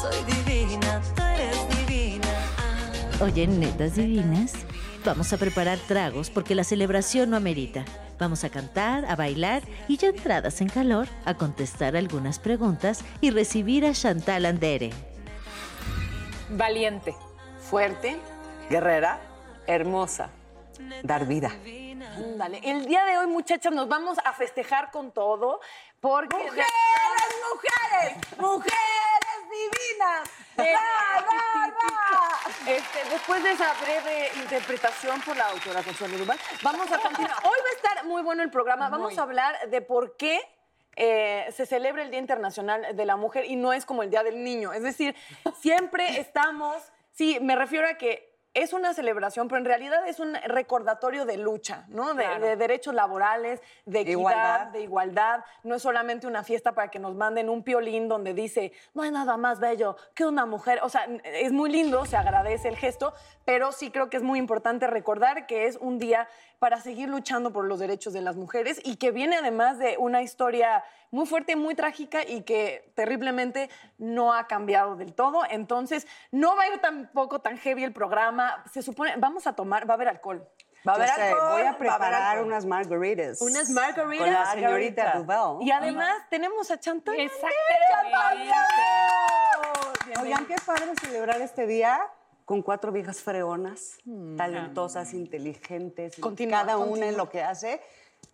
Soy 0.00 0.24
divina, 0.24 1.02
tú 1.14 1.22
eres 1.22 1.78
divina. 1.78 2.28
Oye, 3.20 3.46
netas 3.46 3.96
divinas, 3.96 4.54
vamos 5.04 5.32
a 5.32 5.36
preparar 5.36 5.78
tragos 5.78 6.30
porque 6.30 6.54
la 6.54 6.64
celebración 6.64 7.30
no 7.30 7.36
amerita. 7.36 7.84
Vamos 8.18 8.44
a 8.44 8.50
cantar, 8.50 9.04
a 9.06 9.16
bailar 9.16 9.62
y 9.88 9.96
ya 9.96 10.08
entradas 10.08 10.60
en 10.60 10.68
calor, 10.68 11.08
a 11.24 11.34
contestar 11.34 11.96
algunas 11.96 12.38
preguntas 12.38 13.04
y 13.20 13.30
recibir 13.30 13.84
a 13.84 13.92
Chantal 13.92 14.46
Andere. 14.46 14.90
Valiente. 16.50 17.14
Fuerte, 17.70 18.18
Guerrera, 18.68 19.20
hermosa. 19.66 20.30
dar 21.02 21.26
vida. 21.26 21.50
Ándale. 22.16 22.60
El 22.64 22.86
día 22.86 23.04
de 23.04 23.18
hoy, 23.18 23.26
muchachas, 23.26 23.72
nos 23.72 23.88
vamos 23.88 24.18
a 24.24 24.32
festejar 24.32 24.90
con 24.90 25.12
todo 25.12 25.60
porque... 26.00 26.36
¡Mujeres, 26.36 26.66
mujeres! 27.52 28.38
¡Mujeres 28.38 29.19
divinas! 29.50 30.30
Este, 32.66 33.10
después 33.10 33.42
de 33.42 33.52
esa 33.52 33.72
breve 33.80 34.30
interpretación 34.36 35.20
por 35.22 35.36
la 35.36 35.48
autora 35.48 35.82
Consuelo 35.82 36.18
Duval, 36.18 36.38
vamos 36.62 36.90
a 36.92 36.98
continuar. 36.98 37.36
Hoy 37.44 37.58
va 37.64 37.70
a 37.70 37.76
estar 37.76 38.04
muy 38.06 38.22
bueno 38.22 38.42
el 38.42 38.50
programa. 38.50 38.88
Vamos 38.88 39.18
a 39.18 39.22
hablar 39.22 39.68
de 39.68 39.80
por 39.80 40.16
qué 40.16 40.40
eh, 40.96 41.48
se 41.56 41.66
celebra 41.66 42.02
el 42.02 42.10
Día 42.10 42.20
Internacional 42.20 42.94
de 42.94 43.06
la 43.06 43.16
Mujer 43.16 43.44
y 43.46 43.56
no 43.56 43.72
es 43.72 43.86
como 43.86 44.02
el 44.02 44.10
Día 44.10 44.22
del 44.22 44.42
Niño. 44.44 44.72
Es 44.72 44.82
decir, 44.82 45.16
siempre 45.60 46.20
estamos... 46.20 46.76
Sí, 47.12 47.38
me 47.40 47.56
refiero 47.56 47.88
a 47.88 47.94
que 47.94 48.29
es 48.52 48.72
una 48.72 48.94
celebración, 48.94 49.46
pero 49.46 49.58
en 49.60 49.64
realidad 49.64 50.08
es 50.08 50.18
un 50.18 50.34
recordatorio 50.34 51.24
de 51.24 51.36
lucha, 51.36 51.84
¿no? 51.88 52.14
De, 52.14 52.26
de 52.40 52.56
derechos 52.56 52.94
laborales, 52.94 53.62
de 53.86 54.00
equidad, 54.00 54.18
Igualdad. 54.18 54.66
de 54.68 54.80
igualdad. 54.80 55.44
No 55.62 55.76
es 55.76 55.82
solamente 55.82 56.26
una 56.26 56.42
fiesta 56.42 56.72
para 56.72 56.88
que 56.88 56.98
nos 56.98 57.14
manden 57.14 57.48
un 57.48 57.62
piolín 57.62 58.08
donde 58.08 58.34
dice, 58.34 58.72
no 58.92 59.02
hay 59.02 59.12
nada 59.12 59.36
más 59.36 59.60
bello 59.60 59.96
que 60.14 60.24
una 60.24 60.46
mujer. 60.46 60.80
O 60.82 60.88
sea, 60.88 61.04
es 61.24 61.52
muy 61.52 61.70
lindo, 61.70 62.04
se 62.06 62.16
agradece 62.16 62.68
el 62.68 62.76
gesto, 62.76 63.14
pero 63.44 63.70
sí 63.70 63.92
creo 63.92 64.10
que 64.10 64.16
es 64.16 64.22
muy 64.24 64.38
importante 64.40 64.88
recordar 64.88 65.46
que 65.46 65.66
es 65.66 65.76
un 65.76 65.98
día 66.00 66.28
para 66.60 66.78
seguir 66.78 67.08
luchando 67.08 67.52
por 67.52 67.64
los 67.64 67.80
derechos 67.80 68.12
de 68.12 68.20
las 68.20 68.36
mujeres 68.36 68.80
y 68.84 68.96
que 68.96 69.10
viene 69.12 69.36
además 69.36 69.78
de 69.78 69.96
una 69.98 70.20
historia 70.22 70.84
muy 71.10 71.26
fuerte, 71.26 71.56
muy 71.56 71.74
trágica 71.74 72.22
y 72.22 72.42
que 72.42 72.92
terriblemente 72.94 73.70
no 73.96 74.34
ha 74.34 74.46
cambiado 74.46 74.94
del 74.94 75.14
todo. 75.14 75.42
Entonces, 75.48 76.06
no 76.30 76.54
va 76.56 76.64
a 76.64 76.68
ir 76.68 76.78
tampoco 76.80 77.40
tan 77.40 77.56
heavy 77.56 77.82
el 77.82 77.94
programa. 77.94 78.62
Se 78.70 78.82
supone, 78.82 79.14
vamos 79.16 79.46
a 79.46 79.54
tomar, 79.54 79.88
va 79.88 79.94
a 79.94 79.96
haber 79.96 80.08
alcohol. 80.08 80.46
Va 80.86 80.92
a 80.92 80.96
haber 80.96 81.10
alcohol, 81.10 81.52
voy 81.52 81.62
a 81.62 81.70
a 81.70 81.78
preparar 81.78 82.14
alcohol. 82.14 82.46
unas 82.46 82.66
margaritas. 82.66 83.40
Unas 83.40 83.70
margaritas. 83.70 84.26
Con 84.26 84.32
la 84.32 84.52
señorita 84.52 85.12
Duval. 85.16 85.62
Y 85.62 85.70
además 85.70 86.14
tenemos 86.28 86.70
a 86.70 86.78
Chantal. 86.78 87.18
Exactamente. 87.18 88.52
Oigan, 90.20 90.44
qué 90.44 90.56
padre 90.66 90.92
celebrar 91.00 91.40
este 91.40 91.66
día 91.66 92.06
con 92.50 92.62
cuatro 92.62 92.90
viejas 92.90 93.20
fregonas, 93.22 93.98
talentosas, 94.36 95.14
inteligentes, 95.14 96.16
Continúa, 96.18 96.58
cada 96.62 96.78
una 96.78 96.86
continúa. 96.88 97.08
en 97.10 97.16
lo 97.16 97.30
que 97.30 97.42
hace. 97.44 97.80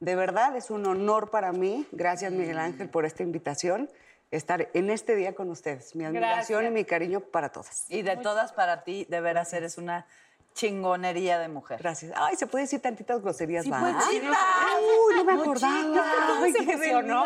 De 0.00 0.16
verdad 0.16 0.56
es 0.56 0.71
un 0.71 0.87
honor 0.87 1.28
para 1.28 1.53
mí, 1.53 1.87
gracias 1.93 2.32
Miguel 2.32 2.56
Ángel 2.59 2.88
por 2.88 3.05
esta 3.05 3.22
invitación, 3.22 3.91
estar 4.31 4.71
en 4.72 4.88
este 4.88 5.16
día 5.16 5.34
con 5.34 5.50
ustedes. 5.50 5.94
Mi 5.94 6.06
admiración 6.06 6.60
Gracias. 6.60 6.71
y 6.71 6.75
mi 6.75 6.84
cariño 6.87 7.21
para 7.21 7.50
todas. 7.53 7.84
Y 7.91 8.00
de 8.00 8.16
todas 8.16 8.55
para 8.55 8.84
ti, 8.84 9.05
de 9.10 9.21
veras 9.21 9.53
eres 9.53 9.76
una 9.76 10.06
chingonería 10.55 11.38
de 11.38 11.49
mujer. 11.49 11.78
Gracias. 11.82 12.15
Ay, 12.16 12.37
se 12.37 12.47
puede 12.47 12.65
decir 12.65 12.81
tantitas 12.81 13.21
groserías, 13.21 13.65
Sí, 13.65 13.71
¿va? 13.71 13.82
decir 13.93 14.22
Uy, 14.22 15.15
no 15.16 15.25
me 15.25 15.32
acordaba. 15.34 16.41
Ay, 16.43 16.53
se 16.55 16.65
qué 16.65 16.72
emocionó. 16.72 17.25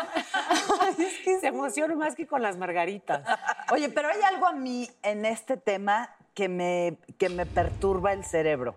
Se 1.39 1.47
emocionó 1.47 1.95
más 1.95 2.15
que 2.15 2.27
con 2.27 2.41
las 2.41 2.57
margaritas. 2.57 3.23
Oye, 3.71 3.87
pero 3.87 4.09
hay 4.09 4.21
algo 4.23 4.45
a 4.45 4.51
mí 4.51 4.89
en 5.03 5.23
este 5.23 5.55
tema 5.55 6.13
que 6.33 6.47
me, 6.49 6.97
que 7.17 7.29
me 7.29 7.45
perturba 7.45 8.13
el 8.13 8.23
cerebro. 8.23 8.75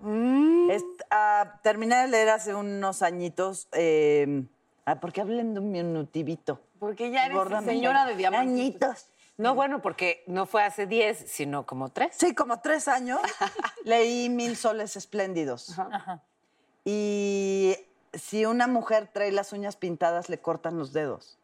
Es- 0.71 0.85
ah, 1.11 1.61
terminé 1.63 1.97
de 1.97 2.09
leer 2.09 2.31
hace 2.31 2.55
unos 2.55 3.03
añitos, 3.03 3.69
eh, 3.73 4.45
ah, 4.87 5.01
porque 5.01 5.21
hablen 5.21 5.55
de 5.55 5.61
un 5.61 5.71
minutivito. 5.71 6.61
Porque 6.79 7.11
ya 7.11 7.27
eres 7.27 7.37
Gorda 7.39 7.63
señora 7.63 8.05
de 8.07 8.17
diamantes. 8.17 8.49
Añitos. 8.53 9.07
No, 9.37 9.55
bueno, 9.57 9.83
porque 9.83 10.23
no 10.29 10.47
fue 10.47 10.63
hace 10.63 10.87
10, 10.87 11.25
sino 11.27 11.67
como 11.67 11.89
3. 11.89 12.15
Sí, 12.17 12.35
como 12.37 12.61
tres 12.61 12.87
años 12.87 13.19
leí 13.85 14.29
Mil 14.29 14.57
Soles 14.57 14.97
Espléndidos. 14.97 15.75
Y 16.85 17.75
si 18.13 18.45
una 18.47 18.67
mujer 18.69 19.09
trae 19.13 19.33
las 19.33 19.53
uñas 19.53 19.77
pintadas, 19.77 20.29
le 20.29 20.39
cortan 20.39 20.79
los 20.79 20.93
dedos. 20.93 21.39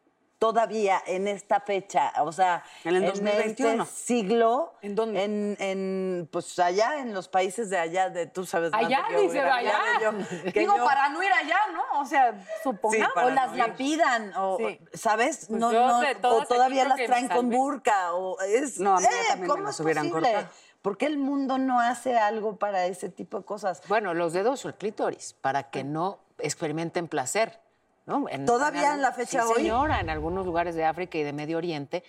Todavía 0.51 1.03
en 1.05 1.27
esta 1.27 1.59
fecha, 1.59 2.11
o 2.23 2.31
sea, 2.31 2.63
En 2.83 2.95
el 2.95 3.05
2021. 3.05 3.83
este 3.83 3.95
siglo, 3.95 4.73
¿En 4.81 4.95
dónde? 4.95 5.23
En, 5.23 5.55
en, 5.59 6.27
pues 6.31 6.57
allá, 6.57 6.97
en 6.97 7.13
los 7.13 7.27
países 7.27 7.69
de 7.69 7.77
allá, 7.77 8.09
de 8.09 8.25
tú 8.25 8.43
sabes 8.47 8.71
Allá, 8.73 9.03
de 9.11 9.21
dice, 9.21 9.39
allá. 9.39 9.77
de 9.99 10.03
yo, 10.03 10.51
que 10.51 10.59
Digo, 10.61 10.77
yo- 10.77 10.83
para 10.83 11.09
no 11.09 11.21
ir 11.21 11.31
allá, 11.31 11.59
¿no? 11.73 11.99
O 11.99 12.05
sea, 12.07 12.33
supongamos. 12.63 13.13
o 13.23 13.29
las 13.29 13.55
lapidan, 13.55 14.33
o, 14.35 14.57
Sí. 14.57 14.79
¿sabes? 14.95 15.45
Pues 15.47 15.59
no, 15.59 15.71
no, 15.71 15.99
o 16.23 16.45
todavía 16.47 16.85
las 16.85 16.97
traen 17.05 17.27
con 17.29 17.51
burka, 17.51 18.15
o 18.15 18.41
es... 18.41 18.79
No, 18.79 18.97
a 18.97 18.99
mí 18.99 19.05
eh, 19.05 19.09
también 19.27 19.41
me 19.41 19.47
¿cómo 19.47 19.63
las 19.65 19.75
es 19.75 19.79
hubieran 19.81 20.09
posible? 20.09 20.31
cortado. 20.33 20.53
¿Por 20.81 20.97
qué 20.97 21.05
el 21.05 21.19
mundo 21.19 21.59
no 21.59 21.79
hace 21.79 22.17
algo 22.17 22.55
para 22.55 22.87
ese 22.87 23.09
tipo 23.09 23.37
de 23.37 23.45
cosas? 23.45 23.83
Bueno, 23.87 24.15
los 24.15 24.33
dedos 24.33 24.65
o 24.65 24.69
el 24.69 24.73
clítoris, 24.73 25.35
para 25.39 25.69
que 25.69 25.83
no 25.83 26.17
experimenten 26.39 27.07
placer. 27.07 27.59
¿No? 28.05 28.27
En- 28.29 28.45
¿Todavía 28.45 28.93
en 28.93 29.01
la 29.01 29.11
fecha 29.11 29.41
sí, 29.43 29.47
hoy? 29.49 29.55
señora, 29.63 29.99
en 29.99 30.09
algunos 30.09 30.45
lugares 30.45 30.75
de 30.75 30.85
África 30.85 31.17
y 31.17 31.23
de 31.23 31.33
Medio 31.33 31.57
Oriente, 31.57 32.03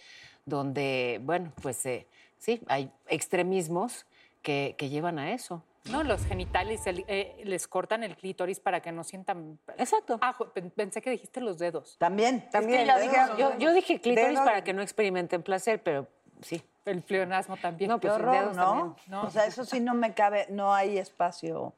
donde, 0.45 1.21
bueno, 1.23 1.53
pues 1.63 1.85
eh, 1.87 2.07
sí, 2.39 2.61
hay 2.69 2.91
extremismos 3.09 4.07
que, 4.43 4.75
que 4.77 4.89
llevan 4.89 5.19
a 5.19 5.33
eso. 5.33 5.63
No, 5.91 6.05
los 6.05 6.25
genitales 6.27 6.87
el- 6.87 7.05
eh, 7.09 7.41
les 7.45 7.67
cortan 7.67 8.05
el 8.05 8.17
clítoris 8.17 8.61
para 8.61 8.81
que 8.81 8.93
no 8.93 9.03
sientan. 9.03 9.59
Exacto. 9.79 10.19
Ah, 10.21 10.37
pensé 10.77 11.03
que 11.03 11.11
dijiste 11.11 11.41
los 11.41 11.59
dedos. 11.59 11.97
También. 11.99 12.49
También, 12.51 12.87
ya 12.87 12.99
dedos, 12.99 13.13
dije- 13.13 13.37
Yo, 13.39 13.59
yo 13.59 13.73
dije 13.73 14.01
clítoris 14.01 14.39
Dedo- 14.39 14.45
para 14.45 14.63
que 14.63 14.73
no 14.73 14.83
experimenten 14.83 15.43
placer, 15.43 15.83
pero 15.83 16.07
sí. 16.41 16.63
El 16.85 17.03
pleonasmo 17.03 17.57
también. 17.57 17.89
No, 17.91 18.01
pues, 18.01 18.13
horror, 18.13 18.33
dedos 18.35 18.57
¿no? 18.57 18.65
también. 18.65 18.95
No. 19.09 19.23
O 19.25 19.31
sea, 19.31 19.47
eso 19.47 19.65
sí 19.65 19.79
no 19.81 19.95
me 19.95 20.15
cabe, 20.15 20.47
no 20.51 20.73
hay 20.75 20.99
espacio 20.99 21.73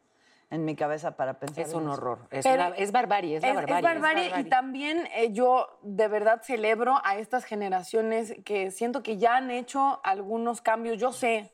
en 0.55 0.65
mi 0.65 0.77
cabeza 0.77 1.17
para 1.17 1.39
pensar. 1.39 1.65
Es 1.65 1.75
un 1.75 1.89
horror. 1.89 2.21
Es, 2.31 2.45
Pero- 2.45 2.67
una- 2.69 2.77
es 2.77 2.93
barbarie, 2.93 3.37
es, 3.37 3.43
la 3.43 3.49
Es, 3.49 3.55
es 3.55 3.61
barbarie. 3.67 3.83
barbarie, 3.83 4.33
y 4.41 4.45
también 4.45 5.09
eh, 5.15 5.33
yo 5.33 5.79
de 5.83 6.09
verdad 6.09 6.41
celebro 6.43 7.01
a 7.05 7.17
estas 7.17 7.45
generaciones 7.45 8.35
que 8.45 8.71
siento 8.71 9.03
que 9.03 9.17
ya 9.19 9.37
han 9.37 9.51
hecho 9.51 10.01
algunos 10.05 10.61
cambios. 10.61 10.99
Yo 10.99 11.13
sé 11.13 11.53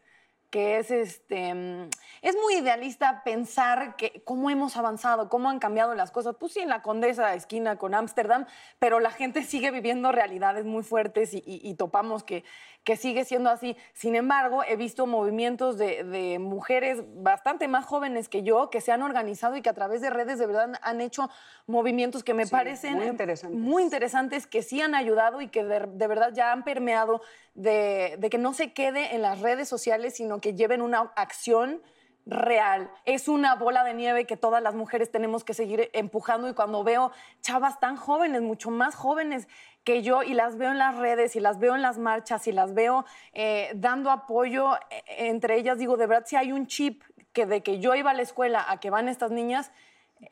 que 0.50 0.78
es 0.78 0.90
este 0.90 1.54
mm, 1.54 1.88
es 2.22 2.34
muy 2.36 2.56
idealista 2.56 3.22
pensar 3.24 3.96
que 3.96 4.22
cómo 4.24 4.50
hemos 4.50 4.76
avanzado, 4.76 5.28
cómo 5.28 5.48
han 5.48 5.58
cambiado 5.60 5.94
las 5.94 6.10
cosas. 6.10 6.36
Pues 6.38 6.52
sí, 6.52 6.60
en 6.60 6.68
la 6.68 6.82
Condesa 6.82 7.34
esquina 7.34 7.76
con 7.76 7.94
Ámsterdam, 7.94 8.46
pero 8.78 9.00
la 9.00 9.10
gente 9.10 9.42
sigue 9.44 9.70
viviendo 9.70 10.12
realidades 10.12 10.64
muy 10.64 10.82
fuertes 10.82 11.32
y, 11.34 11.38
y- 11.46 11.60
y 11.62 11.74
topamos 11.74 12.24
que, 12.24 12.44
que 12.84 12.96
sigue 12.96 13.24
siendo 13.24 13.48
así. 13.50 13.76
Sin 13.92 14.16
embargo, 14.16 14.62
he 14.64 14.76
visto 14.76 15.06
movimientos 15.06 15.78
de, 15.78 16.02
de 16.04 16.38
mujeres 16.38 17.02
bastante 17.22 17.68
más 17.68 17.84
jóvenes 17.86 18.28
que 18.28 18.42
yo 18.42 18.70
que 18.70 18.80
se 18.80 18.90
han 18.92 19.02
organizado 19.02 19.56
y 19.56 19.62
que 19.62 19.68
a 19.70 19.74
través 19.74 20.00
de 20.00 20.10
redes 20.10 20.38
de 20.38 20.46
verdad 20.46 20.72
han 20.82 21.00
hecho 21.00 21.30
movimientos 21.66 22.24
que 22.24 22.34
me 22.34 22.44
Sí, 22.46 22.50
parecen 22.50 22.96
muy 22.96 23.06
interesantes. 23.06 23.60
muy 23.60 23.82
interesantes, 23.82 24.46
que 24.46 24.62
sí 24.62 24.80
han 24.80 24.94
ayudado 24.94 25.40
y 25.40 25.48
que 25.48 25.64
de, 25.64 25.80
de 25.86 26.06
verdad 26.08 26.32
ya 26.34 26.50
han 26.52 26.64
permeado 26.64 27.20
de, 27.54 28.16
de 28.18 28.30
que 28.30 28.38
no 28.38 28.52
se 28.54 28.72
quede 28.72 29.14
en 29.14 29.22
las 29.22 29.40
redes 29.40 29.68
sociales, 29.68 30.14
sino 30.16 30.39
que 30.40 30.54
lleven 30.54 30.82
una 30.82 31.12
acción 31.16 31.82
real. 32.26 32.90
Es 33.04 33.28
una 33.28 33.54
bola 33.56 33.84
de 33.84 33.94
nieve 33.94 34.26
que 34.26 34.36
todas 34.36 34.62
las 34.62 34.74
mujeres 34.74 35.10
tenemos 35.10 35.44
que 35.44 35.54
seguir 35.54 35.90
empujando 35.92 36.48
y 36.48 36.54
cuando 36.54 36.84
veo 36.84 37.12
chavas 37.40 37.80
tan 37.80 37.96
jóvenes, 37.96 38.42
mucho 38.42 38.70
más 38.70 38.94
jóvenes 38.94 39.48
que 39.84 40.02
yo 40.02 40.22
y 40.22 40.34
las 40.34 40.56
veo 40.56 40.70
en 40.70 40.78
las 40.78 40.96
redes 40.96 41.36
y 41.36 41.40
las 41.40 41.58
veo 41.58 41.74
en 41.74 41.82
las 41.82 41.98
marchas 41.98 42.46
y 42.46 42.52
las 42.52 42.74
veo 42.74 43.04
eh, 43.32 43.70
dando 43.74 44.10
apoyo 44.10 44.76
eh, 44.90 45.02
entre 45.28 45.56
ellas, 45.56 45.78
digo, 45.78 45.96
de 45.96 46.06
verdad 46.06 46.26
si 46.26 46.36
hay 46.36 46.52
un 46.52 46.66
chip 46.66 47.02
que 47.32 47.46
de 47.46 47.62
que 47.62 47.80
yo 47.80 47.94
iba 47.94 48.10
a 48.10 48.14
la 48.14 48.22
escuela 48.22 48.64
a 48.68 48.78
que 48.78 48.90
van 48.90 49.08
estas 49.08 49.30
niñas, 49.30 49.72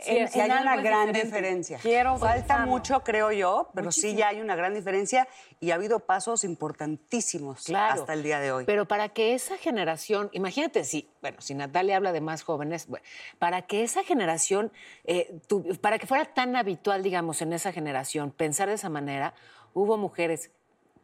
Sí, 0.00 0.16
en- 0.18 0.28
sí 0.28 0.38
en 0.40 0.50
hay 0.52 0.62
una 0.62 0.76
gran 0.76 1.06
diferente. 1.06 1.24
diferencia. 1.24 1.78
Quiero 1.78 2.18
Falta 2.18 2.36
pensarlo. 2.40 2.66
mucho, 2.66 3.00
creo 3.02 3.32
yo, 3.32 3.70
pero 3.74 3.90
sí 3.90 4.14
ya 4.14 4.28
hay 4.28 4.40
una 4.40 4.54
gran 4.54 4.74
diferencia 4.74 5.26
y 5.60 5.70
ha 5.70 5.76
habido 5.76 6.00
pasos 6.00 6.44
importantísimos 6.44 7.64
Claro. 7.64 8.00
hasta 8.00 8.12
el 8.12 8.22
día 8.22 8.38
de 8.40 8.52
hoy. 8.52 8.64
Pero 8.66 8.86
para 8.86 9.08
que 9.08 9.34
esa 9.34 9.56
generación, 9.56 10.28
imagínate 10.32 10.84
si, 10.84 11.10
bueno, 11.22 11.40
si 11.40 11.54
Natalia 11.54 11.96
habla 11.96 12.12
de 12.12 12.20
más 12.20 12.42
jóvenes, 12.42 12.86
bueno, 12.86 13.04
para 13.38 13.62
que 13.62 13.82
esa 13.82 14.04
generación, 14.04 14.72
eh, 15.04 15.40
tu- 15.46 15.64
para 15.80 15.98
que 15.98 16.06
fuera 16.06 16.26
tan 16.26 16.54
habitual, 16.56 17.02
digamos, 17.02 17.40
en 17.42 17.52
esa 17.54 17.72
generación 17.72 18.30
pensar 18.30 18.68
de 18.68 18.74
esa 18.74 18.90
manera, 18.90 19.32
hubo 19.74 19.96
mujeres 19.96 20.50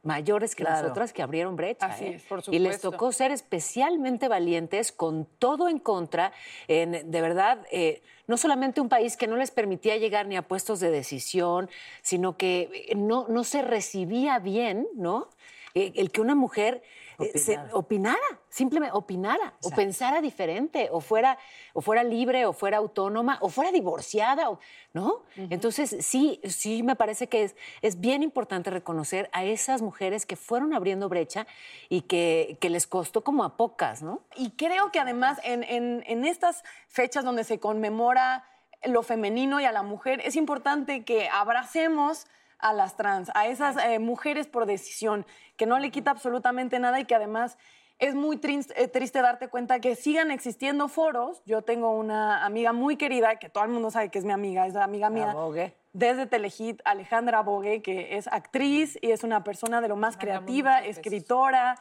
mayores 0.04 0.54
que 0.54 0.64
Claro. 0.64 0.82
nosotras 0.82 1.12
que 1.12 1.22
abrieron 1.22 1.56
brecha. 1.56 1.86
Así 1.86 2.04
¿eh? 2.04 2.14
es, 2.16 2.22
por 2.22 2.40
Y 2.48 2.58
les 2.58 2.76
supuesto. 2.76 2.90
tocó 2.92 3.12
ser 3.12 3.30
especialmente 3.32 4.28
valientes, 4.28 4.92
con 4.92 5.26
todo 5.38 5.68
en 5.68 5.78
contra, 5.78 6.32
en, 6.68 7.10
de 7.10 7.20
verdad, 7.20 7.58
eh, 7.70 8.02
no 8.26 8.36
solamente 8.36 8.80
un 8.80 8.88
país 8.88 9.16
que 9.16 9.26
no 9.26 9.36
les 9.36 9.50
permitía 9.50 9.96
llegar 9.96 10.26
ni 10.26 10.36
a 10.36 10.42
puestos 10.42 10.80
de 10.80 10.90
decisión, 10.90 11.68
sino 12.02 12.36
que 12.36 12.86
eh, 12.90 12.94
no, 12.94 13.26
no 13.28 13.44
se 13.44 13.62
recibía 13.62 14.38
bien, 14.38 14.86
¿no? 14.94 15.28
El 15.74 16.12
que 16.12 16.20
una 16.20 16.36
mujer 16.36 16.82
eh, 17.18 17.38
se- 17.38 17.58
opinara, 17.72 18.18
simplemente 18.48 18.96
opinara, 18.96 19.54
o 19.62 19.70
pensara 19.76 20.20
diferente, 20.20 20.88
o 20.90 21.00
fuera, 21.00 21.38
o 21.72 21.80
fuera 21.80 22.02
libre, 22.04 22.46
o 22.46 22.52
fuera 22.52 22.78
autónoma, 22.78 23.38
o 23.40 23.48
fuera 23.48 23.70
divorciada, 23.72 24.50
o- 24.50 24.58
¿no? 24.92 25.22
Entonces, 25.36 25.96
sí, 26.00 26.40
sí 26.48 26.82
me 26.82 26.96
parece 26.96 27.26
que 27.28 27.44
es, 27.44 27.56
es 27.82 28.00
bien 28.00 28.22
importante 28.22 28.70
reconocer 28.70 29.28
a 29.32 29.44
esas 29.44 29.82
mujeres 29.82 30.26
que 30.26 30.36
fueron 30.36 30.74
abriendo 30.74 31.08
brecha 31.08 31.46
y 31.88 32.02
que, 32.02 32.58
que 32.60 32.70
les 32.70 32.86
costó 32.86 33.22
como 33.24 33.44
a 33.44 33.56
pocas, 33.56 34.02
¿no? 34.02 34.22
Y 34.36 34.50
creo 34.52 34.90
que 34.92 35.00
además 35.00 35.40
en, 35.44 35.62
en- 35.64 36.04
en 36.06 36.24
estas 36.24 36.62
fechas 36.88 37.24
donde 37.24 37.44
se 37.44 37.58
conmemora 37.60 38.44
lo 38.84 39.02
femenino 39.02 39.60
y 39.60 39.64
a 39.64 39.72
la 39.72 39.82
mujer, 39.82 40.20
es 40.24 40.36
importante 40.36 41.04
que 41.04 41.28
abracemos 41.28 42.26
a 42.64 42.72
las 42.72 42.96
trans, 42.96 43.30
a 43.34 43.46
esas 43.46 43.76
eh, 43.76 43.98
mujeres 43.98 44.46
por 44.46 44.64
decisión, 44.64 45.26
que 45.56 45.66
no 45.66 45.78
le 45.78 45.90
quita 45.90 46.10
absolutamente 46.10 46.78
nada 46.78 46.98
y 46.98 47.04
que 47.04 47.14
además 47.14 47.58
es 47.98 48.14
muy 48.14 48.40
eh, 48.42 48.88
triste 48.88 49.20
darte 49.20 49.48
cuenta 49.48 49.80
que 49.80 49.94
sigan 49.94 50.30
existiendo 50.30 50.88
foros. 50.88 51.42
Yo 51.44 51.60
tengo 51.60 51.90
una 51.90 52.42
amiga 52.44 52.72
muy 52.72 52.96
querida, 52.96 53.36
que 53.36 53.50
todo 53.50 53.64
el 53.64 53.70
mundo 53.70 53.90
sabe 53.90 54.08
que 54.08 54.18
es 54.18 54.24
mi 54.24 54.32
amiga, 54.32 54.66
es 54.66 54.74
amiga 54.76 55.10
mía. 55.10 55.32
Abogue. 55.32 55.74
Desde 55.92 56.26
Telehit, 56.26 56.80
Alejandra 56.86 57.42
Bogue, 57.42 57.82
que 57.82 58.16
es 58.16 58.26
actriz 58.28 58.98
y 59.02 59.10
es 59.10 59.24
una 59.24 59.44
persona 59.44 59.82
de 59.82 59.88
lo 59.88 59.96
más 59.96 60.16
creativa, 60.16 60.80
escritora. 60.80 61.78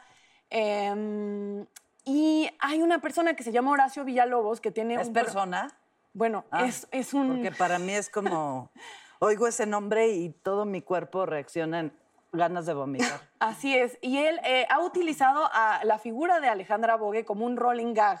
em, 0.50 1.64
y 2.04 2.50
hay 2.58 2.82
una 2.82 3.00
persona 3.00 3.34
que 3.34 3.42
se 3.42 3.50
llama 3.50 3.70
Horacio 3.70 4.04
Villalobos 4.04 4.60
que 4.60 4.70
tiene 4.70 4.96
¿Es 4.96 5.08
un 5.08 5.14
persona? 5.14 5.68
Bueno, 6.12 6.44
Ah, 6.50 6.66
es, 6.66 6.86
es 6.92 7.14
un... 7.14 7.28
Porque 7.28 7.50
para 7.50 7.78
mí 7.78 7.92
es 7.92 8.08
como, 8.10 8.70
oigo 9.18 9.46
ese 9.46 9.66
nombre 9.66 10.08
y 10.08 10.30
todo 10.30 10.64
mi 10.64 10.82
cuerpo 10.82 11.26
reacciona 11.26 11.80
en 11.80 11.92
ganas 12.32 12.66
de 12.66 12.74
vomitar. 12.74 13.20
Así 13.38 13.76
es. 13.76 13.98
Y 14.00 14.18
él 14.18 14.40
eh, 14.44 14.66
ha 14.68 14.80
utilizado 14.80 15.48
a 15.52 15.80
la 15.84 15.98
figura 15.98 16.40
de 16.40 16.48
Alejandra 16.48 16.96
Bogue 16.96 17.24
como 17.24 17.46
un 17.46 17.56
rolling 17.56 17.94
gag 17.94 18.20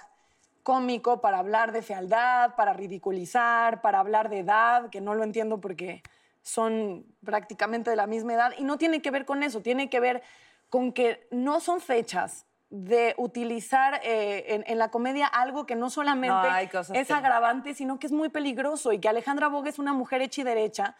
cómico 0.62 1.20
para 1.20 1.38
hablar 1.38 1.72
de 1.72 1.82
fealdad, 1.82 2.54
para 2.56 2.72
ridiculizar, 2.72 3.82
para 3.82 4.00
hablar 4.00 4.30
de 4.30 4.38
edad, 4.40 4.88
que 4.90 5.00
no 5.00 5.14
lo 5.14 5.22
entiendo 5.22 5.60
porque 5.60 6.02
son 6.42 7.04
prácticamente 7.24 7.90
de 7.90 7.96
la 7.96 8.06
misma 8.06 8.34
edad. 8.34 8.52
Y 8.58 8.64
no 8.64 8.78
tiene 8.78 9.02
que 9.02 9.10
ver 9.10 9.24
con 9.26 9.42
eso, 9.42 9.60
tiene 9.60 9.90
que 9.90 10.00
ver 10.00 10.22
con 10.70 10.92
que 10.92 11.28
no 11.30 11.60
son 11.60 11.80
fechas 11.80 12.46
de 12.76 13.14
utilizar 13.18 14.00
eh, 14.02 14.46
en, 14.48 14.64
en 14.66 14.78
la 14.78 14.90
comedia 14.90 15.28
algo 15.28 15.64
que 15.64 15.76
no 15.76 15.90
solamente 15.90 16.34
No, 16.34 16.92
es 16.92 17.06
que 17.06 17.12
agravante, 17.12 17.72
sino 17.72 18.00
que 18.00 18.08
es 18.08 18.12
muy 18.12 18.30
peligroso 18.30 18.92
y 18.92 18.98
que 18.98 19.08
Alejandra 19.08 19.46
Bogue 19.46 19.70
es 19.70 19.78
una 19.78 19.92
mujer 19.92 20.22
hecha 20.22 20.40
y 20.40 20.44
derecha, 20.44 20.96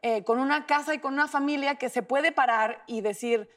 eh, 0.00 0.24
con 0.24 0.38
una 0.40 0.64
casa 0.64 0.94
y 0.94 1.00
con 1.00 1.12
una 1.12 1.28
familia 1.28 1.74
que 1.74 1.90
se 1.90 2.02
puede 2.02 2.32
parar 2.32 2.82
y 2.86 3.02
decir, 3.02 3.50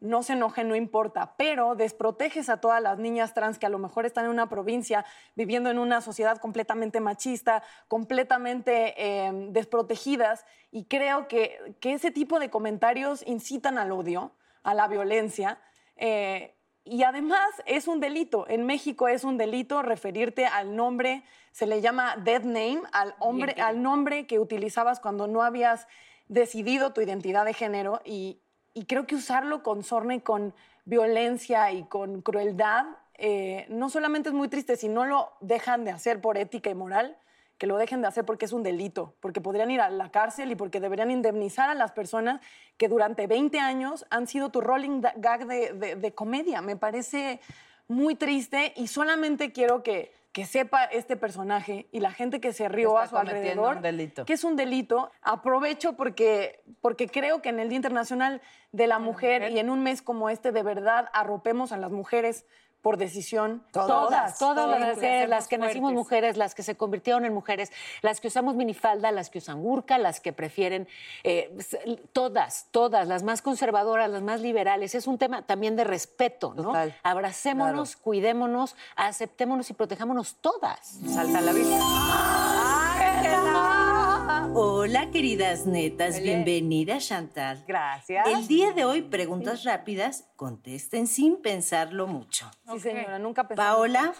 no 0.00 0.22
se 0.22 0.34
enojen, 0.34 0.68
no 0.68 0.76
importa, 0.76 1.34
pero 1.36 1.74
desproteges 1.74 2.48
a 2.48 2.60
todas 2.60 2.80
las 2.80 2.98
niñas 2.98 3.34
trans 3.34 3.58
que 3.58 3.66
a 3.66 3.70
lo 3.70 3.78
mejor 3.78 4.06
están 4.06 4.26
en 4.26 4.30
una 4.30 4.48
provincia 4.48 5.04
viviendo 5.34 5.68
en 5.68 5.80
una 5.80 6.02
sociedad 6.02 6.38
completamente 6.38 7.00
machista, 7.00 7.64
completamente 7.88 8.94
eh, 8.98 9.32
desprotegidas, 9.50 10.44
y 10.70 10.84
creo 10.84 11.26
que, 11.26 11.74
que 11.80 11.92
ese 11.94 12.12
tipo 12.12 12.38
de 12.38 12.50
comentarios 12.50 13.26
incitan 13.26 13.78
al 13.78 13.90
odio, 13.90 14.30
a 14.62 14.74
la 14.74 14.86
violencia. 14.86 15.58
eh, 15.96 16.52
y 16.86 17.02
además 17.02 17.50
es 17.66 17.88
un 17.88 18.00
delito. 18.00 18.46
En 18.48 18.64
México 18.64 19.08
es 19.08 19.24
un 19.24 19.36
delito 19.36 19.82
referirte 19.82 20.46
al 20.46 20.74
nombre, 20.74 21.24
se 21.52 21.66
le 21.66 21.80
llama 21.80 22.16
dead 22.16 22.42
name, 22.42 22.82
al, 22.92 23.14
hombre, 23.18 23.60
al 23.60 23.82
nombre 23.82 24.26
que 24.26 24.38
utilizabas 24.38 25.00
cuando 25.00 25.26
no 25.26 25.42
habías 25.42 25.88
decidido 26.28 26.92
tu 26.92 27.00
identidad 27.00 27.44
de 27.44 27.54
género. 27.54 28.00
Y, 28.04 28.40
y 28.72 28.86
creo 28.86 29.06
que 29.06 29.16
usarlo 29.16 29.62
con 29.62 29.82
sorna 29.82 30.14
y 30.14 30.20
con 30.20 30.54
violencia 30.84 31.72
y 31.72 31.84
con 31.84 32.22
crueldad 32.22 32.86
eh, 33.18 33.66
no 33.68 33.88
solamente 33.88 34.28
es 34.28 34.34
muy 34.34 34.48
triste, 34.48 34.76
si 34.76 34.88
no 34.88 35.04
lo 35.04 35.32
dejan 35.40 35.84
de 35.84 35.90
hacer 35.90 36.20
por 36.20 36.36
ética 36.36 36.70
y 36.70 36.74
moral, 36.74 37.16
que 37.58 37.66
lo 37.66 37.76
dejen 37.78 38.02
de 38.02 38.08
hacer 38.08 38.24
porque 38.24 38.44
es 38.44 38.52
un 38.52 38.62
delito, 38.62 39.14
porque 39.20 39.40
podrían 39.40 39.70
ir 39.70 39.80
a 39.80 39.88
la 39.90 40.10
cárcel 40.10 40.50
y 40.50 40.56
porque 40.56 40.80
deberían 40.80 41.10
indemnizar 41.10 41.70
a 41.70 41.74
las 41.74 41.92
personas 41.92 42.40
que 42.76 42.88
durante 42.88 43.26
20 43.26 43.58
años 43.60 44.06
han 44.10 44.26
sido 44.26 44.50
tu 44.50 44.60
rolling 44.60 45.00
gag 45.16 45.46
de, 45.46 45.72
de- 45.72 45.96
de 45.96 46.14
comedia. 46.14 46.60
Me 46.60 46.76
parece 46.76 47.40
muy 47.88 48.14
triste 48.14 48.72
y 48.76 48.88
solamente 48.88 49.52
quiero 49.52 49.82
que, 49.82 50.12
que 50.32 50.44
sepa 50.44 50.84
este 50.84 51.16
personaje 51.16 51.86
y 51.92 52.00
la 52.00 52.10
gente 52.10 52.40
que 52.40 52.52
se 52.52 52.68
rió 52.68 52.90
Está 52.90 53.02
a 53.04 53.06
su 53.08 53.16
alrededor 53.16 53.76
un 53.76 53.82
delito. 53.82 54.24
que 54.26 54.34
es 54.34 54.44
un 54.44 54.56
delito. 54.56 55.10
Aprovecho 55.22 55.94
porque, 55.94 56.62
porque 56.82 57.08
creo 57.08 57.40
que 57.40 57.48
en 57.48 57.60
el 57.60 57.68
Día 57.70 57.76
Internacional 57.76 58.42
de 58.72 58.86
la 58.86 58.98
mujer, 58.98 59.50
y 59.50 59.58
en 59.60 59.70
un 59.70 59.82
mes 59.82 60.02
como 60.02 60.28
este, 60.28 60.52
de 60.52 60.62
verdad 60.62 61.08
arropemos 61.14 61.72
a 61.72 61.78
las 61.78 61.90
mujeres 61.92 62.44
por 62.86 62.98
decisión. 62.98 63.64
Todas, 63.72 63.88
todas, 63.88 64.38
todas 64.38 64.78
las 64.78 64.96
hacemos 64.96 65.28
las 65.28 65.48
que 65.48 65.58
nacimos 65.58 65.90
fuertes. 65.90 65.98
mujeres, 65.98 66.36
las 66.36 66.54
que 66.54 66.62
se 66.62 66.76
convirtieron 66.76 67.24
en 67.24 67.34
mujeres, 67.34 67.72
las 68.00 68.20
que 68.20 68.28
usamos 68.28 68.54
minifalda, 68.54 69.10
las 69.10 69.28
que 69.28 69.38
usan 69.38 69.60
burka, 69.60 69.98
las 69.98 70.20
que 70.20 70.32
prefieren, 70.32 70.86
eh, 71.24 71.50
todas, 72.12 72.68
todas, 72.70 73.08
las 73.08 73.24
más 73.24 73.42
conservadoras, 73.42 74.08
las 74.08 74.22
más 74.22 74.40
liberales. 74.40 74.94
Es 74.94 75.08
un 75.08 75.18
tema 75.18 75.42
también 75.42 75.74
de 75.74 75.82
respeto, 75.82 76.54
¿no? 76.54 76.62
Total. 76.62 76.96
Abracémonos, 77.02 77.96
cuidémonos, 77.96 78.76
aceptémonos 78.94 79.68
y 79.68 79.72
protejámonos 79.72 80.36
todas. 80.36 81.00
Salta 81.08 81.40
la 81.40 81.52
vista. 81.52 82.85
Hola, 84.38 85.10
queridas 85.10 85.64
netas, 85.66 86.20
bienvenida 86.20 86.98
Chantal. 86.98 87.64
Gracias. 87.66 88.26
El 88.28 88.46
día 88.46 88.72
de 88.72 88.84
hoy, 88.84 89.00
preguntas 89.00 89.64
rápidas, 89.64 90.28
contesten 90.36 91.06
sin 91.06 91.36
pensarlo 91.36 92.06
mucho. 92.06 92.50
Sí, 92.70 92.80
señora, 92.80 93.18
nunca 93.18 93.48
pensé. 93.48 93.62
Paola, 93.62 94.12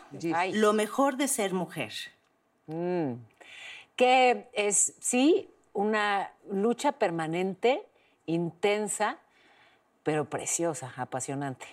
lo 0.54 0.72
mejor 0.72 1.18
de 1.18 1.28
ser 1.28 1.52
mujer. 1.52 1.92
que 3.96 4.48
es, 4.54 4.94
sí, 5.00 5.50
una 5.74 6.32
lucha 6.50 6.92
permanente, 6.92 7.86
intensa, 8.24 9.18
pero 10.02 10.30
preciosa, 10.30 10.94
apasionante. 10.96 11.66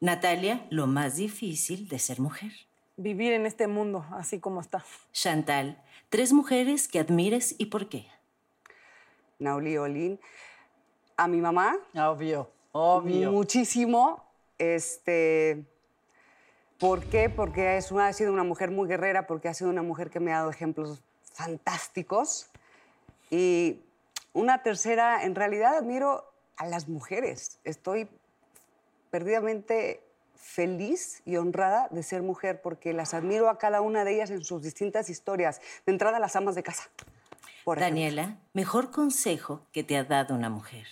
Natalia, 0.00 0.66
lo 0.70 0.88
más 0.88 1.16
difícil 1.16 1.88
de 1.88 2.00
ser 2.00 2.18
mujer. 2.20 2.52
Vivir 2.96 3.32
en 3.32 3.44
este 3.46 3.66
mundo 3.66 4.04
así 4.12 4.38
como 4.38 4.60
está. 4.60 4.84
Chantal, 5.12 5.82
tres 6.10 6.32
mujeres 6.32 6.86
que 6.88 7.00
admires 7.00 7.54
y 7.58 7.66
por 7.66 7.88
qué. 7.88 8.06
Nauli 9.38 9.76
Olin. 9.76 10.20
A 11.16 11.28
mi 11.28 11.40
mamá, 11.40 11.76
Obvio, 11.94 12.50
obvio. 12.72 13.30
muchísimo. 13.32 14.24
Este, 14.58 15.64
¿Por 16.78 17.04
qué? 17.04 17.30
Porque 17.30 17.76
es 17.76 17.90
una- 17.92 18.08
ha 18.08 18.12
sido 18.12 18.32
una 18.32 18.42
mujer 18.44 18.70
muy 18.70 18.86
guerrera, 18.88 19.26
porque 19.26 19.48
ha 19.48 19.54
sido 19.54 19.70
una 19.70 19.82
mujer 19.82 20.10
que 20.10 20.20
me 20.20 20.32
ha 20.32 20.38
dado 20.38 20.50
ejemplos 20.50 21.02
fantásticos. 21.32 22.48
Y 23.30 23.80
una 24.32 24.62
tercera, 24.62 25.24
en 25.24 25.34
realidad 25.34 25.76
admiro 25.76 26.24
a 26.56 26.66
las 26.66 26.88
mujeres. 26.88 27.58
Estoy 27.64 28.08
perdidamente 29.10 30.02
feliz 30.44 31.22
y 31.24 31.36
honrada 31.36 31.88
de 31.90 32.02
ser 32.02 32.22
mujer 32.22 32.60
porque 32.60 32.92
las 32.92 33.14
admiro 33.14 33.48
a 33.48 33.56
cada 33.58 33.80
una 33.80 34.04
de 34.04 34.14
ellas 34.14 34.30
en 34.30 34.44
sus 34.44 34.62
distintas 34.62 35.08
historias. 35.08 35.60
De 35.86 35.92
entrada, 35.92 36.18
las 36.18 36.36
amas 36.36 36.54
de 36.54 36.62
casa. 36.62 36.84
por. 37.64 37.80
Daniela, 37.80 38.36
mejor 38.52 38.90
consejo 38.90 39.62
que 39.72 39.82
te 39.82 39.96
ha 39.96 40.04
dado 40.04 40.34
una 40.34 40.50
mujer. 40.50 40.86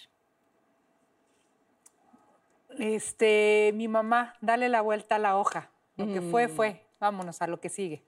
Este, 2.79 3.73
mi 3.75 3.89
mamá, 3.89 4.35
dale 4.41 4.71
la 4.71 4.81
vuelta 4.81 5.17
a 5.17 5.19
la 5.19 5.37
hoja. 5.37 5.69
Lo 5.97 6.07
que 6.07 6.23
fue, 6.23 6.49
Mm. 6.49 6.51
fue. 6.57 6.87
Vámonos 6.99 7.43
a 7.43 7.47
lo 7.47 7.61
que 7.61 7.69
sigue. 7.69 8.03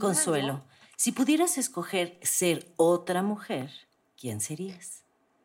Consuelo, 0.00 0.62
si 0.96 1.12
pudieras 1.12 1.58
escoger 1.58 2.18
ser 2.22 2.66
otra 2.76 3.22
mujer, 3.22 3.70
¿quién 4.18 4.40
serías? 4.40 5.02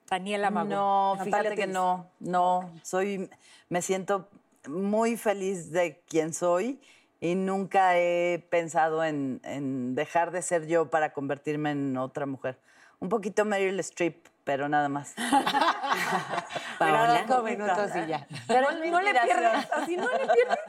Daniela 0.09 0.49
Magón. 0.49 0.69
No, 0.69 1.17
fíjate 1.21 1.55
que 1.55 1.67
no, 1.67 2.09
no, 2.19 2.71
soy, 2.83 3.29
me 3.69 3.81
siento 3.81 4.29
muy 4.67 5.17
feliz 5.17 5.71
de 5.71 6.01
quien 6.07 6.33
soy 6.33 6.79
y 7.19 7.35
nunca 7.35 7.97
he 7.97 8.45
pensado 8.49 9.03
en, 9.03 9.41
en 9.43 9.95
dejar 9.95 10.31
de 10.31 10.41
ser 10.41 10.67
yo 10.67 10.89
para 10.89 11.13
convertirme 11.13 11.71
en 11.71 11.97
otra 11.97 12.25
mujer. 12.25 12.59
Un 12.99 13.09
poquito 13.09 13.45
Meryl 13.45 13.79
Streep, 13.79 14.27
pero 14.43 14.69
nada 14.69 14.89
más. 14.89 15.13
Paola, 16.79 17.23
Cinco 17.25 17.43
minutos 17.43 17.91
y 17.95 18.07
ya. 18.07 18.27
Pero 18.47 18.71
no 18.71 19.01
le 19.01 19.11
pierdes, 19.13 19.71
así 19.71 19.97
no 19.97 20.07
le 20.11 20.19
pierdes. 20.19 20.59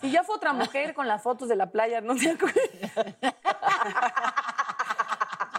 Si 0.00 0.10
ya 0.10 0.24
fue 0.24 0.36
otra 0.36 0.52
mujer 0.52 0.94
con 0.94 1.06
las 1.08 1.22
fotos 1.22 1.48
de 1.48 1.56
la 1.56 1.70
playa, 1.70 2.00
no 2.00 2.16
se 2.16 2.30
acuerda. 2.30 2.60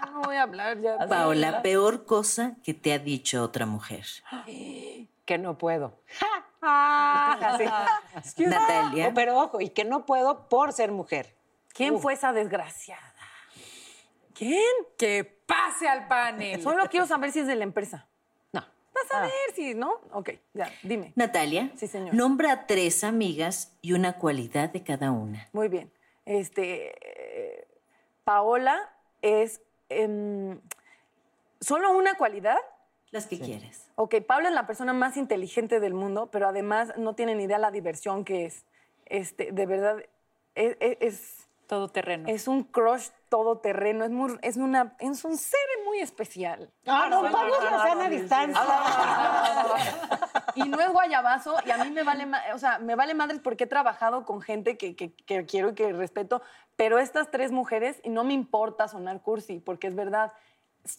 Ya 0.01 0.11
no 0.11 0.21
voy 0.21 0.35
a 0.35 0.43
hablar 0.43 0.79
ya. 0.79 0.97
Paola, 1.07 1.61
peor 1.61 2.05
cosa 2.05 2.55
que 2.63 2.73
te 2.73 2.93
ha 2.93 2.99
dicho 2.99 3.43
otra 3.43 3.65
mujer. 3.65 4.05
Que 5.25 5.37
no 5.37 5.57
puedo. 5.57 6.01
Así. 6.65 8.43
Natalia, 8.45 9.09
Oh, 9.09 9.13
Pero 9.13 9.37
ojo, 9.39 9.61
y 9.61 9.69
que 9.69 9.85
no 9.85 10.05
puedo 10.05 10.47
por 10.49 10.73
ser 10.73 10.91
mujer. 10.91 11.35
¿Quién 11.73 11.99
fue 11.99 12.13
esa 12.13 12.33
desgraciada? 12.33 13.01
¿Quién? 14.33 14.63
Que 14.97 15.23
pase 15.45 15.87
al 15.87 16.07
panel. 16.07 16.61
Solo 16.61 16.83
quiero 16.89 17.05
saber 17.07 17.31
si 17.31 17.39
es 17.39 17.47
de 17.47 17.55
la 17.55 17.63
empresa. 17.63 18.07
No. 18.51 18.61
Vas 18.61 19.11
a 19.13 19.21
ver 19.21 19.31
si, 19.55 19.73
¿no? 19.75 19.99
Ok, 20.11 20.31
ya, 20.53 20.71
dime. 20.83 21.13
Natalia, 21.15 21.71
Sí, 21.75 21.87
señor. 21.87 22.13
nombra 22.13 22.51
a 22.51 22.67
tres 22.67 23.03
amigas 23.03 23.75
y 23.81 23.93
una 23.93 24.13
cualidad 24.13 24.69
de 24.69 24.83
cada 24.83 25.11
una. 25.11 25.49
Muy 25.53 25.67
bien. 25.67 25.91
Este, 26.25 26.93
eh, 27.59 27.67
Paola 28.23 28.93
es 29.21 29.61
em, 29.89 30.59
solo 31.59 31.91
una 31.97 32.15
cualidad. 32.15 32.57
Las 33.13 33.27
que 33.27 33.39
quieres. 33.39 33.87
Ok, 33.95 34.15
Paola 34.27 34.49
es 34.49 34.55
la 34.55 34.65
persona 34.65 34.91
más 34.91 35.17
inteligente 35.17 35.79
del 35.79 35.93
mundo, 35.93 36.29
pero 36.31 36.47
además 36.47 36.93
no 36.97 37.13
tiene 37.13 37.35
ni 37.35 37.43
idea 37.43 37.59
la 37.59 37.69
diversión 37.69 38.25
que 38.25 38.45
es. 38.47 38.65
Este, 39.05 39.51
de 39.51 39.65
verdad, 39.67 39.97
es, 40.55 40.75
es- 40.79 40.97
es- 40.99 41.47
Todo 41.67 41.89
terreno. 41.89 42.27
es 42.27 42.47
un 42.47 42.63
crush 42.63 43.09
todoterreno, 43.29 44.03
es, 44.03 44.09
muy, 44.09 44.37
es, 44.41 44.57
una, 44.57 44.95
es 44.99 45.23
un 45.25 45.37
ser 45.37 45.59
muy 45.85 45.99
especial. 45.99 46.71
Ah, 46.87 47.07
no, 47.09 47.21
vamos 47.21 47.57
a 47.71 47.79
sana 47.83 48.09
distancia. 48.09 48.59
Y 50.55 50.63
no 50.69 50.79
es 50.81 50.89
guayabazo, 50.91 51.55
y 51.65 51.71
a 51.71 51.77
mí 51.83 51.91
me 51.91 52.03
vale, 52.03 52.27
o 52.53 52.57
sea, 52.57 52.79
me 52.79 52.95
vale 52.95 53.13
madres 53.13 53.39
porque 53.43 53.63
he 53.65 53.67
trabajado 53.67 54.25
con 54.25 54.41
gente 54.41 54.75
que, 54.77 54.95
que- 54.95 55.13
que 55.13 55.45
quiero 55.45 55.69
y 55.69 55.73
que 55.75 55.93
respeto, 55.93 56.41
pero 56.75 56.97
estas 56.99 57.29
tres 57.31 57.51
mujeres, 57.51 57.99
y 58.03 58.09
no 58.09 58.23
me 58.23 58.33
importa 58.33 58.87
sonar 58.87 59.21
cursi, 59.21 59.59
porque 59.59 59.87
es 59.87 59.95
verdad, 59.95 60.33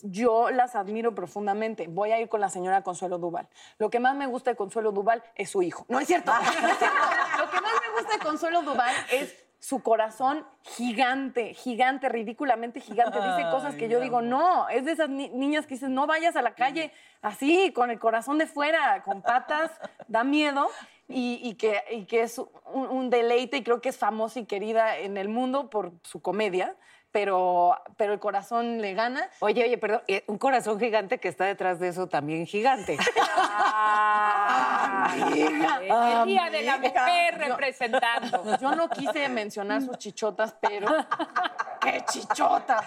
yo 0.02 0.50
las 0.50 0.76
admiro 0.76 1.14
profundamente. 1.14 1.86
Voy 1.88 2.12
a 2.12 2.20
ir 2.20 2.28
con 2.28 2.40
la 2.40 2.48
señora 2.48 2.82
Consuelo 2.82 3.18
Duval. 3.18 3.48
Lo 3.78 3.90
que 3.90 4.00
más 4.00 4.14
me 4.16 4.26
gusta 4.26 4.50
de 4.50 4.56
Consuelo 4.56 4.92
Duval 4.92 5.22
es 5.34 5.50
su 5.50 5.62
hijo. 5.62 5.84
No 5.88 6.00
es 6.00 6.06
cierto. 6.06 6.32
no 6.32 6.40
es 6.68 6.78
cierto. 6.78 6.96
Lo 7.38 7.50
que 7.50 7.60
más 7.60 7.72
me 7.86 8.00
gusta 8.00 8.16
de 8.16 8.24
Consuelo 8.24 8.62
Duval 8.62 8.94
es 9.12 9.44
su 9.58 9.82
corazón 9.82 10.46
gigante, 10.62 11.54
gigante, 11.54 12.08
ridículamente 12.08 12.80
gigante. 12.80 13.18
Dice 13.18 13.42
cosas 13.50 13.74
que 13.76 13.88
yo 13.88 13.98
digo, 14.00 14.20
no, 14.20 14.68
es 14.68 14.84
de 14.84 14.92
esas 14.92 15.08
ni- 15.08 15.30
niñas 15.30 15.66
que 15.66 15.74
dicen, 15.74 15.94
no 15.94 16.06
vayas 16.06 16.36
a 16.36 16.42
la 16.42 16.54
calle 16.54 16.92
así, 17.22 17.72
con 17.72 17.90
el 17.90 17.98
corazón 17.98 18.36
de 18.38 18.46
fuera, 18.46 19.02
con 19.02 19.22
patas, 19.22 19.70
da 20.06 20.22
miedo. 20.24 20.68
Y, 21.06 21.38
y 21.42 21.54
que, 21.56 21.82
y 21.90 22.06
que 22.06 22.22
es 22.22 22.38
un, 22.38 22.86
un 22.88 23.10
deleite 23.10 23.58
y 23.58 23.62
creo 23.62 23.82
que 23.82 23.90
es 23.90 23.98
famosa 23.98 24.38
y 24.40 24.46
querida 24.46 24.96
en 24.96 25.18
el 25.18 25.28
mundo 25.28 25.68
por 25.68 25.92
su 26.02 26.22
comedia, 26.22 26.76
pero, 27.14 27.80
pero 27.96 28.12
el 28.12 28.18
corazón 28.18 28.82
le 28.82 28.92
gana. 28.92 29.30
Oye, 29.38 29.62
oye, 29.62 29.78
perdón, 29.78 30.02
eh, 30.08 30.24
un 30.26 30.36
corazón 30.36 30.80
gigante 30.80 31.20
que 31.20 31.28
está 31.28 31.44
detrás 31.44 31.78
de 31.78 31.86
eso 31.86 32.08
también 32.08 32.44
gigante. 32.44 32.94
el 35.14 36.26
día 36.26 36.50
de 36.50 36.62
la 36.62 36.78
mujer 36.78 37.38
representando. 37.38 38.58
Yo 38.58 38.74
no 38.74 38.88
quise 38.88 39.28
mencionar 39.28 39.82
sus 39.82 39.96
chichotas, 39.96 40.56
pero 40.60 40.88
¡qué 41.80 42.04
chichotas! 42.10 42.84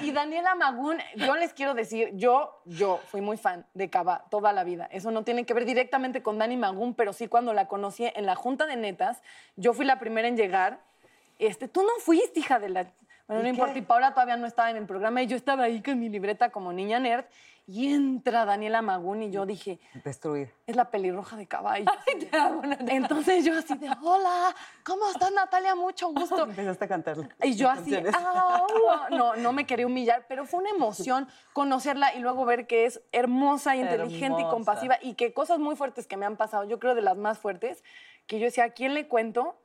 y 0.00 0.12
Daniela 0.12 0.54
Magún, 0.54 0.98
yo 1.16 1.34
les 1.34 1.52
quiero 1.52 1.74
decir, 1.74 2.12
yo, 2.14 2.60
yo 2.64 3.00
fui 3.08 3.22
muy 3.22 3.36
fan 3.36 3.66
de 3.74 3.90
Cava 3.90 4.26
toda 4.30 4.52
la 4.52 4.62
vida. 4.62 4.86
Eso 4.92 5.10
no 5.10 5.24
tiene 5.24 5.46
que 5.46 5.54
ver 5.54 5.64
directamente 5.64 6.22
con 6.22 6.38
Dani 6.38 6.56
Magún, 6.56 6.94
pero 6.94 7.12
sí 7.12 7.26
cuando 7.26 7.52
la 7.52 7.66
conocí 7.66 8.08
en 8.14 8.24
la 8.24 8.36
Junta 8.36 8.66
de 8.66 8.76
Netas, 8.76 9.20
yo 9.56 9.72
fui 9.72 9.84
la 9.84 9.98
primera 9.98 10.28
en 10.28 10.36
llegar. 10.36 10.93
Este, 11.38 11.68
tú 11.68 11.82
no 11.82 11.90
fuiste, 12.00 12.40
hija 12.40 12.58
de 12.58 12.68
la... 12.68 12.92
Bueno, 13.26 13.42
no 13.42 13.48
importa, 13.48 13.78
y 13.78 13.82
Paula 13.82 14.12
todavía 14.12 14.36
no 14.36 14.46
estaba 14.46 14.70
en 14.70 14.76
el 14.76 14.86
programa 14.86 15.22
y 15.22 15.26
yo 15.26 15.36
estaba 15.36 15.64
ahí 15.64 15.82
con 15.82 15.98
mi 15.98 16.10
libreta 16.10 16.50
como 16.50 16.74
niña 16.74 16.98
nerd 17.00 17.24
y 17.66 17.94
entra 17.94 18.44
Daniela 18.44 18.82
Magún 18.82 19.22
y 19.22 19.30
yo 19.30 19.46
dije, 19.46 19.80
Destruir. 20.04 20.52
es 20.66 20.76
la 20.76 20.90
pelirroja 20.90 21.36
de 21.36 21.46
caballo. 21.46 21.86
Entonces 22.88 23.44
yo 23.44 23.56
así 23.56 23.74
de, 23.76 23.88
hola, 24.02 24.54
¿cómo 24.84 25.08
estás 25.08 25.32
Natalia? 25.32 25.74
Mucho 25.74 26.08
gusto. 26.08 26.44
Empezaste 26.44 26.84
a 26.84 26.88
cantarlo. 26.88 27.26
Y 27.42 27.54
yo 27.54 27.70
así, 27.70 27.94
"Au". 27.96 28.66
no, 29.10 29.36
no 29.36 29.52
me 29.52 29.64
quería 29.66 29.86
humillar, 29.86 30.26
pero 30.28 30.44
fue 30.44 30.60
una 30.60 30.70
emoción 30.70 31.26
conocerla 31.54 32.14
y 32.14 32.18
luego 32.18 32.44
ver 32.44 32.66
que 32.66 32.84
es 32.84 33.00
hermosa, 33.12 33.76
inteligente 33.76 34.42
y 34.42 34.44
compasiva 34.44 34.98
y 35.00 35.14
que 35.14 35.32
cosas 35.32 35.58
muy 35.58 35.76
fuertes 35.76 36.06
que 36.06 36.18
me 36.18 36.26
han 36.26 36.36
pasado, 36.36 36.64
yo 36.64 36.78
creo 36.78 36.94
de 36.94 37.02
las 37.02 37.16
más 37.16 37.38
fuertes, 37.38 37.82
que 38.26 38.38
yo 38.38 38.44
decía, 38.44 38.64
¿a 38.64 38.70
quién 38.70 38.92
le 38.92 39.08
cuento? 39.08 39.56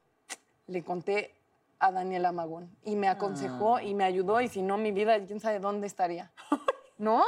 Le 0.67 0.83
conté 0.83 1.35
a 1.79 1.91
Daniela 1.91 2.31
Magón 2.31 2.69
y 2.83 2.95
me 2.95 3.07
aconsejó 3.07 3.79
y 3.79 3.93
me 3.93 4.03
ayudó 4.03 4.41
y 4.41 4.48
si 4.48 4.62
no, 4.62 4.77
mi 4.77 4.91
vida, 4.91 5.17
quién 5.25 5.39
sabe 5.39 5.59
dónde 5.59 5.88
estaría. 5.88 6.31
¿No? 6.98 7.24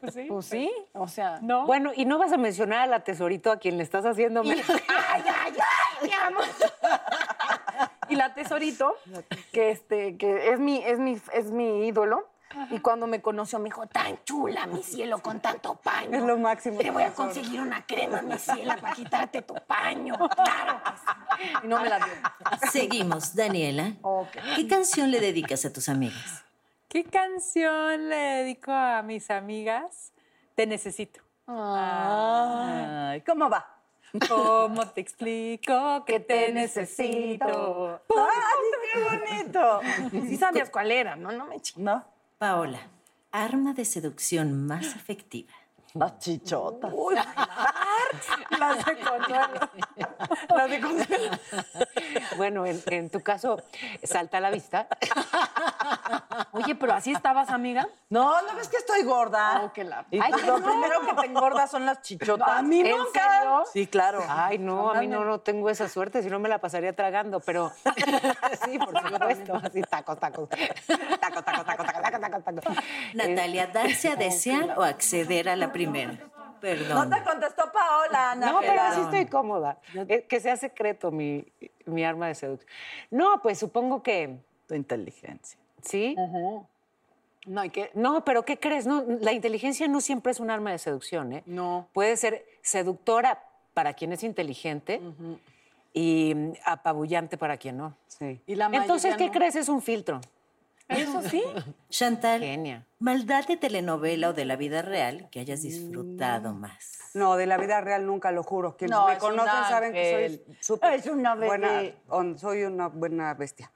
Pues 0.00 0.14
sí. 0.14 0.26
Pues 0.28 0.46
sí, 0.46 0.70
o 0.92 1.08
sea. 1.08 1.38
¿No? 1.42 1.64
Bueno, 1.66 1.92
y 1.94 2.04
no 2.04 2.18
vas 2.18 2.32
a 2.32 2.36
mencionar 2.36 2.80
a 2.80 2.86
la 2.86 3.04
tesorito 3.04 3.50
a 3.50 3.58
quien 3.58 3.76
le 3.76 3.82
estás 3.82 4.04
haciendo 4.04 4.42
Y, 4.42 4.50
ay, 4.50 4.60
ay, 4.88 5.24
ay, 5.54 6.08
mi 6.08 6.12
amor. 6.12 6.44
Y 8.08 8.14
la 8.14 8.34
tesorito, 8.34 8.94
que 9.52 9.70
este, 9.70 10.16
que 10.16 10.50
es 10.52 10.60
mi, 10.60 10.78
es 10.78 11.00
mi, 11.00 11.20
es 11.32 11.50
mi 11.50 11.86
ídolo. 11.88 12.28
Y 12.70 12.80
cuando 12.80 13.06
me 13.06 13.20
conoció 13.20 13.58
me 13.58 13.66
dijo, 13.66 13.86
tan 13.86 14.22
chula, 14.24 14.66
mi 14.66 14.82
cielo, 14.82 15.18
con 15.18 15.40
tanto 15.40 15.74
paño. 15.76 16.18
Es 16.18 16.24
lo 16.24 16.36
máximo. 16.38 16.78
Te 16.78 16.90
voy 16.90 17.02
a 17.02 17.12
conseguir 17.12 17.60
una 17.60 17.84
crema, 17.86 18.22
mi 18.22 18.38
cielo, 18.38 18.74
para 18.80 18.94
quitarte 18.94 19.42
tu 19.42 19.54
paño. 19.66 20.14
Claro 20.16 20.80
que 20.84 20.90
sí. 20.90 21.52
Y 21.64 21.66
no 21.68 21.80
me 21.80 21.88
la 21.88 21.98
dio. 21.98 22.70
Seguimos, 22.70 23.34
Daniela. 23.34 23.92
¿Qué 24.54 24.66
canción 24.66 25.10
le 25.10 25.20
dedicas 25.20 25.64
a 25.64 25.72
tus 25.72 25.88
amigas? 25.88 26.44
¿Qué 26.88 27.04
canción 27.04 28.08
le 28.08 28.16
dedico 28.16 28.72
a 28.72 29.02
mis 29.02 29.30
amigas? 29.30 30.12
Te 30.54 30.66
necesito. 30.66 31.20
Ay, 31.46 33.20
¿Cómo 33.22 33.48
va? 33.50 33.76
¿Cómo 34.28 34.88
te 34.88 35.00
explico 35.00 36.04
que 36.04 36.20
te 36.20 36.52
necesito? 36.52 38.00
¡Ay, 38.16 38.92
qué 38.92 39.00
bonito! 39.02 39.80
Sí 40.26 40.36
sabías 40.36 40.70
cuál 40.70 40.90
era, 40.90 41.16
¿no? 41.16 41.32
No 41.32 41.46
me 41.46 41.60
chingas. 41.60 41.96
¿No? 41.96 42.15
Paola, 42.38 42.80
arma 43.32 43.72
de 43.72 43.86
seducción 43.86 44.66
más 44.66 44.94
efectiva. 44.94 45.54
Las 45.94 46.18
chichotas. 46.18 46.92
Las 48.58 48.84
de 48.84 48.98
Consuelo. 48.98 49.70
Las 50.56 50.70
de 50.70 50.80
Consuelo. 50.80 51.38
Bueno, 52.36 52.66
en, 52.66 52.82
en 52.86 53.10
tu 53.10 53.20
caso, 53.22 53.62
salta 54.02 54.38
a 54.38 54.40
la 54.40 54.50
vista. 54.50 54.86
Oye, 56.52 56.74
pero 56.74 56.94
así 56.94 57.12
estabas, 57.12 57.50
amiga. 57.50 57.86
No, 58.08 58.40
¿no 58.42 58.54
ves 58.54 58.68
que 58.68 58.76
estoy 58.78 59.02
gorda? 59.02 59.62
Oh, 59.64 59.72
que 59.72 59.84
la- 59.84 60.04
Y 60.10 60.20
Ay, 60.20 60.32
lo 60.46 60.58
no. 60.58 60.64
primero 60.66 61.00
que 61.00 61.14
te 61.14 61.26
engorda 61.26 61.66
son 61.66 61.84
las 61.86 62.00
chichotas. 62.02 62.48
A 62.48 62.62
mí 62.62 62.80
¿En 62.80 62.96
nunca. 62.96 63.38
serio? 63.38 63.64
Sí, 63.72 63.86
claro. 63.86 64.22
Ay, 64.28 64.58
no, 64.58 64.90
a 64.90 65.00
mí 65.00 65.06
no, 65.06 65.24
no 65.24 65.40
tengo 65.40 65.68
esa 65.70 65.88
suerte, 65.88 66.22
si 66.22 66.28
no 66.30 66.38
me 66.38 66.48
la 66.48 66.58
pasaría 66.58 66.94
tragando, 66.94 67.40
pero 67.40 67.72
sí, 68.64 68.78
por 68.78 69.00
supuesto, 69.00 69.54
así 69.62 69.82
tacos, 69.82 70.18
tacos. 70.18 70.48
Taco, 70.48 71.42
taco, 71.42 71.64
taco, 71.64 71.84
taco, 71.84 72.02
taco, 72.02 72.20
taco, 72.20 72.42
taco. 72.62 72.80
Natalia, 73.14 73.66
¿darse 73.66 74.08
a 74.10 74.16
desear 74.16 74.74
o 74.78 74.82
acceder 74.82 75.48
a 75.48 75.56
la 75.56 75.72
primera? 75.72 76.14
No 76.62 77.08
te 77.08 77.22
contestó 77.22 77.70
Paola, 77.72 78.32
Ana. 78.32 78.52
No, 78.52 78.60
pero 78.60 78.72
Gela. 78.72 78.92
sí 78.94 79.00
estoy 79.02 79.26
cómoda. 79.26 79.78
Eh, 80.08 80.24
Que 80.28 80.40
sea 80.40 80.56
secreto 80.56 81.10
mi, 81.10 81.44
mi 81.86 82.04
arma 82.04 82.28
de 82.28 82.34
seducción. 82.34 82.70
No, 83.10 83.40
pues 83.42 83.58
supongo 83.58 84.02
que 84.02 84.38
Tu 84.66 84.74
inteligencia. 84.74 85.58
sí. 85.82 86.16
No, 87.46 87.60
hay 87.60 87.70
que. 87.70 87.92
No, 87.94 88.24
pero 88.24 88.44
¿qué 88.44 88.58
crees? 88.58 88.88
No, 88.88 89.04
la 89.20 89.30
inteligencia 89.32 89.86
no 89.86 90.00
siempre 90.00 90.32
es 90.32 90.40
un 90.40 90.50
arma 90.50 90.72
de 90.72 90.78
seducción, 90.78 91.32
¿eh? 91.32 91.42
No. 91.46 91.86
Puede 91.92 92.16
ser 92.16 92.44
seductora, 92.62 93.40
para 93.72 93.92
quien 93.94 94.12
es 94.12 94.24
inteligente 94.24 95.00
y 95.94 96.34
apabullante 96.64 97.38
para 97.38 97.56
quien 97.56 97.76
no. 97.76 97.94
Sí. 98.08 98.40
Y 98.46 98.54
la 98.56 98.66
Entonces, 98.72 99.16
¿qué 99.16 99.26
no. 99.26 99.32
crees? 99.32 99.54
Es 99.54 99.68
un 99.68 99.80
filtro. 99.80 100.20
Eso 100.88 101.22
sí. 101.22 101.42
Chantal, 101.90 102.40
Genia. 102.40 102.86
maldad 102.98 103.46
de 103.46 103.56
telenovela 103.56 104.30
o 104.30 104.32
de 104.32 104.44
la 104.44 104.56
vida 104.56 104.82
real 104.82 105.28
que 105.30 105.40
hayas 105.40 105.62
disfrutado 105.62 106.54
más. 106.54 107.10
No, 107.14 107.36
de 107.36 107.46
la 107.46 107.56
vida 107.56 107.80
real 107.80 108.06
nunca 108.06 108.30
lo 108.30 108.42
juro. 108.42 108.76
Quienes 108.76 108.96
No, 108.96 109.06
me 109.08 109.18
conocen 109.18 109.64
saben 109.68 109.92
que 109.92 110.28
soy 110.44 110.56
súper 110.60 110.94
Es 110.94 111.06
una 111.06 111.34
buena, 111.34 111.82
on- 112.08 112.38
soy 112.38 112.62
una 112.64 112.88
buena 112.88 113.32
bestia. 113.34 113.70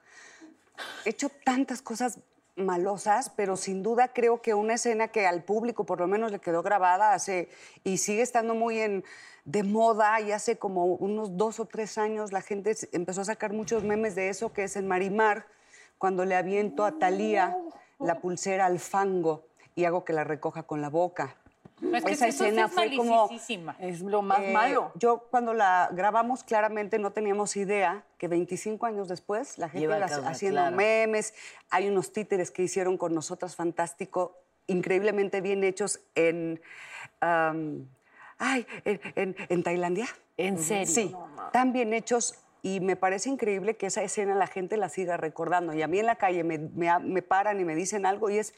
He 1.05 1.09
hecho 1.09 1.29
tantas 1.43 1.81
cosas 1.81 2.19
malosas, 2.55 3.29
pero 3.29 3.55
sin 3.57 3.81
duda 3.81 4.09
creo 4.13 4.41
que 4.41 4.53
una 4.53 4.75
escena 4.75 5.07
que 5.07 5.25
al 5.25 5.43
público 5.43 5.85
por 5.85 5.99
lo 5.99 6.07
menos 6.07 6.31
le 6.31 6.39
quedó 6.39 6.61
grabada 6.63 7.13
hace 7.13 7.49
y 7.83 7.97
sigue 7.97 8.21
estando 8.21 8.53
muy 8.55 8.79
en 8.79 9.03
de 9.45 9.63
moda 9.63 10.19
y 10.21 10.31
hace 10.31 10.57
como 10.59 10.85
unos 10.85 11.35
dos 11.37 11.59
o 11.59 11.65
tres 11.65 11.97
años 11.97 12.31
la 12.31 12.41
gente 12.41 12.75
empezó 12.91 13.21
a 13.21 13.25
sacar 13.25 13.53
muchos 13.53 13.83
memes 13.83 14.13
de 14.15 14.29
eso 14.29 14.53
que 14.53 14.63
es 14.63 14.75
en 14.75 14.87
Marimar 14.87 15.47
cuando 16.01 16.25
le 16.25 16.35
aviento 16.35 16.83
a 16.83 16.93
Talía 16.93 17.55
la 17.99 18.19
pulsera 18.21 18.65
al 18.65 18.79
fango 18.79 19.45
y 19.75 19.85
hago 19.85 20.03
que 20.03 20.13
la 20.13 20.23
recoja 20.23 20.63
con 20.63 20.81
la 20.81 20.89
boca. 20.89 21.35
Es 21.93 22.03
que 22.03 22.11
Esa 22.13 22.27
eso 22.27 22.43
sí 22.43 22.49
escena 22.49 22.65
es 22.65 22.71
fue 22.71 22.95
como. 22.95 23.29
Es 23.79 24.01
lo 24.01 24.23
más 24.23 24.39
eh, 24.39 24.51
malo. 24.51 24.91
Yo 24.95 25.27
cuando 25.29 25.53
la 25.53 25.89
grabamos 25.91 26.43
claramente 26.43 26.97
no 26.97 27.11
teníamos 27.11 27.55
idea 27.55 28.03
que 28.17 28.27
25 28.27 28.83
años 28.87 29.09
después 29.09 29.59
la 29.59 29.69
gente 29.69 29.83
Iba 29.83 29.93
a 29.93 29.97
iba 29.99 30.07
causar, 30.07 30.31
haciendo 30.31 30.61
claro. 30.61 30.75
memes. 30.75 31.35
Hay 31.69 31.87
unos 31.87 32.11
títeres 32.11 32.49
que 32.49 32.63
hicieron 32.63 32.97
con 32.97 33.13
nosotras 33.13 33.55
fantástico, 33.55 34.39
increíblemente 34.65 35.39
bien 35.39 35.63
hechos 35.63 35.99
en, 36.15 36.59
ay, 37.21 38.65
en, 38.85 39.01
en- 39.15 39.35
en 39.49 39.63
Tailandia. 39.63 40.07
¿En 40.37 40.57
serio? 40.57 40.87
Sí, 40.87 41.15
tan 41.53 41.73
bien 41.73 41.93
hechos. 41.93 42.39
Y 42.63 42.79
me 42.79 42.95
parece 42.95 43.29
increíble 43.29 43.75
que 43.75 43.87
esa 43.87 44.03
escena 44.03 44.35
la 44.35 44.47
gente 44.47 44.77
la 44.77 44.89
siga 44.89 45.17
recordando. 45.17 45.73
Y 45.73 45.81
a 45.81 45.87
mí 45.87 45.99
en 45.99 46.05
la 46.05 46.15
calle 46.17 46.43
me, 46.43 46.57
me- 46.59 46.99
me 46.99 47.21
paran 47.21 47.59
y 47.59 47.65
me 47.65 47.75
dicen 47.75 48.05
algo 48.05 48.29
y 48.29 48.37
es 48.37 48.53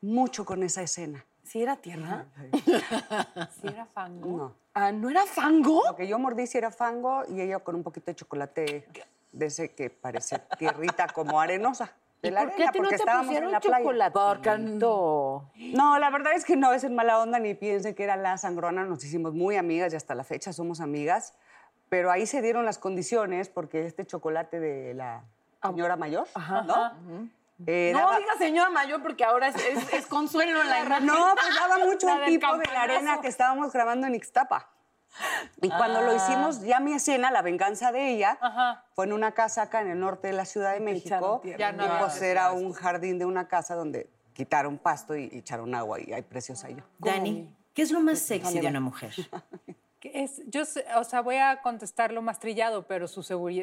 mucho 0.00 0.44
con 0.44 0.62
esa 0.62 0.82
escena. 0.82 1.24
¿Sí 1.44 1.62
era 1.62 1.76
tierra? 1.76 2.26
Sí, 3.60 3.68
era 3.68 3.86
fango. 3.86 4.36
No. 4.36 4.54
Ah, 4.74 4.90
¿no 4.92 5.10
era 5.10 5.26
fango? 5.26 5.82
Lo 5.86 5.96
que 5.96 6.06
yo 6.06 6.18
mordí 6.18 6.46
sí 6.46 6.56
era 6.58 6.70
fango 6.70 7.24
y 7.28 7.40
ella 7.40 7.58
con 7.58 7.74
un 7.74 7.82
poquito 7.82 8.06
de 8.06 8.14
chocolate 8.14 8.88
de 9.32 9.46
ese 9.46 9.74
que 9.74 9.90
parece 9.90 10.38
tierrita 10.58 11.08
como 11.08 11.40
arenosa. 11.40 11.92
De 12.22 12.28
¿Y 12.28 12.30
la 12.32 12.40
por 12.42 12.50
qué 12.54 12.64
a 12.64 12.68
arena, 12.68 12.72
ti 12.72 12.78
no 12.78 12.82
porque 12.84 12.96
te 12.96 13.02
estábamos 13.02 13.26
pusieron 13.26 13.48
en 13.48 13.52
la 13.52 13.60
playa. 13.60 13.78
chocolatito? 13.78 15.50
No, 15.74 15.98
la 15.98 16.10
verdad 16.10 16.32
es 16.34 16.44
que 16.44 16.56
no 16.56 16.72
es 16.72 16.84
en 16.84 16.94
mala 16.94 17.18
onda 17.20 17.38
ni 17.38 17.54
piensen 17.54 17.94
que 17.94 18.04
era 18.04 18.16
la 18.16 18.38
sangrona. 18.38 18.84
Nos 18.84 19.04
hicimos 19.04 19.34
muy 19.34 19.56
amigas 19.56 19.92
y 19.92 19.96
hasta 19.96 20.14
la 20.14 20.24
fecha 20.24 20.52
somos 20.52 20.80
amigas. 20.80 21.34
Pero 21.92 22.10
ahí 22.10 22.24
se 22.26 22.40
dieron 22.40 22.64
las 22.64 22.78
condiciones 22.78 23.50
porque 23.50 23.84
este 23.84 24.06
chocolate 24.06 24.58
de 24.60 24.94
la 24.94 25.24
señora 25.62 25.94
mayor, 25.96 26.26
¿no? 26.64 26.90
Eh, 27.66 27.90
No 27.92 27.98
daba- 27.98 28.16
diga 28.16 28.32
señora 28.38 28.70
mayor 28.70 29.02
porque 29.02 29.24
ahora 29.24 29.48
es, 29.48 29.56
es- 29.56 29.92
es 29.92 30.06
consuelo 30.06 30.62
en 30.62 30.70
la 30.70 30.80
imagen. 30.86 31.04
No, 31.04 31.34
pues 31.34 31.54
daba 31.54 31.84
mucho 31.84 32.06
La 32.06 32.16
del 32.20 32.30
tipo 32.30 32.56
de 32.56 32.64
la 32.72 32.80
arena 32.84 33.20
que 33.20 33.28
estábamos 33.28 33.74
grabando 33.74 34.06
en 34.06 34.14
Ixtapa. 34.14 34.70
Y 35.60 35.68
cuando 35.68 36.00
lo 36.00 36.16
hicimos, 36.16 36.62
ya 36.62 36.80
mi 36.80 36.94
escena, 36.94 37.30
la 37.30 37.42
venganza 37.42 37.92
de 37.92 38.08
ella, 38.08 38.38
Ajá. 38.40 38.86
fue 38.94 39.04
en 39.04 39.12
una 39.12 39.32
casa 39.32 39.60
acá 39.60 39.82
en 39.82 39.88
el 39.88 40.00
norte 40.00 40.28
de 40.28 40.32
la 40.32 40.46
Ciudad 40.46 40.72
de 40.72 40.80
México. 40.80 41.42
Ya 41.58 41.72
no 41.72 41.84
y 41.84 41.88
pues 42.00 42.22
era 42.22 42.52
un 42.52 42.72
jardín 42.72 43.18
de 43.18 43.26
una 43.26 43.48
casa 43.48 43.74
donde 43.74 44.08
quitaron 44.32 44.78
pasto 44.78 45.14
y 45.14 45.24
echaron 45.30 45.74
agua 45.74 46.00
y 46.00 46.10
hay 46.14 46.22
preciosa 46.22 46.70
yo. 46.70 46.84
Dani, 47.00 47.54
¿qué 47.74 47.82
es 47.82 47.90
lo 47.92 48.00
más 48.00 48.18
sexy 48.20 48.60
de 48.60 48.66
una 48.68 48.80
mujer? 48.80 49.12
Es, 50.02 50.42
yo, 50.46 50.62
o 50.96 51.04
sea, 51.04 51.22
voy 51.22 51.36
a 51.36 51.62
contestarlo 51.62 52.22
más 52.22 52.38
trillado, 52.38 52.86
pero 52.86 53.06
su 53.08 53.22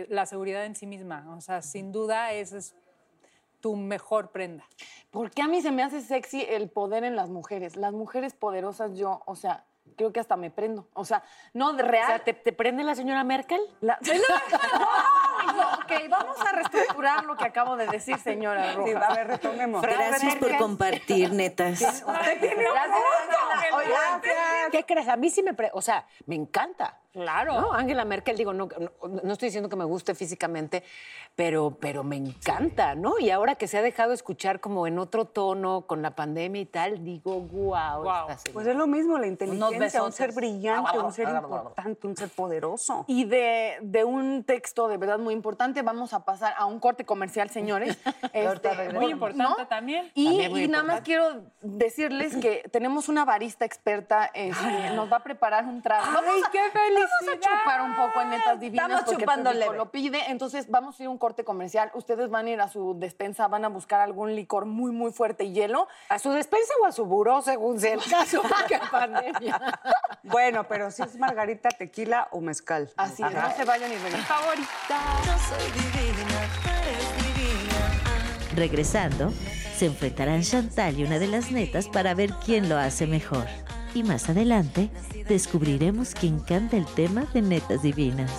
la 0.09 0.25
seguridad 0.25 0.65
en 0.65 0.75
sí 0.75 0.85
misma. 0.85 1.25
O 1.35 1.41
sea, 1.41 1.61
sin 1.61 1.91
duda, 1.91 2.31
esa 2.33 2.57
es 2.57 2.75
tu 3.59 3.75
mejor 3.75 4.31
prenda. 4.31 4.65
¿Por 5.11 5.31
qué 5.31 5.41
a 5.41 5.47
mí 5.47 5.61
se 5.61 5.71
me 5.71 5.83
hace 5.83 6.01
sexy 6.01 6.45
el 6.47 6.69
poder 6.69 7.03
en 7.03 7.15
las 7.15 7.29
mujeres? 7.29 7.75
Las 7.75 7.93
mujeres 7.93 8.33
poderosas, 8.33 8.97
yo, 8.97 9.21
o 9.25 9.35
sea, 9.35 9.65
creo 9.95 10.11
que 10.13 10.19
hasta 10.19 10.35
me 10.35 10.51
prendo. 10.51 10.87
O 10.93 11.05
sea, 11.05 11.23
no 11.53 11.73
de 11.73 11.83
O 11.83 11.87
real. 11.87 12.07
sea, 12.07 12.19
¿te, 12.19 12.33
te 12.33 12.51
prende 12.53 12.83
la 12.83 12.95
señora 12.95 13.23
Merkel? 13.23 13.61
La- 13.81 13.99
No, 15.49 15.53
no, 15.53 15.73
ok, 15.73 15.91
vamos 16.09 16.37
a 16.41 16.51
reestructurar 16.51 17.25
lo 17.25 17.35
que 17.35 17.45
acabo 17.45 17.75
de 17.75 17.87
decir, 17.87 18.17
señora 18.19 18.73
Rojas. 18.73 18.89
Sí, 18.91 19.11
a 19.11 19.15
ver, 19.15 19.27
retomemos. 19.27 19.81
Gracias 19.81 20.35
por 20.35 20.55
compartir, 20.57 21.31
netas. 21.33 21.81
Usted 21.81 22.39
tiene 22.39 22.65
un 22.69 22.75
punto. 22.75 23.77
Oigan, 23.77 24.21
¿qué 24.71 24.83
crees? 24.85 25.07
A 25.07 25.15
mí 25.15 25.29
sí 25.29 25.41
me... 25.41 25.53
pre- 25.53 25.71
o 25.73 25.81
sea, 25.81 26.05
me 26.25 26.35
encanta. 26.35 26.97
Claro. 27.11 27.59
¿no? 27.59 27.73
Angela 27.73 28.05
Merkel, 28.05 28.37
digo, 28.37 28.53
no, 28.53 28.67
no, 28.79 29.07
no 29.23 29.33
estoy 29.33 29.47
diciendo 29.47 29.67
que 29.67 29.75
me 29.75 29.85
guste 29.85 30.13
físicamente, 30.13 30.83
pero, 31.35 31.71
pero 31.79 32.03
me 32.03 32.17
encanta, 32.17 32.93
¿no? 32.95 33.17
Y 33.19 33.31
ahora 33.31 33.55
que 33.55 33.67
se 33.67 33.77
ha 33.77 33.81
dejado 33.81 34.13
escuchar 34.13 34.59
como 34.59 34.85
en 34.85 34.99
otro 34.99 35.25
tono 35.25 35.87
con 35.87 36.01
la 36.01 36.15
pandemia 36.15 36.61
y 36.61 36.65
tal, 36.65 37.03
digo, 37.03 37.47
señora". 37.47 38.27
Pues 38.53 38.67
es 38.67 38.75
lo 38.75 38.87
mismo, 38.87 39.17
la 39.17 39.27
inteligencia, 39.27 40.03
un 40.03 40.11
ser 40.11 40.33
brillante, 40.33 40.99
un 40.99 41.11
ser 41.11 41.29
importante, 41.29 42.07
un 42.07 42.15
ser 42.15 42.29
poderoso. 42.29 43.05
Y 43.07 43.25
de, 43.25 43.77
de 43.81 44.03
un 44.03 44.43
texto 44.43 44.87
de 44.87 44.97
verdad 44.97 45.17
muy 45.17 45.33
importante, 45.33 45.81
vamos 45.81 46.13
a 46.13 46.23
pasar 46.25 46.53
a 46.57 46.65
un 46.65 46.79
corte 46.79 47.05
comercial, 47.05 47.49
señores. 47.49 47.97
Este, 48.31 48.93
Muy 48.93 49.11
importante 49.11 49.61
¿no? 49.61 49.67
también. 49.67 50.11
Y, 50.13 50.25
También 50.25 50.51
muy 50.51 50.63
y 50.63 50.67
nada 50.67 50.83
más 50.83 51.01
quiero 51.01 51.41
decirles 51.61 52.35
que 52.37 52.69
tenemos 52.71 53.09
una 53.09 53.25
barista 53.25 53.65
experta, 53.65 54.29
este, 54.33 54.91
nos 54.91 55.11
va 55.11 55.17
a 55.17 55.23
preparar 55.23 55.65
un 55.65 55.81
trago. 55.81 56.05
Vamos 56.13 56.43
a- 56.45 56.51
qué 56.51 56.59
Vamos 56.99 57.35
a 57.35 57.39
chupar 57.39 57.81
un 57.81 57.95
poco 57.95 58.21
en 58.21 58.29
netas 58.29 58.59
divinas 58.59 58.85
Estamos 58.85 59.05
porque 59.05 59.23
chupando 59.23 59.51
el 59.51 59.59
lo 59.59 59.91
pide. 59.91 60.29
Entonces 60.29 60.69
vamos 60.69 60.99
a 60.99 61.03
ir 61.03 61.07
a 61.07 61.09
un 61.09 61.17
corte 61.17 61.43
comercial. 61.43 61.91
Ustedes 61.93 62.29
van 62.29 62.47
a 62.47 62.49
ir 62.49 62.61
a 62.61 62.67
su 62.67 62.97
despensa, 62.97 63.47
van 63.47 63.65
a 63.65 63.69
buscar 63.69 64.01
algún 64.01 64.35
licor 64.35 64.65
muy, 64.65 64.91
muy 64.91 65.11
fuerte 65.11 65.43
y 65.45 65.53
hielo. 65.53 65.87
¿A 66.09 66.19
su 66.19 66.31
despensa 66.31 66.73
o 66.81 66.85
a 66.85 66.91
su 66.91 67.05
buró, 67.05 67.41
según 67.41 67.79
sea 67.79 67.93
el 67.93 68.03
caso? 68.09 68.41
Porque 68.41 68.79
pandemia. 68.91 69.59
Bueno, 70.23 70.67
pero 70.67 70.91
si 70.91 71.03
es 71.03 71.15
margarita, 71.17 71.69
tequila 71.69 72.27
o 72.31 72.41
mezcal. 72.41 72.89
Así 72.97 73.23
es, 73.23 73.33
no 73.33 73.51
se 73.55 73.65
vayan 73.65 73.91
y 73.91 73.95
regresan. 73.95 74.25
Favorita. 74.25 74.99
Yo 75.25 75.37
soy 75.37 75.71
divina, 75.71 76.39
eres 76.81 77.15
divina. 77.17 78.55
Regresando, 78.55 79.31
se 79.75 79.85
enfrentarán 79.85 80.41
Chantal 80.41 80.99
y 80.99 81.03
una 81.03 81.19
de 81.19 81.27
las 81.27 81.51
netas 81.51 81.87
para 81.87 82.13
ver 82.13 82.31
quién 82.45 82.67
lo 82.67 82.77
hace 82.77 83.07
mejor. 83.07 83.45
Y 83.95 84.03
más 84.03 84.29
adelante, 84.29 84.89
descubriremos 85.27 86.13
quién 86.13 86.39
canta 86.39 86.77
el 86.77 86.85
tema 86.85 87.25
de 87.33 87.41
Netas 87.41 87.81
Divinas. 87.81 88.31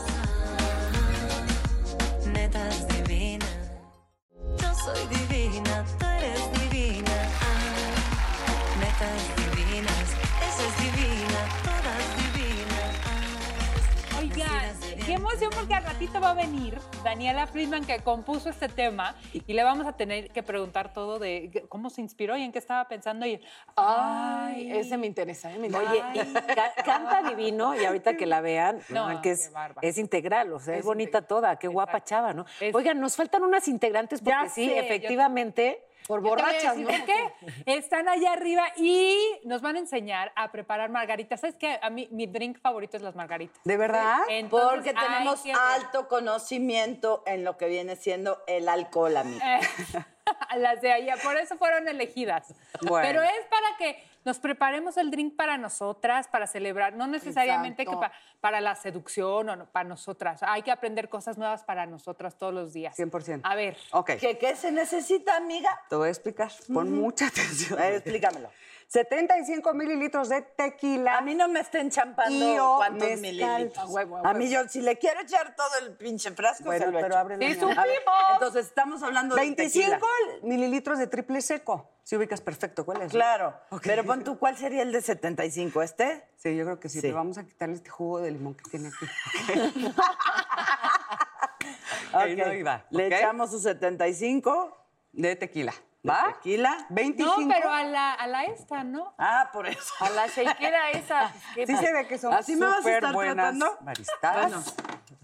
Porque 15.70 15.86
al 15.86 15.92
ratito 15.92 16.20
va 16.20 16.30
a 16.30 16.34
venir 16.34 16.76
Daniela 17.04 17.46
Friedman 17.46 17.84
que 17.84 18.00
compuso 18.00 18.50
este 18.50 18.68
tema 18.68 19.14
y 19.32 19.52
le 19.52 19.62
vamos 19.62 19.86
a 19.86 19.92
tener 19.92 20.30
que 20.30 20.42
preguntar 20.42 20.92
todo 20.92 21.20
de 21.20 21.64
cómo 21.68 21.90
se 21.90 22.00
inspiró 22.00 22.36
y 22.36 22.42
en 22.42 22.50
qué 22.50 22.58
estaba 22.58 22.88
pensando 22.88 23.24
y 23.24 23.40
Ay, 23.76 24.72
ese 24.72 24.96
me 24.96 25.06
interesa, 25.06 25.52
¿eh? 25.52 25.58
Me 25.58 25.68
interesa. 25.68 25.92
Oye, 25.92 26.22
y 26.22 26.82
canta 26.82 27.22
divino 27.22 27.80
y 27.80 27.84
ahorita 27.84 28.16
que 28.16 28.26
la 28.26 28.40
vean, 28.40 28.80
No, 28.88 29.22
que 29.22 29.30
es, 29.30 29.98
integral, 29.98 30.52
o 30.52 30.58
sea, 30.58 30.76
es, 30.76 30.84
bonita 30.84 31.22
toda, 31.22 31.54
qué 31.56 31.68
guapa 31.68 32.02
chava, 32.02 32.34
¿no? 32.34 32.46
Es- 32.60 32.74
Oigan, 32.74 32.98
nos 32.98 33.14
faltan 33.14 33.44
unas 33.44 33.68
integrantes 33.68 34.20
porque 34.20 34.38
Ya 34.42 34.48
sí, 34.48 34.66
sé, 34.66 34.78
efectivamente. 34.80 35.84
Por 36.10 36.22
borrachas, 36.22 36.76
¿no? 36.76 36.88
por 36.88 37.04
qué. 37.04 37.32
Están 37.66 38.08
allá 38.08 38.32
arriba 38.32 38.64
y 38.76 39.16
nos 39.44 39.62
van 39.62 39.76
a 39.76 39.78
enseñar 39.78 40.32
a 40.34 40.50
preparar 40.50 40.90
margaritas. 40.90 41.40
¿Sabes 41.40 41.54
qué? 41.54 41.78
A 41.80 41.88
mí 41.88 42.08
mi 42.10 42.26
drink 42.26 42.58
favorito 42.58 42.96
es 42.96 43.02
las 43.04 43.14
margaritas. 43.14 43.60
¿De 43.62 43.76
verdad? 43.76 44.18
Entonces, 44.28 44.92
Porque 44.92 44.92
tenemos 44.92 45.40
alto 45.56 46.08
conocimiento 46.08 47.22
en 47.26 47.44
lo 47.44 47.56
que 47.56 47.68
viene 47.68 47.94
siendo 47.94 48.42
el 48.48 48.68
alcohol, 48.68 49.16
amiga. 49.18 49.60
Eh, 49.60 49.66
las 50.56 50.80
de 50.80 50.92
allá, 50.92 51.16
por 51.22 51.36
eso 51.36 51.56
fueron 51.56 51.88
elegidas. 51.88 52.54
Bueno. 52.82 53.06
Pero 53.06 53.22
es 53.22 53.46
para 53.50 53.76
que 53.78 54.04
nos 54.24 54.38
preparemos 54.38 54.96
el 54.98 55.10
drink 55.10 55.34
para 55.34 55.56
nosotras, 55.56 56.28
para 56.28 56.46
celebrar, 56.46 56.92
no 56.94 57.06
necesariamente 57.06 57.84
que 57.86 57.90
Exacto. 57.92 58.12
pa- 58.12 58.36
para 58.40 58.60
la 58.60 58.74
seducción 58.74 59.48
o 59.48 59.56
no, 59.56 59.66
para 59.66 59.88
nosotras. 59.88 60.42
Hay 60.42 60.62
que 60.62 60.70
aprender 60.70 61.08
cosas 61.08 61.38
nuevas 61.38 61.62
para 61.64 61.86
nosotras 61.86 62.36
todos 62.36 62.52
los 62.52 62.72
días. 62.72 62.98
100%. 62.98 63.40
A 63.44 63.54
ver. 63.54 63.76
¿Qué, 64.18 64.36
qué 64.38 64.56
se 64.56 64.72
necesita, 64.72 65.36
amiga? 65.36 65.70
te 65.88 65.96
voy 65.96 66.08
a 66.08 66.10
explicar. 66.10 66.50
Pon 66.72 66.92
mucha 66.92 67.26
atención. 67.28 67.80
Explícamelo. 67.82 68.50
75 68.90 69.72
mililitros 69.72 70.28
de 70.28 70.42
tequila. 70.42 71.18
A 71.18 71.20
mí 71.20 71.36
no 71.36 71.46
me 71.46 71.60
estén 71.60 71.90
champando 71.90 72.34
Y 72.34 72.56
cuántos 72.58 73.08
mezcal. 73.20 73.20
mililitros. 73.20 73.78
A 73.78 73.86
huevo, 73.86 74.16
a 74.16 74.30
A 74.30 74.34
mí 74.34 74.50
yo, 74.50 74.66
si 74.68 74.80
le 74.80 74.98
quiero 74.98 75.20
echar 75.20 75.54
todo 75.54 75.68
el 75.80 75.92
pinche 75.96 76.32
frasco, 76.32 76.64
Bueno, 76.64 76.86
se 76.86 76.90
lo 76.90 76.98
pero 76.98 77.06
echo. 77.06 77.18
ábrelo, 77.18 77.40
Sí, 77.40 77.54
mi 77.56 77.62
amor. 77.62 77.78
A 77.78 77.82
ver, 77.84 77.98
Entonces, 78.32 78.66
estamos 78.66 79.00
hablando 79.04 79.36
de 79.36 79.42
25 79.42 79.84
tequila. 79.90 80.00
mililitros 80.42 80.98
de 80.98 81.06
triple 81.06 81.40
seco. 81.40 81.88
Sí 82.02 82.16
ubicas 82.16 82.40
perfecto, 82.40 82.84
¿cuál 82.84 83.02
es? 83.02 83.12
Claro. 83.12 83.54
Pero 83.84 84.04
pon 84.04 84.24
tú, 84.24 84.36
¿cuál 84.40 84.56
sería 84.56 84.82
el 84.82 84.90
de 84.90 85.00
75? 85.02 85.82
¿Este? 85.82 86.24
Sí, 86.36 86.56
yo 86.56 86.64
creo 86.64 86.80
que 86.80 86.88
sí, 86.88 86.96
Sí. 87.00 87.02
pero 87.02 87.14
vamos 87.14 87.38
a 87.38 87.44
quitarle 87.44 87.76
este 87.76 87.90
jugo 87.90 88.20
de 88.20 88.32
limón 88.32 88.54
que 88.54 88.68
tiene 88.70 88.88
aquí. 88.88 89.06
Ok. 92.12 92.26
no 92.44 92.52
iba, 92.54 92.84
Le 92.90 93.06
echamos 93.06 93.52
su 93.52 93.60
75 93.60 94.76
De 95.12 95.36
tequila. 95.36 95.72
¿Va? 96.08 96.32
tequila. 96.34 96.86
25. 96.88 97.40
No, 97.42 97.48
pero 97.48 97.70
a 97.72 97.84
la, 97.84 98.12
a 98.14 98.26
la 98.26 98.44
esta, 98.44 98.84
¿no? 98.84 99.14
Ah, 99.18 99.50
por 99.52 99.66
eso. 99.66 99.92
A 100.00 100.08
la 100.10 100.26
shakeera 100.28 100.90
esa. 100.92 101.30
pues, 101.54 101.66
¿qué 101.66 101.66
Sí 101.66 101.76
se 101.76 101.92
ve 101.92 102.06
que 102.06 102.18
son 102.18 102.32
¿Así 102.32 102.56
me 102.56 102.66
vas 102.66 102.84
a 102.86 102.90
estar 102.94 103.12
buenas 103.12 103.34
tratando? 103.34 103.76
Bueno, 103.80 104.62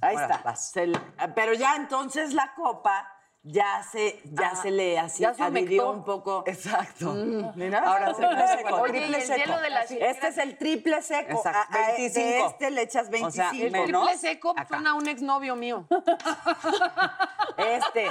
ahí 0.03 0.17
está. 0.17 0.43
vas. 0.45 0.71
Se 0.71 0.87
le- 0.87 1.01
pero 1.35 1.55
ya 1.55 1.77
entonces 1.77 2.35
la 2.35 2.53
copa 2.55 3.11
ya 3.49 3.81
se, 3.85 4.21
ya 4.25 4.51
Ah, 4.55 4.57
se 4.57 4.71
le 4.73 4.99
así 4.99 5.23
ya 5.23 5.33
se 5.33 5.43
adhirió 5.45 5.91
un 5.93 6.05
poco. 6.05 6.43
Exacto. 6.47 7.15
Mira. 7.55 7.79
Ahora 7.79 8.13
triple 8.13 8.49
seco. 8.49 8.75
Oye, 8.77 8.99
y 8.99 9.01
triple 9.01 9.17
el 9.19 9.23
seco. 9.23 9.39
hielo 9.39 9.61
de 9.61 9.71
la. 9.71 9.81
Este 9.83 10.29
es 10.29 10.39
el 10.39 10.59
triple 10.59 11.01
seco. 11.01 11.33
Exacto, 11.39 11.79
A- 11.79 11.85
a- 11.85 11.87
25. 11.97 12.27
De 12.27 12.41
este 12.47 12.71
le 12.73 12.83
echas 12.83 13.07
O 13.07 13.11
25. 13.13 13.33
sea, 13.33 13.51
El 13.51 13.73
triple 13.73 14.19
seco 14.19 14.51
acá. 14.51 14.67
suena 14.69 14.91
a 14.91 14.95
un 14.95 15.07
exnovio 15.09 15.57
mío. 15.57 15.87
Este 17.57 18.09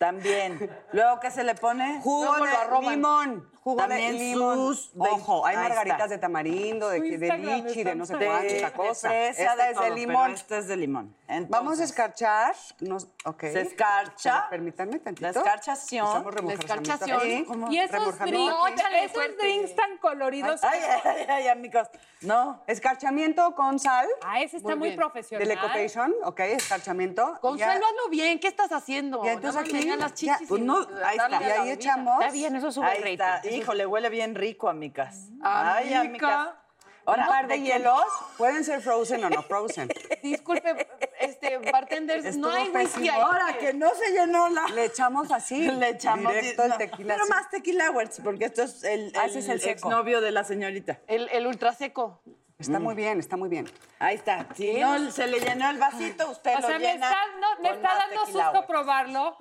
también. 0.00 0.70
Luego, 0.92 1.20
¿qué 1.20 1.30
se 1.30 1.44
le 1.44 1.54
pone? 1.54 2.00
Jugo 2.00 2.34
Luego 2.38 2.80
de 2.80 2.90
limón. 2.90 3.50
Jugo 3.62 3.76
También 3.76 4.12
de 4.12 4.18
limón. 4.18 4.56
sus 4.56 4.90
Ojo, 4.96 5.44
hay 5.46 5.54
ahí 5.54 5.62
margaritas 5.62 6.00
está. 6.00 6.08
de 6.08 6.16
tamarindo, 6.18 6.88
de, 6.88 7.00
de 7.18 7.38
lichi, 7.38 7.84
de 7.84 7.94
no 7.94 8.06
sé 8.06 8.16
cuánta 8.16 8.72
cosa. 8.72 9.08
fresa, 9.10 9.42
Esta 9.42 9.56
de 9.56 9.68
es 9.68 9.74
todo, 9.74 9.84
de 9.84 9.90
pero 9.90 9.94
limón. 10.06 10.30
Este 10.30 10.58
es 10.58 10.66
de 10.68 10.76
limón. 10.78 11.14
Entonces, 11.28 11.50
Vamos 11.50 11.80
a 11.80 11.84
escarchar. 11.84 12.56
Nos, 12.80 13.08
ok. 13.24 13.40
Se 13.40 13.60
escarcha. 13.60 14.46
Permítanme 14.50 14.98
tantito. 14.98 15.22
La 15.22 15.30
escarchación. 15.30 16.06
Estamos 16.06 16.34
remojando 16.34 16.60
escarchación. 16.66 17.18
aquí. 17.18 17.74
Y 17.74 17.78
esos 17.78 18.18
drinks, 18.18 18.54
esos 19.02 19.12
fuerte. 19.12 19.36
drinks 19.38 19.74
tan 19.76 19.98
coloridos. 19.98 20.62
Ay, 20.64 20.80
ay, 20.82 21.00
ay, 21.04 21.26
ay, 21.28 21.48
amigos. 21.48 21.88
No. 22.22 22.62
Escarchamiento 22.66 23.54
con 23.54 23.78
sal. 23.78 24.06
Ah, 24.24 24.40
ese 24.40 24.58
está 24.58 24.76
Muy 24.76 24.96
profesional. 24.96 25.46
Delicotation, 25.46 26.14
ok, 26.24 26.40
escarchamiento. 26.40 27.38
Consuelo, 27.40 27.72
Ya- 27.80 27.86
hazlo 27.86 28.08
bien. 28.10 28.38
¿Qué 28.38 28.48
estás 28.48 28.72
haciendo? 28.72 29.24
Y 29.24 29.28
entonces 29.28 29.60
más 29.62 29.64
aquí, 29.74 29.86
me 29.86 29.96
las 29.96 30.14
ya, 30.14 30.34
chichis 30.34 30.48
pues 30.48 30.60
y 30.60 30.64
no, 30.64 30.78
ahí 31.04 31.16
está. 31.16 31.28
Y 31.28 31.30
la 31.48 31.62
ahí 31.62 31.70
echamos. 31.70 32.20
Está 32.20 32.32
bien, 32.32 32.56
eso 32.56 32.72
sube 32.72 32.86
Ahí 32.86 32.98
rating. 32.98 33.12
está. 33.12 33.40
Híjole, 33.48 33.86
huele 33.86 34.08
bien 34.10 34.34
rico, 34.34 34.68
amicas. 34.68 35.28
Ay, 35.42 35.94
Amica. 35.94 36.59
Amicas. 37.06 37.06
un 37.06 37.08
Ahora, 37.20 37.26
par 37.28 37.48
de 37.48 37.60
hielos. 37.60 38.04
Pueden 38.38 38.64
ser 38.64 38.80
frozen 38.80 39.24
o 39.24 39.30
no 39.30 39.42
frozen. 39.42 39.88
Disculpe, 40.22 40.88
este, 41.20 41.58
bartenders, 41.70 42.36
no 42.36 42.50
hay 42.50 42.68
whisky 42.70 43.08
ahí. 43.08 43.20
Ahora 43.20 43.56
que 43.58 43.72
no 43.74 43.90
se 43.94 44.10
llenó 44.12 44.48
la. 44.48 44.66
Le 44.68 44.84
echamos 44.86 45.30
así. 45.32 45.60
Le 45.70 45.88
echamos 45.90 46.32
Directo 46.32 46.66
no, 46.66 46.74
el 46.74 46.78
tequila. 46.78 47.14
Pero 47.14 47.24
así. 47.24 47.32
más 47.32 47.50
tequila 47.50 47.92
porque 48.22 48.44
esto 48.44 48.62
es 48.62 48.84
el, 48.84 49.12
Ah, 49.16 49.26
ese 49.26 49.40
es 49.40 49.48
el 49.48 49.60
seco. 49.60 49.72
exnovio 49.72 50.20
de 50.20 50.30
la 50.32 50.44
señorita. 50.44 50.98
El, 51.06 51.28
el 51.30 51.46
ultra 51.46 51.72
seco. 51.72 52.20
Está 52.58 52.78
muy 52.78 52.94
bien, 52.94 53.18
está 53.18 53.38
muy 53.38 53.48
bien. 53.48 53.70
Ahí 53.98 54.16
está. 54.16 54.46
Si 54.54 54.74
no 54.78 55.10
se 55.10 55.26
le 55.26 55.40
llenó 55.40 55.70
el 55.70 55.78
vasito, 55.78 56.30
usted 56.30 56.56
O 56.56 56.60
lo 56.60 56.66
sea, 56.68 56.78
me 56.78 56.92
llena. 56.92 57.06
está, 57.08 57.26
no, 57.40 57.62
me 57.62 57.70
está 57.70 57.94
dando 57.94 58.26
susto 58.26 58.66
probarlo. 58.66 59.36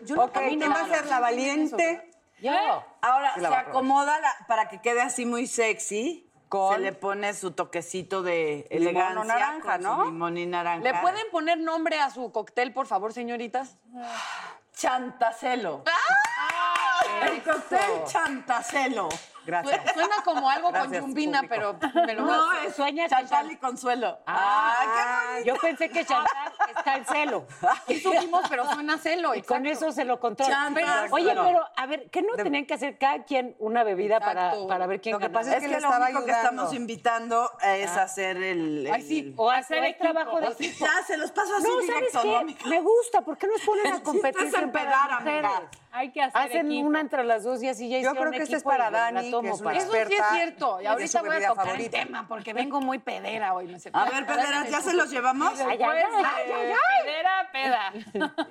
Yo 0.00 0.16
no 0.16 0.24
Ok, 0.24 0.38
¿quién 0.38 0.60
va 0.62 0.80
a 0.80 0.88
ser 0.88 1.04
la 1.04 1.20
valiente? 1.20 2.10
Yo. 2.40 2.52
Ahora 3.02 3.32
Sí 3.34 3.40
la 3.42 3.48
se 3.50 3.54
acomoda 3.56 4.18
la- 4.20 4.46
para 4.48 4.68
que 4.68 4.80
quede 4.80 5.02
así 5.02 5.26
muy 5.26 5.46
sexy. 5.46 6.25
Con- 6.48 6.74
Se 6.74 6.80
le 6.80 6.92
pone 6.92 7.34
su 7.34 7.50
toquecito 7.52 8.22
de 8.22 8.66
Limón 8.70 8.86
o 8.86 8.90
elegancia 8.90 9.24
naranja, 9.24 9.72
con 9.72 9.82
su 9.82 9.88
¿no? 9.88 10.04
limón 10.04 10.38
y 10.38 10.46
naranja. 10.46 10.84
¿Le 10.84 10.94
pueden 11.00 11.28
poner 11.32 11.58
nombre 11.58 12.00
a 12.00 12.10
su 12.10 12.30
cóctel, 12.30 12.72
por 12.72 12.86
favor, 12.86 13.12
señoritas? 13.12 13.76
Chantacelo. 14.74 15.82
El 17.22 17.42
cóctel 17.42 18.04
Chantacelo. 18.06 19.08
Gracias. 19.44 19.80
Su- 19.88 19.94
Suena 19.94 20.16
como 20.24 20.50
algo 20.50 20.72
con 20.72 20.92
yumbina, 20.92 21.42
público. 21.42 21.76
pero 21.80 22.04
me 22.06 22.14
lo 22.14 22.22
No, 22.26 22.42
Sueña 22.74 23.08
Chantal 23.08 23.50
y 23.52 23.56
Consuelo. 23.56 24.18
Ah, 24.26 25.36
Yo 25.44 25.54
pensé 25.56 25.88
que 25.88 26.04
Chantal 26.04 26.45
está 26.86 26.96
en 26.96 27.04
celo. 27.06 27.46
Sí 27.86 28.00
supimos, 28.00 28.42
pero 28.48 28.64
suena 28.72 28.98
celo. 28.98 29.34
Y 29.34 29.42
con 29.42 29.66
eso 29.66 29.92
se 29.92 30.04
lo 30.04 30.18
controla. 30.20 30.70
Oye, 31.10 31.30
pero 31.34 31.64
a 31.76 31.86
ver, 31.86 32.08
¿qué 32.10 32.22
no 32.22 32.34
tenían 32.36 32.66
que 32.66 32.74
hacer 32.74 32.98
cada 32.98 33.24
quien 33.24 33.54
una 33.58 33.84
bebida 33.84 34.20
para, 34.20 34.54
para 34.68 34.86
ver 34.86 35.00
quién 35.00 35.14
Lo 35.14 35.18
que 35.18 35.26
ganaba? 35.26 35.40
pasa 35.44 35.56
Es 35.56 35.62
que 35.62 35.68
que, 35.68 35.74
le 35.74 35.80
lo 35.80 35.88
estaba 35.88 36.04
único 36.06 36.24
que 36.24 36.30
estamos 36.32 36.72
invitando 36.74 37.50
es 37.62 37.90
hacer 37.96 38.36
el... 38.38 38.88
Ay, 38.92 39.00
el- 39.02 39.06
sí. 39.08 39.34
o 39.36 39.50
hacer 39.50 39.78
el 39.78 39.84
equipo. 39.86 40.02
trabajo 40.12 40.40
de 40.40 40.46
el- 40.58 40.74
Ya, 40.74 41.02
se 41.06 41.16
los 41.16 41.30
paso 41.32 41.54
así 41.56 41.64
No, 41.64 41.74
¿sabes 41.74 41.86
directo, 42.12 42.24
¿no, 42.24 42.46
qué? 42.62 42.68
Me 42.68 42.80
gusta. 42.80 43.22
¿Por 43.22 43.38
qué 43.38 43.46
nos 43.46 43.60
ponen 43.62 43.86
a 43.92 44.02
competir 44.02 44.42
es 44.44 44.50
siempre 44.50 44.82
empedar, 44.82 45.10
las 45.10 45.20
mujeres? 45.20 45.44
amiga. 45.50 45.70
Hay 45.96 46.10
que 46.12 46.22
hacer 46.22 46.42
Hacen 46.42 46.66
equipo. 46.66 46.86
una 46.86 47.00
entre 47.00 47.24
las 47.24 47.42
dos 47.44 47.62
y 47.62 47.68
así 47.68 47.88
ya 47.88 47.98
Yo 48.00 48.14
creo 48.14 48.30
que 48.30 48.42
este 48.42 48.56
es 48.56 48.62
para 48.62 48.86
yo 48.86 48.90
la 48.90 48.98
Dani, 48.98 49.20
que 49.22 49.28
es 49.28 49.34
una 49.60 49.64
para- 49.64 49.78
Eso 49.78 49.92
sí 49.92 49.98
es 50.14 50.24
cierto. 50.32 50.78
Y 50.78 50.82
de 50.82 50.88
ahorita 50.88 51.22
voy 51.22 51.36
a 51.36 51.48
tocar 51.48 51.66
favorita. 51.66 51.98
el 51.98 52.06
tema 52.06 52.28
porque 52.28 52.52
vengo 52.52 52.80
muy 52.80 52.98
pedera 52.98 53.54
hoy. 53.54 53.66
¿no? 53.66 53.78
A 53.94 54.04
ver, 54.10 54.26
pederas, 54.26 54.68
¿ya 54.70 54.80
se 54.82 54.92
los 54.92 55.10
llevamos? 55.10 55.58
Ay, 55.60 55.78
ay, 55.82 56.02
ay, 56.14 56.74
pedera, 57.04 57.50
peda. 57.52 57.92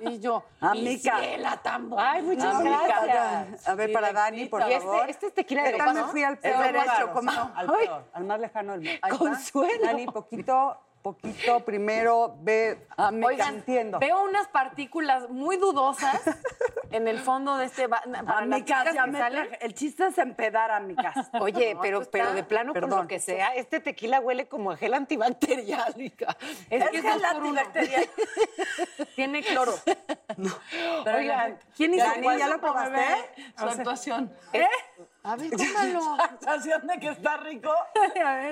Y 0.00 0.18
yo, 0.18 0.42
Amiga. 0.60 1.18
Ciela, 1.20 1.56
tan 1.62 1.88
Ay, 1.96 2.22
muchas 2.22 2.54
Amiga. 2.56 2.80
gracias. 2.86 3.68
A 3.68 3.74
ver, 3.74 3.92
para 3.92 4.12
Dani, 4.12 4.46
por 4.46 4.60
Y 4.62 4.64
este, 4.72 4.80
favor. 4.80 5.08
este 5.10 5.26
es 5.26 5.34
tequila 5.34 5.62
¿Qué 5.64 5.72
de 5.72 5.78
tal 5.78 5.94
me 5.94 6.00
paso? 6.00 6.12
fui 6.12 6.22
al 6.24 6.38
peor? 6.38 6.62
derecho, 6.64 7.10
¿cómo 7.12 7.30
no? 7.30 7.52
Al 7.54 7.66
peor, 7.72 8.04
al 8.12 8.24
más 8.24 8.40
lejano 8.40 8.72
del 8.78 8.80
mundo. 9.02 9.18
Consuelo. 9.18 9.84
Dani, 9.84 10.06
poquito, 10.06 10.80
poquito, 11.14 11.60
primero, 11.64 12.36
ve, 12.40 12.86
Oigan, 13.24 13.54
entiendo. 13.56 13.98
veo 14.00 14.24
unas 14.24 14.48
partículas 14.48 15.28
muy 15.30 15.56
dudosas 15.56 16.20
en 16.90 17.06
el 17.06 17.20
fondo 17.20 17.56
de 17.58 17.66
este... 17.66 17.86
ba- 17.86 18.02
para 18.26 18.44
me 18.46 18.64
salen. 18.66 19.12
traje- 19.14 19.58
El 19.60 19.74
chiste 19.74 20.06
es 20.06 20.18
empedar, 20.18 20.70
amigas. 20.72 21.14
Oye, 21.40 21.74
No, 21.74 21.80
pero, 21.80 21.98
esto 22.00 22.10
pero 22.10 22.32
de 22.32 22.42
plano, 22.42 22.72
por 22.72 22.82
Perdón. 22.82 23.02
lo 23.02 23.06
que 23.08 23.20
sea, 23.20 23.54
este 23.54 23.78
tequila 23.78 24.18
huele 24.18 24.48
como 24.48 24.72
a 24.72 24.76
gel 24.76 24.94
antibacterial, 24.94 25.94
hija. 26.00 26.36
Es, 26.70 26.82
Es 26.82 26.90
que 26.90 26.96
es 26.98 27.02
gel 27.04 27.20
por 27.20 27.42
uno. 27.42 27.60
antibacterial. 27.60 28.08
Tiene 29.14 29.42
cloro. 29.44 29.74
Oigan, 31.16 31.58
¿Quién 31.76 31.94
hizo? 31.94 32.04
¿ya 32.36 32.48
lo 32.48 32.60
probaste? 32.60 33.00
Su 33.58 33.64
actuación. 33.64 34.32
A 35.26 35.34
ver, 35.34 35.50
tómalo. 35.50 36.14
Actuación 36.22 36.86
de 36.86 37.00
que 37.00 37.08
está 37.08 37.36
rico. 37.38 37.72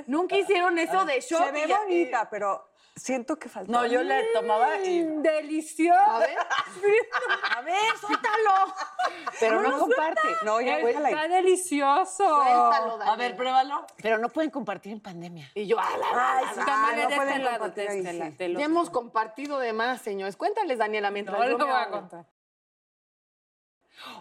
Nunca 0.09 0.37
hicieron 0.37 0.77
eso 0.79 1.05
de 1.05 1.21
shot. 1.21 1.45
Se 1.45 1.53
ve 1.53 1.69
ya- 1.69 1.79
bonita, 1.79 2.29
pero 2.29 2.69
siento 2.97 3.37
que 3.39 3.49
faltó. 3.49 3.71
No, 3.71 3.87
yo 3.87 4.03
le 4.03 4.25
tomaba 4.33 4.79
y... 4.79 5.03
Delicioso. 5.05 6.01
A 6.01 6.19
ver. 6.19 6.37
A 7.57 7.61
ver, 7.63 7.97
suéltalo. 8.01 8.75
pero 9.39 9.63
no 9.63 9.79
comparte. 9.79 10.29
No, 10.45 10.61
ya 10.61 10.75
ahí. 10.77 10.85
Está 10.87 11.29
delicioso. 11.29 12.25
Suéltalo, 12.43 12.99
Dani. 12.99 13.11
A 13.11 13.17
ver, 13.17 13.37
pruébalo. 13.37 13.87
Pero 14.03 14.19
no 14.19 14.29
pueden 14.29 14.51
compartir 14.51 14.93
en 14.93 15.01
pandemia. 15.01 15.49
Y 15.55 15.69
yo, 15.69 15.79
a 15.79 15.89
la, 15.97 15.97
la, 15.97 16.43
la, 16.43 16.53
la. 16.57 16.65
Cámara 16.65 17.03
no 17.59 17.69
de 17.69 17.85
este 17.87 18.27
este 18.27 18.53
Ya 18.55 18.65
hemos 18.65 18.91
compartido 18.91 19.61
de 19.61 19.73
más, 19.73 20.01
señores. 20.03 20.37
Cuéntales, 20.37 20.79
Daniela, 20.79 21.13
mientras 21.13 21.39
No 21.39 21.45
yo 21.45 21.53
lo 21.53 21.59
me 21.59 21.73
voy 21.73 21.83
a 21.83 21.89
contar. 21.89 22.27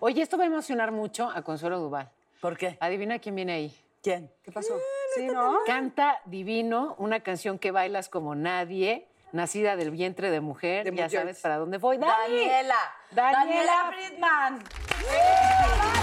Oye, 0.01 0.21
esto 0.21 0.37
va 0.37 0.43
a 0.43 0.47
emocionar 0.47 0.91
mucho 0.91 1.31
a 1.33 1.41
Consuelo 1.41 1.79
Duval. 1.79 2.11
¿Por 2.43 2.57
qué? 2.57 2.77
Adivina 2.81 3.19
quién 3.19 3.35
viene 3.35 3.53
ahí. 3.53 3.73
¿Quién? 4.01 4.29
¿Qué 4.43 4.51
pasó? 4.51 4.77
Sí, 5.15 5.27
¿no? 5.27 5.59
Canta 5.65 6.19
divino, 6.25 6.93
una 6.99 7.21
canción 7.21 7.57
que 7.57 7.71
bailas 7.71 8.09
como 8.09 8.35
nadie, 8.35 9.07
nacida 9.31 9.77
del 9.77 9.91
vientre 9.91 10.29
de 10.29 10.41
mujer. 10.41 10.83
De 10.83 10.93
ya 10.93 11.09
sabes 11.09 11.39
para 11.39 11.55
dónde 11.55 11.77
voy. 11.77 11.99
¡Dani! 11.99 12.35
Daniela. 12.35 12.75
Daniela. 13.11 13.45
Daniela 13.45 13.93
Friedman. 13.93 14.63
Esa 14.99 16.02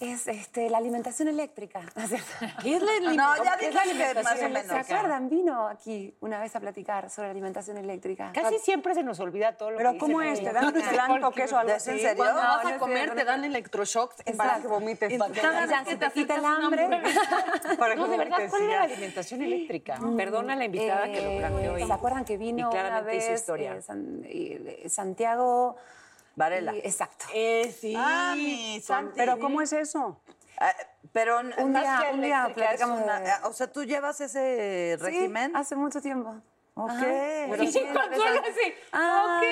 es 0.00 0.26
este, 0.28 0.70
la 0.70 0.78
alimentación 0.78 1.28
eléctrica. 1.28 1.82
¿Qué 2.62 2.76
es 2.76 2.82
la 2.82 3.12
No, 3.12 3.44
ya 3.44 3.56
¿Qué 3.58 3.66
es 3.68 3.72
dije 3.72 3.74
la 3.74 3.82
que 3.82 3.90
alimentación 3.90 4.52
más 4.52 4.64
o 4.64 4.68
¿Se 4.68 4.76
acuerdan? 4.94 5.28
Vino 5.28 5.68
aquí 5.68 6.16
una 6.20 6.38
vez 6.40 6.56
a 6.56 6.60
platicar 6.60 7.10
sobre 7.10 7.28
la 7.28 7.32
alimentación 7.32 7.76
eléctrica. 7.76 8.32
Casi 8.34 8.58
siempre 8.58 8.94
se 8.94 9.02
nos 9.02 9.20
olvida 9.20 9.56
todo 9.58 9.72
lo 9.72 9.76
Pero 9.76 9.92
que 9.92 9.98
¿cómo 9.98 10.20
dice 10.20 10.32
es? 10.32 10.44
¿Te 10.44 10.52
dan 10.52 10.64
un 10.66 10.72
plan 10.72 11.24
o 11.24 11.30
queso 11.32 11.56
o 11.56 11.58
algo 11.58 11.72
¿Es 11.72 11.86
en 11.86 11.94
así? 11.94 12.02
serio? 12.02 12.16
Cuando 12.16 12.42
No, 12.42 12.48
vas 12.48 12.64
no 12.64 12.70
a 12.70 12.78
comer 12.78 12.96
cierto, 12.98 13.14
te 13.16 13.24
no. 13.24 13.30
dan 13.30 13.44
electroshocks 13.44 14.16
Para 14.36 14.60
que 14.60 14.68
vomites. 14.68 15.18
cada 15.40 15.60
vez 15.60 15.70
Ya, 15.70 15.84
que 15.84 15.96
te 15.96 16.10
quita 16.12 16.34
el 16.36 16.44
hambre. 16.46 16.88
Para 17.78 17.94
que 17.94 18.00
No, 18.00 18.08
de 18.08 18.16
verdad, 18.16 18.36
vomites, 18.36 18.50
¿cuál 18.50 18.62
era 18.62 18.76
la 18.78 18.84
alimentación 18.84 19.42
eléctrica? 19.42 19.98
Perdona 20.16 20.54
a 20.54 20.56
la 20.56 20.64
invitada 20.64 21.04
que 21.06 21.20
lo 21.20 21.38
planteó 21.38 21.76
Eh, 21.76 21.82
y- 21.82 21.86
¿Se 21.86 21.92
acuerdan 21.92 22.24
que 22.24 22.32
y 22.34 22.36
vino 22.38 22.70
una 22.70 22.80
claramente 22.80 23.16
hizo 23.18 23.28
vez 23.30 23.40
historia. 23.40 23.78
eh, 24.24 24.80
eh, 24.84 24.88
Santiago? 24.88 25.76
Varela. 26.40 26.74
y- 26.74 26.78
exacto. 26.80 27.26
Eh, 27.32 27.74
sí. 27.80 27.94
Ah, 27.96 28.34
mi 28.36 28.80
Santi. 28.80 29.12
Pero 29.16 29.38
¿cómo 29.38 29.62
es 29.62 29.72
eso? 29.72 30.20
Ah, 30.58 30.74
Pero 31.12 31.38
Un 31.40 31.72
más 31.72 31.82
día- 31.82 31.98
que 32.08 32.14
un 32.14 32.20
día 32.20 32.50
platicamos 32.54 33.00
una- 33.02 33.22
O 33.44 33.52
sea, 33.52 33.66
¿tú 33.72 33.82
llevas 33.84 34.20
ese 34.20 34.96
régimen? 35.00 35.56
Hace 35.56 35.74
mucho 35.74 36.00
tiempo. 36.00 36.36
Ok. 36.84 37.00
Pero 37.50 37.62
Y 37.62 37.72
sí, 37.72 37.80
Consuelo 37.80 38.40
así, 38.40 38.74
Ah, 38.92 39.38
ok, 39.40 39.44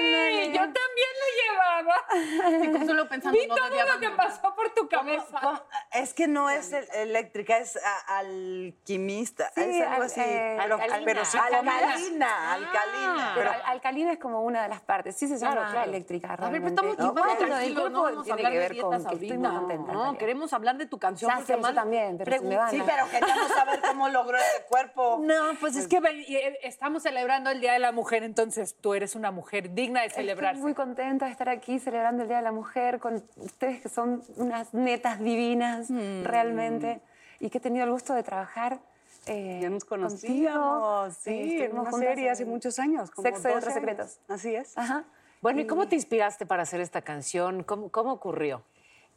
yo 0.47 0.61
también 0.61 1.13
lo 1.21 1.29
llevaba. 1.43 1.95
Y 2.65 2.73
Consuelo 2.73 3.09
pensando, 3.09 3.39
Vi 3.39 3.47
no 3.47 3.55
todo 3.57 3.69
lo 3.95 4.01
que 4.01 4.11
pasó 4.11 4.55
por 4.55 4.73
tu 4.75 4.89
cabeza. 4.89 5.39
¿Cómo? 5.41 5.61
Es 5.93 6.15
que 6.15 6.27
no 6.29 6.49
es 6.51 6.73
el- 6.73 6.89
eléctrica, 6.95 7.59
es 7.59 7.77
a- 7.77 8.19
alquimista. 8.19 9.51
Sí, 9.55 9.61
es 9.63 9.83
algo 9.87 9.97
al- 9.97 10.03
así. 10.03 10.21
eh, 10.21 10.57
pero, 10.61 10.75
alcalina. 10.75 11.03
pero 11.05 11.25
sí, 11.25 11.39
Alcalina. 11.39 11.73
alcalina, 11.79 12.53
alcalina. 12.53 13.33
Pero 13.35 13.51
al- 13.51 13.63
alcalina 13.67 14.13
es 14.13 14.19
como 14.19 14.43
una 14.43 14.63
de 14.63 14.69
las 14.69 14.81
partes. 14.81 15.17
Sí 15.17 15.27
se 15.29 15.39
llama 15.39 15.53
Claro, 15.57 15.71
claro. 15.73 15.89
eléctrica, 15.91 16.29
A 16.35 16.37
ver, 16.51 16.61
pero 16.63 16.69
estamos 16.69 16.97
bueno, 16.97 17.31
el 17.33 17.39
tranquilos, 17.39 17.81
cuerpo 17.81 17.89
no 17.91 18.03
vamos 18.03 18.21
a 18.21 18.25
tiene 18.25 18.39
hablar 18.39 18.53
que 18.53 18.59
de 18.59 18.69
ver 18.69 18.81
con 18.81 18.91
dietas 18.91 19.07
que 19.09 19.15
estoy 19.15 19.31
ahorita. 19.31 19.49
muy 19.51 19.59
contenta. 19.59 19.93
No, 19.93 19.99
Natalia. 19.99 20.19
queremos 20.19 20.53
hablar 20.53 20.77
de 20.77 20.87
tu 20.87 20.99
canción. 20.99 21.31
Ya 21.31 21.45
sé, 21.45 21.57
también, 21.75 22.19
pero 22.19 22.33
si 22.39 22.45
me 22.45 22.55
pregun- 22.55 22.59
van 22.59 22.71
Sí, 22.71 22.83
pero 22.85 23.11
queríamos 23.11 23.49
saber 23.53 23.81
cómo 23.81 24.09
logró 24.09 24.37
ese 24.39 24.65
cuerpo. 24.69 25.19
No, 25.23 25.35
pues 25.61 25.77
es 25.77 25.89
que 25.89 26.01
ve- 26.01 26.25
y, 26.27 26.37
eh, 26.37 26.59
estamos 26.63 27.05
celebrando 27.19 27.51
el 27.51 27.61
Día 27.61 27.73
de 27.73 27.81
la 27.81 27.91
Mujer, 27.91 28.23
entonces 28.23 28.77
tú 28.81 28.95
eres 28.95 29.17
una 29.17 29.33
mujer 29.33 29.75
digna 29.75 30.03
de 30.03 30.11
celebrarse. 30.11 30.59
Estoy 30.59 30.63
muy 30.63 30.75
contenta 30.75 31.27
de 31.27 31.33
estar 31.33 31.49
aquí 31.49 31.81
celebrando 31.81 32.23
el 32.23 32.29
Día 32.29 32.37
de 32.39 32.45
la 32.45 32.53
Mujer 32.53 33.01
con 33.01 33.21
ustedes 33.39 33.81
que 33.81 33.89
son 33.89 34.23
unas 34.37 34.73
netas 34.73 35.19
divinas, 35.19 35.91
Mm. 35.91 36.23
realmente, 36.23 37.01
y 37.41 37.51
que 37.51 37.59
he 37.59 37.61
tenido 37.61 37.85
el 37.85 37.91
gusto 37.91 38.15
de 38.15 38.23
trabajar. 38.23 38.79
eh, 39.27 39.59
Ya 39.61 39.69
nos 39.69 39.85
contigo. 39.85 40.09
conocíamos, 40.09 41.13
Eh, 41.15 41.21
sí, 41.21 41.31
en 41.31 41.49
estuvimos 41.65 41.73
una 41.83 41.91
juntas 41.91 42.09
serie 42.09 42.31
hace 42.31 42.43
en 42.45 42.49
muchos 42.49 42.79
años. 42.79 43.11
como 43.11 43.27
Sexo 43.29 43.41
y 43.49 43.53
12 43.53 43.59
otros 43.59 43.75
secretos. 43.75 44.21
Así 44.29 44.55
es. 44.55 44.79
Ajá. 44.79 45.05
Bueno, 45.43 45.61
¿y 45.61 45.67
cómo 45.67 45.87
te 45.87 45.97
inspiraste 45.97 46.47
para 46.47 46.63
hacer 46.63 46.81
esta 46.81 47.03
canción? 47.03 47.63
¿Cómo, 47.65 47.91
cómo 47.91 48.13
ocurrió? 48.13 48.63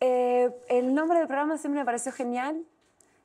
Eh, 0.02 0.50
el 0.68 0.94
nombre 0.96 1.20
del 1.20 1.28
programa 1.28 1.58
siempre 1.58 1.80
me 1.82 1.86
pareció 1.86 2.12
genial. 2.12 2.62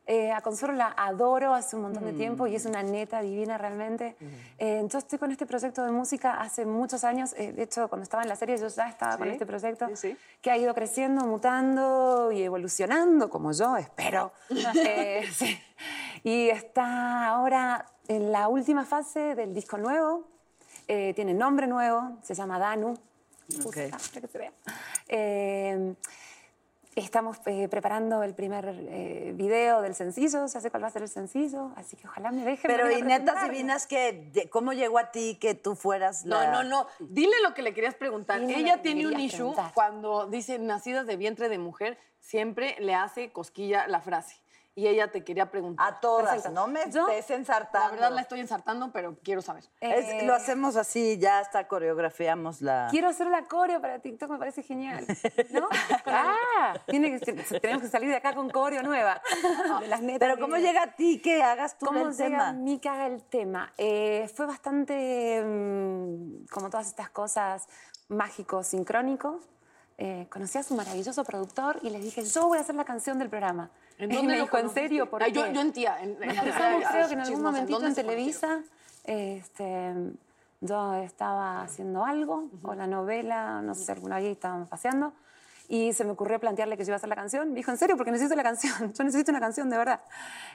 Eh, 0.09 0.31
a 0.31 0.40
Consuelo 0.40 0.73
la 0.75 0.95
adoro 0.97 1.53
hace 1.53 1.75
un 1.75 1.83
montón 1.83 2.05
de 2.05 2.12
tiempo 2.12 2.47
y 2.47 2.55
es 2.55 2.64
una 2.64 2.81
neta 2.83 3.21
divina 3.23 3.59
realmente. 3.59 4.14
Eh, 4.57 4.87
yo 4.88 4.99
estoy 4.99 5.19
con 5.19 5.33
este 5.33 5.47
proyecto 5.47 5.85
de 5.85 5.90
música 5.90 6.40
hace 6.40 6.64
muchos 6.64 7.03
años. 7.03 7.35
Eh, 7.37 7.53
de 7.53 7.64
hecho, 7.64 7.88
cuando 7.88 8.05
estaba 8.05 8.23
en 8.23 8.29
la 8.29 8.37
serie 8.37 8.57
yo 8.57 8.69
ya 8.69 8.88
estaba 8.88 9.19
con 9.19 9.27
Sí, 9.27 9.33
este 9.33 9.47
proyecto 9.47 9.88
sí, 9.88 9.97
sí. 9.97 10.16
que 10.40 10.53
ha 10.53 10.57
ido 10.57 10.73
creciendo, 10.75 11.27
mutando 11.27 12.31
y 12.31 12.42
evolucionando, 12.42 13.29
como 13.29 13.51
yo 13.53 13.77
espero. 13.77 14.33
Eh, 14.87 15.29
sí. 15.33 15.59
Y 16.23 16.49
está 16.51 17.27
ahora 17.27 17.87
en 18.09 18.31
la 18.31 18.47
última 18.49 18.85
fase 18.85 19.35
del 19.35 19.53
disco 19.53 19.77
nuevo. 19.77 20.25
Eh, 20.87 21.12
tiene 21.14 21.35
nombre 21.35 21.66
nuevo, 21.66 22.16
se 22.23 22.35
llama 22.35 22.59
Danu. 22.61 22.97
Justo 23.49 23.71
acá, 23.71 23.99
para 24.14 24.21
que 24.21 24.29
se 24.29 24.38
vea. 24.38 24.53
Estamos 27.00 27.37
eh, 27.44 27.68
preparando 27.68 28.22
el 28.22 28.35
primer 28.35 28.64
eh, 28.74 29.32
video 29.35 29.82
del 29.82 29.94
sencillo, 29.94 30.46
ya 30.46 30.61
sé 30.62 30.70
cuál 30.70 30.82
va 30.82 30.87
a 30.88 30.90
ser 30.90 31.02
el 31.02 31.11
sencillo, 31.11 31.70
así 31.76 31.94
que 31.94 32.09
ojalá 32.09 32.32
me 32.32 32.42
dejen. 32.42 32.70
Pero 32.74 32.90
y 32.90 32.94
a 32.94 32.98
netas 33.04 33.18
presentarme. 33.35 33.52
divinas, 33.52 33.87
que, 33.87 34.30
de- 34.32 34.48
¿cómo 34.48 34.72
llegó 34.72 34.98
a 34.98 35.11
ti 35.11 35.37
que 35.38 35.54
tú 35.54 35.74
fueras 35.76 36.24
No, 36.24 36.40
la... 36.40 36.50
no, 36.52 36.64
no. 36.64 36.87
Dile 36.98 37.35
lo 37.46 37.52
que 37.52 37.61
le 37.61 37.74
querías 37.74 37.94
preguntar. 37.96 38.40
Ella 38.40 38.76
que 38.76 38.82
tiene 38.82 39.06
un 39.06 39.20
issue 39.20 39.37
preguntar. 39.37 39.72
cuando 39.74 40.26
dice 40.26 40.59
nacidas 40.59 41.06
de 41.06 41.16
vientre 41.18 41.50
de 41.50 41.59
mujer, 41.59 41.98
siempre 42.18 42.76
le 42.80 42.94
hace 42.94 43.30
cosquilla 43.30 43.87
la 43.88 44.00
frase. 44.00 44.37
Y 44.79 44.87
ella 44.89 45.11
te 45.11 45.25
quería 45.25 45.51
preguntar. 45.51 45.95
A 45.95 46.01
todas, 46.01 46.53
no 46.53 46.67
me 46.69 46.81
Yo, 46.91 47.09
estés 47.09 47.31
ensartando. 47.31 47.87
La 47.89 47.91
verdad 47.93 48.11
la 48.12 48.21
estoy 48.21 48.41
ensartando, 48.41 48.93
pero 48.93 49.17
quiero 49.25 49.41
saber. 49.41 49.65
Es- 49.81 50.05
Eh, 50.07 50.27
lo 50.27 50.35
hacemos 50.35 50.77
así, 50.77 51.17
ya 51.19 51.39
hasta 51.39 51.67
coreografiamos 51.67 52.61
la... 52.61 52.89
Quiero 52.91 53.09
hacer 53.09 53.29
la 53.29 53.45
coreo 53.45 53.81
para 53.81 54.01
TikTok, 54.01 54.29
me 54.31 54.37
parece 54.39 54.62
genial. 54.62 55.07
¿No? 55.51 55.69
ah, 56.05 56.75
tiene 56.89 57.19
que, 57.19 57.33
tenemos 57.59 57.85
que 57.85 57.89
salir 57.89 58.11
de 58.11 58.17
acá 58.17 58.35
con 58.35 58.51
coreo 58.51 58.83
nueva. 58.83 59.23
De 59.81 59.89
las 59.89 60.03
netas 60.03 60.19
Pero 60.29 60.39
¿cómo 60.39 60.57
llega 60.59 60.83
a 60.83 60.93
ti 60.95 61.23
que 61.23 61.43
hagas 61.43 61.79
tú 61.79 61.87
¿Cómo 61.87 62.09
el 62.09 62.15
llega 62.15 62.29
tema? 62.29 62.49
a 62.51 62.53
mí 62.53 62.79
que 62.79 62.89
haga 62.91 63.07
el 63.07 63.23
tema? 63.25 63.73
Eh, 63.79 64.31
fue 64.35 64.45
bastante, 64.45 65.43
mm, 65.43 66.47
como 66.53 66.69
todas 66.69 66.87
estas 66.87 67.09
cosas, 67.09 67.67
mágico, 68.09 68.62
sincrónico. 68.62 69.41
Eh, 69.98 70.26
conocí 70.30 70.59
a 70.59 70.62
su 70.62 70.74
maravilloso 70.74 71.24
productor 71.24 71.78
y 71.82 71.88
les 71.90 72.02
dije, 72.02 72.22
yo 72.24 72.48
voy 72.48 72.59
a 72.59 72.61
hacer 72.61 72.74
la 72.74 72.85
canción 72.85 73.18
del 73.18 73.30
programa. 73.30 73.70
¿En 73.98 74.11
y 74.11 74.14
dónde 74.16 74.32
me 74.32 74.38
lo 74.38 74.44
dijo, 74.44 74.59
¿en 74.59 74.68
serio? 74.70 75.09
¿Por 75.09 75.22
Ay, 75.22 75.32
yo- 75.32 75.44
qué? 75.44 75.54
yo 75.54 75.61
en 75.62 75.72
tía, 75.72 75.96
en- 76.02 76.22
en- 76.22 76.37
creo 76.37 77.06
que 77.09 77.14
en 77.14 77.20
algún 77.20 77.37
¿en 77.38 77.42
momentito 77.42 77.87
en 77.87 77.94
Televisa. 77.94 78.61
Este, 79.04 79.94
yo 80.61 80.94
estaba 80.96 81.62
haciendo 81.62 82.04
algo, 82.04 82.50
o 82.62 82.74
la 82.74 82.87
novela, 82.87 83.62
no 83.62 83.74
sé, 83.74 83.92
alguna 83.92 84.16
ahí 84.16 84.26
estábamos 84.26 84.68
paseando. 84.68 85.12
Y 85.68 85.92
se 85.94 86.04
me 86.04 86.11
ocurrió 86.12 86.38
plantearle 86.38 86.76
que 86.76 86.85
yo 86.85 86.90
iba 86.90 86.94
a 86.94 86.98
hacer 86.98 87.09
la 87.09 87.16
canción. 87.16 87.48
Me 87.48 87.54
dijo, 87.56 87.70
¿en 87.72 87.76
serio? 87.78 87.96
Porque 87.96 88.12
necesito 88.12 88.37
la 88.37 88.42
canción. 88.44 88.92
Yo 88.94 89.02
necesito 89.02 89.32
una 89.32 89.40
canción, 89.40 89.68
de 89.68 89.76
verdad. 89.78 90.00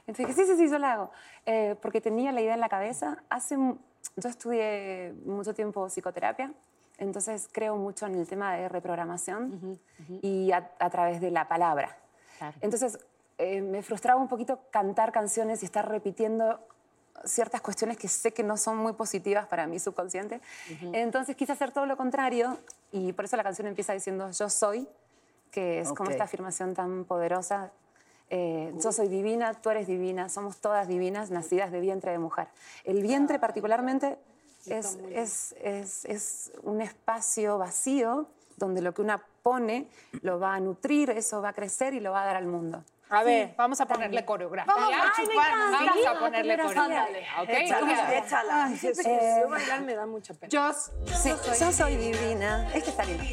Entonces 0.08 0.28
dije, 0.36 0.48
sí, 0.48 0.56
sí, 0.56 0.66
sí, 0.66 0.72
yo 0.72 0.78
la 0.80 0.94
hago. 0.94 1.12
Eh, 1.46 1.76
porque 1.82 2.00
tenía 2.00 2.32
la 2.32 2.40
idea 2.40 2.54
en 2.54 2.62
la 2.62 2.70
cabeza. 2.70 3.22
Hace, 3.30 3.58
yo 3.58 4.30
estudié 4.30 5.14
mucho 5.26 5.54
tiempo 5.54 5.90
psicoterapia. 5.90 6.54
Entonces 7.02 7.50
creo 7.52 7.76
mucho 7.78 8.06
en 8.06 8.14
el 8.16 8.28
tema 8.28 8.54
de 8.56 8.70
reprogramación 8.70 9.80
y 10.22 10.52
a, 10.52 10.72
a 10.80 10.90
través 10.90 11.20
de 11.20 11.32
la 11.32 11.48
palabra. 11.48 11.98
Entonces 12.62 13.00
eh, 13.38 13.62
me 13.62 13.82
frustraba 13.82 14.22
un 14.22 14.28
poquito 14.28 14.60
cantar 14.70 15.12
canciones 15.12 15.64
y 15.64 15.66
estar 15.66 15.90
repitiendo 15.90 16.60
ciertas 17.26 17.62
cuestiones 17.62 17.98
que 17.98 18.08
sé 18.08 18.34
que 18.34 18.44
no 18.44 18.56
son 18.56 18.78
muy 18.78 18.94
positivas 18.94 19.48
para 19.48 19.66
mi 19.68 19.80
subconsciente. 19.80 20.42
Entonces 20.94 21.36
quise 21.36 21.52
hacer 21.52 21.72
todo 21.72 21.86
lo 21.88 21.98
contrario 21.98 22.60
y 22.92 23.14
por 23.14 23.26
eso 23.26 23.36
la 23.36 23.44
canción 23.44 23.68
empieza 23.68 23.94
diciendo 23.94 24.30
yo 24.32 24.50
soy, 24.50 24.88
que 25.52 25.80
es 25.82 25.92
como 25.94 26.10
esta 26.12 26.24
afirmación 26.26 26.74
tan 26.76 27.04
poderosa. 27.06 27.72
eh, 28.30 28.74
yo 28.80 28.92
soy 28.92 29.08
divina, 29.10 29.54
tú 29.56 29.70
eres 29.72 29.88
divina, 29.88 30.30
somos 30.30 30.58
todas 30.58 30.88
divinas, 30.88 31.32
nacidas 31.32 31.72
de 31.72 31.80
vientre 31.82 32.12
de 32.12 32.20
mujer. 32.20 32.48
El 32.86 33.02
vientre 33.02 33.40
particularmente 33.40 34.18
es, 34.68 34.98
es, 35.12 35.56
es, 35.64 36.06
es 36.06 36.52
un 36.64 36.82
espacio 36.82 37.58
vacío 37.58 38.28
donde 38.58 38.82
lo 38.82 38.94
que 38.94 39.02
una 39.02 39.24
pone 39.44 39.88
lo 40.22 40.40
va 40.40 40.56
a 40.56 40.60
nutrir, 40.60 41.10
eso 41.10 41.42
va 41.42 41.50
a 41.50 41.54
crecer 41.54 41.94
y 41.94 42.00
lo 42.00 42.12
va 42.12 42.24
a 42.24 42.26
dar 42.26 42.36
al 42.36 42.46
mundo. 42.46 42.84
A 43.10 43.24
ver, 43.24 43.54
vamos 43.58 43.82
a 43.82 43.86
ponerle 43.86 44.24
coreografía. 44.24 44.74
Vamos 44.74 44.94
a 44.94 45.12
Ay. 45.18 45.28
Vamos 45.86 46.06
a 46.08 46.20
ponerle 46.20 46.58
coreografía. 46.58 47.06
coreografía. 47.06 47.42
¿ok? 47.42 47.50
Échala, 47.50 48.18
échala. 48.18 48.66
Ay, 48.66 48.78
que 48.80 48.88
Eh, 48.90 49.40
yo 49.42 49.50
bailar 49.50 49.82
me 49.82 49.96
da 49.96 50.06
mucha 50.06 50.34
pena. 50.34 50.50
Yo, 50.50 50.72
Sí, 50.74 51.34
yo 51.60 51.72
soy 51.74 51.98
divina. 51.98 52.70
Este 52.74 52.92
está 52.92 53.04
lindo. 53.04 53.24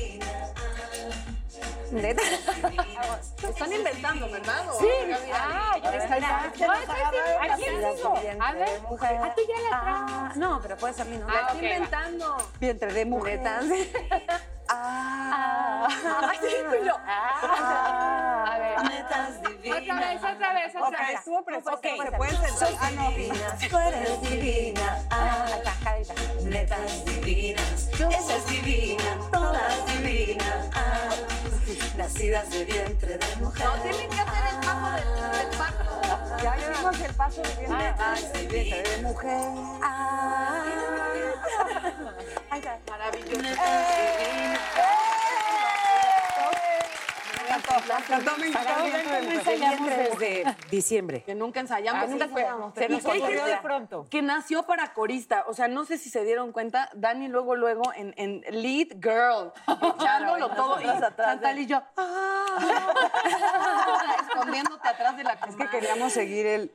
¿Neta? 1.91 2.23
Están 3.49 3.73
inventando, 3.73 4.29
¿verdad? 4.31 4.69
¿O- 4.69 4.79
Sí. 4.79 4.87
Ah, 5.33 5.77
No, 5.83 5.91
esa 5.91 6.19
sí, 6.19 6.25
¿A 6.25 6.53
ver, 8.53 8.69
a 9.23 9.35
ti 9.35 9.43
ya 9.49 9.59
la 9.71 9.73
Ah, 9.73 10.33
no, 10.37 10.61
pero 10.61 10.77
puede 10.77 10.93
ser 10.95 11.07
lindo. 11.07 11.27
Ah, 11.29 11.33
Neta. 11.33 11.47
ok, 11.47 11.55
va. 11.55 11.59
inventando. 11.63 12.37
Vientre 12.61 12.93
de 12.93 13.05
mujer. 13.05 13.41
Ah. 14.71 15.89
Ay, 16.29 16.37
sí, 16.47 16.49
culo. 16.69 16.95
A 17.07 18.55
ver. 18.59 18.83
Netas 18.91 19.41
divinas. 19.43 19.81
Otra 19.81 19.97
vez, 19.99 20.23
otra 20.23 20.53
vez, 20.53 20.75
otra 20.77 21.07
vez. 21.07 21.15
estuvo 21.19 21.43
precioso. 21.43 21.77
Ok. 21.79 21.87
Se 22.03 22.13
pueden 22.13 22.37
sentar. 22.37 22.69
Ah, 22.79 22.91
no. 22.91 23.11
Tú 23.71 23.79
eres 23.79 24.21
divina. 24.21 24.99
Ah, 25.11 25.47
acá, 25.59 25.73
cadita. 25.83 26.13
Netas 26.43 27.03
divinas. 27.07 27.89
Esa 27.89 28.37
es 28.37 28.47
divina. 28.47 29.17
Todas 29.33 29.87
divinas. 29.87 30.69
Ah, 30.75 31.09
nacidas 31.97 32.51
de 32.51 32.65
vientre 32.65 33.19
de 33.19 33.37
mujer. 33.37 33.67
No, 33.67 33.83
tienen 33.83 34.09
que 34.11 34.21
hacer 34.21 34.55
el 34.55 34.61
paso 34.67 34.91
del, 34.93 35.49
del 35.49 35.59
parto. 35.59 35.85
Ya 36.43 36.57
vimos 36.57 37.01
el 37.01 37.15
paso 37.15 37.43
de 37.43 37.49
vientre 37.57 37.79
Netas 37.79 38.33
divinas. 38.33 38.83
de 38.91 39.03
mujer. 39.03 39.51
Ah. 39.83 40.65
Maravilloso. 42.89 43.63
La 47.89 47.97
cantó 48.07 48.37
mi 48.39 48.47
ensayamos 48.47 49.89
desde 49.89 50.57
diciembre. 50.71 51.23
Que 51.25 51.35
nunca 51.35 51.61
ensayamos. 51.61 52.03
Ah, 52.03 52.07
nunca 52.07 52.25
Sí, 52.27 52.31
ensayamos, 52.33 52.75
Se 52.75 52.89
nos 52.89 53.05
ocurrió 53.05 53.45
de 53.45 53.57
pronto. 53.59 54.07
Que 54.11 54.23
nació 54.23 54.63
para 54.65 54.93
corista. 54.95 55.45
O 55.47 55.55
sea, 55.55 55.69
no 55.69 55.85
sé 55.85 55.99
si 55.99 56.11
se 56.11 56.25
dieron 56.25 56.53
cuenta. 56.53 56.91
Dani 56.95 57.29
luego, 57.29 57.55
luego 57.57 57.83
en, 57.95 58.15
en 58.17 58.43
Lead 58.51 58.89
Girl. 59.03 59.53
Echándolo 60.01 60.51
todo. 60.51 60.81
Y 60.81 60.85
Chantal 61.17 61.59
y 61.59 61.67
yo. 61.67 61.83
¡ah! 61.97 62.47
Escondiéndote 64.29 64.89
atrás 64.89 65.17
de 65.17 65.25
la 65.25 65.33
Es 65.49 65.57
que 65.57 65.69
queríamos 65.69 66.13
seguir 66.13 66.47
el, 66.47 66.73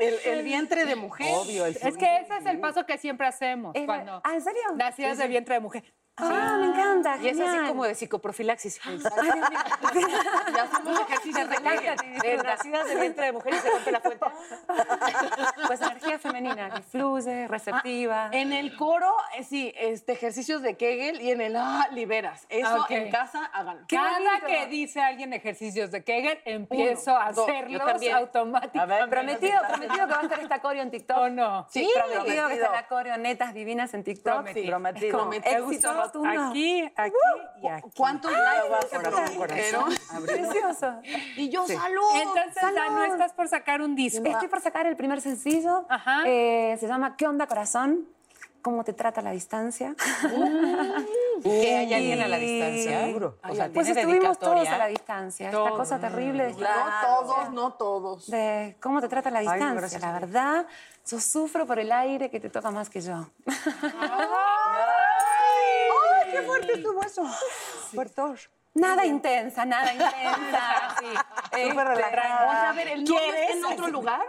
el, 0.00 0.14
el 0.24 0.42
vientre 0.44 0.84
de 0.84 0.96
mujer. 0.96 1.28
obvio, 1.32 1.66
el 1.66 1.76
Es 1.76 1.96
que 1.96 2.16
ese 2.18 2.36
es 2.38 2.46
el 2.46 2.60
paso 2.60 2.86
que 2.86 2.98
siempre 2.98 3.26
hacemos 3.26 3.74
Es- 3.74 3.86
cuando 3.86 4.20
¿Ah, 4.24 4.34
en 4.34 4.42
serio? 4.42 4.60
nacidas 4.76 5.18
de 5.18 5.28
vientre 5.28 5.54
de 5.54 5.60
mujer. 5.60 5.84
Ah, 6.18 6.56
me 6.60 6.66
encanta, 6.66 7.16
Y 7.18 7.28
es 7.28 7.38
así 7.38 7.48
genial. 7.48 7.68
como 7.68 7.84
de 7.84 7.94
psicoprofilaxis. 7.94 8.80
Ya 10.54 10.62
hacemos 10.62 11.00
ejercicios 11.00 11.48
de 11.48 11.56
Kegel. 11.56 11.96
de 12.20 12.36
nacidas 12.38 12.86
de 12.86 12.96
vientre 12.96 13.26
de 13.26 13.32
mujer 13.32 13.54
y 13.54 13.58
se 13.58 13.70
rompe 13.70 13.92
la 13.92 14.00
fuente. 14.00 14.26
Pues 15.66 15.80
energía 15.80 16.18
femenina, 16.18 16.70
que 16.70 16.82
fluye, 16.82 17.46
receptiva. 17.48 18.30
En 18.32 18.52
el 18.52 18.76
coro, 18.76 19.14
eh, 19.36 19.44
sí, 19.44 19.72
este, 19.76 20.12
ejercicios 20.12 20.62
de 20.62 20.76
Kegel 20.76 21.20
y 21.20 21.30
en 21.30 21.40
el 21.40 21.56
ah, 21.56 21.88
liberas. 21.92 22.46
Eso 22.48 22.86
en 22.88 23.10
casa, 23.10 23.44
háganlo. 23.52 23.86
Cada 23.88 24.40
que 24.46 24.66
dice 24.66 25.00
alguien 25.00 25.32
ejercicios 25.32 25.90
de 25.90 26.04
Kegel, 26.04 26.40
empiezo 26.44 27.16
a 27.16 27.26
hacerlos 27.26 27.84
también. 27.84 28.16
automáticamente. 28.16 29.08
Prometido, 29.08 29.58
prometido 29.68 30.06
que 30.06 30.12
va 30.12 30.20
a 30.20 30.22
estar 30.22 30.40
esta 30.40 30.60
coreo 30.60 30.82
en 30.82 30.90
TikTok. 30.90 31.18
¿O 31.18 31.28
no? 31.28 31.66
Sí, 31.70 31.88
prometido 31.94 32.48
que 32.48 32.54
está 32.54 32.72
la 32.72 32.86
coreo 32.86 33.18
netas 33.18 33.54
divinas 33.54 33.92
en 33.94 34.04
TikTok. 34.04 34.34
Prometido. 34.34 34.64
Sí. 34.64 34.70
Prometido. 34.70 35.18
Como 35.18 35.30
¿Te 35.30 35.56
éxito 35.56 36.07
gustó? 36.12 36.18
rotundo. 36.24 36.48
Aquí, 36.50 36.92
aquí 36.96 37.14
y 37.62 37.66
aquí. 37.68 37.88
¿Cuántos 37.96 38.32
likes 38.32 38.88
se 38.88 38.98
produjeron? 39.00 39.84
Precioso. 40.26 41.00
Y 41.36 41.48
yo, 41.48 41.66
salud. 41.66 42.02
Entonces, 42.14 42.54
Salud. 42.60 42.92
no 42.96 43.04
estás 43.04 43.32
por 43.32 43.48
sacar 43.48 43.80
un 43.82 43.94
disco. 43.94 44.26
Estoy 44.26 44.48
por 44.48 44.60
sacar 44.60 44.86
el 44.86 44.96
primer 44.96 45.20
sencillo. 45.20 45.84
Ajá. 45.88 46.22
Eh, 46.26 46.76
se 46.78 46.86
llama 46.86 47.16
¿Qué 47.16 47.26
onda 47.26 47.46
corazón? 47.46 48.06
¿Cómo 48.60 48.82
te 48.84 48.92
trata 48.92 49.22
la 49.22 49.30
distancia? 49.30 49.94
Que 51.42 51.76
hay 51.76 51.94
alguien 51.94 52.20
a 52.20 52.26
la 52.28 52.36
distancia. 52.38 53.04
Seguro. 53.06 53.38
O 53.48 53.54
sea, 53.54 53.70
Pues 53.72 53.86
¿tiene 53.86 54.00
estuvimos 54.00 54.38
todos 54.38 54.68
a 54.68 54.78
la 54.78 54.86
distancia. 54.88 55.46
Esta 55.48 55.70
cosa 55.70 55.98
terrible 56.00 56.46
de, 56.46 56.52
No 56.54 56.68
todos, 57.06 57.50
no 57.52 57.72
todos. 57.74 58.26
de 58.28 58.76
cómo 58.80 59.00
te 59.00 59.08
trata 59.08 59.30
la 59.30 59.40
distancia. 59.40 59.72
gracias 59.74 60.02
la 60.02 60.12
verdad, 60.12 60.66
yo 61.06 61.20
sufro 61.20 61.66
por 61.66 61.78
el 61.78 61.92
aire 61.92 62.30
que 62.30 62.40
te 62.40 62.50
toca 62.50 62.70
más 62.72 62.90
que 62.90 63.00
yo. 63.00 63.30
¡Ay, 63.46 63.56
qué 66.74 66.82
fuerte 66.82 66.88
estuvo 66.88 67.02
eso! 67.02 67.24
Fuertor. 67.94 68.38
Nada 68.74 69.04
intensa, 69.06 69.64
nada 69.64 69.92
intensa. 69.92 70.94
Súper 71.50 71.60
Este, 71.60 71.84
relajada. 71.84 72.46
O 72.48 72.50
sea, 72.52 72.70
a 72.70 72.72
ver, 72.74 72.88
¿el 72.88 73.04
novio 73.04 73.20
está 73.34 73.52
en 73.52 73.64
otro 73.64 73.88
lugar? 73.88 74.20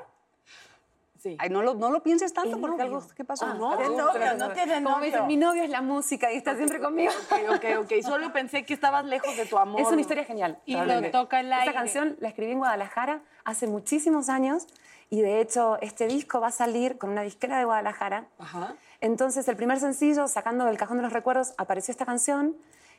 Sí. 1.21 1.35
Ay, 1.37 1.49
no 1.49 1.61
lo, 1.61 1.73
no 1.73 1.91
lo 1.91 2.01
pienses 2.01 2.33
tanto 2.33 2.55
El 2.55 2.61
porque 2.61 2.77
novio. 2.83 2.97
algo, 2.99 3.07
¿qué 3.13 3.25
pasó? 3.25 3.45
Ah, 3.45 3.53
no. 3.53 3.77
¿Qué 3.77 3.89
novio? 3.89 4.33
No 4.37 4.51
tiene 4.53 4.81
Como 4.81 4.99
me 4.99 5.07
dicen, 5.07 5.19
novio. 5.19 5.27
mi 5.27 5.35
novio 5.35 5.63
es 5.63 5.69
la 5.69 5.81
música 5.81 6.31
y 6.31 6.37
está 6.37 6.55
siempre 6.55 6.79
conmigo. 6.79 7.11
Ok, 7.29 7.55
ok, 7.57 7.65
ok. 7.83 7.91
Solo 8.03 8.31
pensé 8.31 8.63
que 8.65 8.73
estabas 8.73 9.03
lejos 9.03 9.35
de 9.35 9.45
tu 9.45 9.57
amor. 9.57 9.81
Es 9.81 9.87
una 9.89 9.99
historia 9.99 10.23
genial. 10.23 10.57
Y 10.65 10.75
lo 10.77 11.11
toca 11.11 11.41
el 11.41 11.51
aire. 11.51 11.65
Esta 11.67 11.77
canción 11.77 12.15
la 12.21 12.29
escribí 12.29 12.53
en 12.53 12.59
Guadalajara 12.59 13.21
hace 13.43 13.67
muchísimos 13.67 14.29
años 14.29 14.65
y 15.09 15.21
de 15.21 15.41
hecho 15.41 15.77
este 15.81 16.07
disco 16.07 16.39
va 16.39 16.47
a 16.47 16.51
salir 16.51 16.97
con 16.97 17.09
una 17.09 17.21
disquera 17.23 17.57
de 17.57 17.65
Guadalajara. 17.65 18.25
Ajá. 18.39 18.75
Entonces 19.01 19.47
el 19.47 19.55
primer 19.55 19.79
sencillo, 19.79 20.27
sacando 20.27 20.65
del 20.65 20.77
cajón 20.77 20.97
de 20.97 21.03
los 21.03 21.13
recuerdos, 21.13 21.53
apareció 21.57 21.91
esta 21.91 22.05
canción 22.05 22.55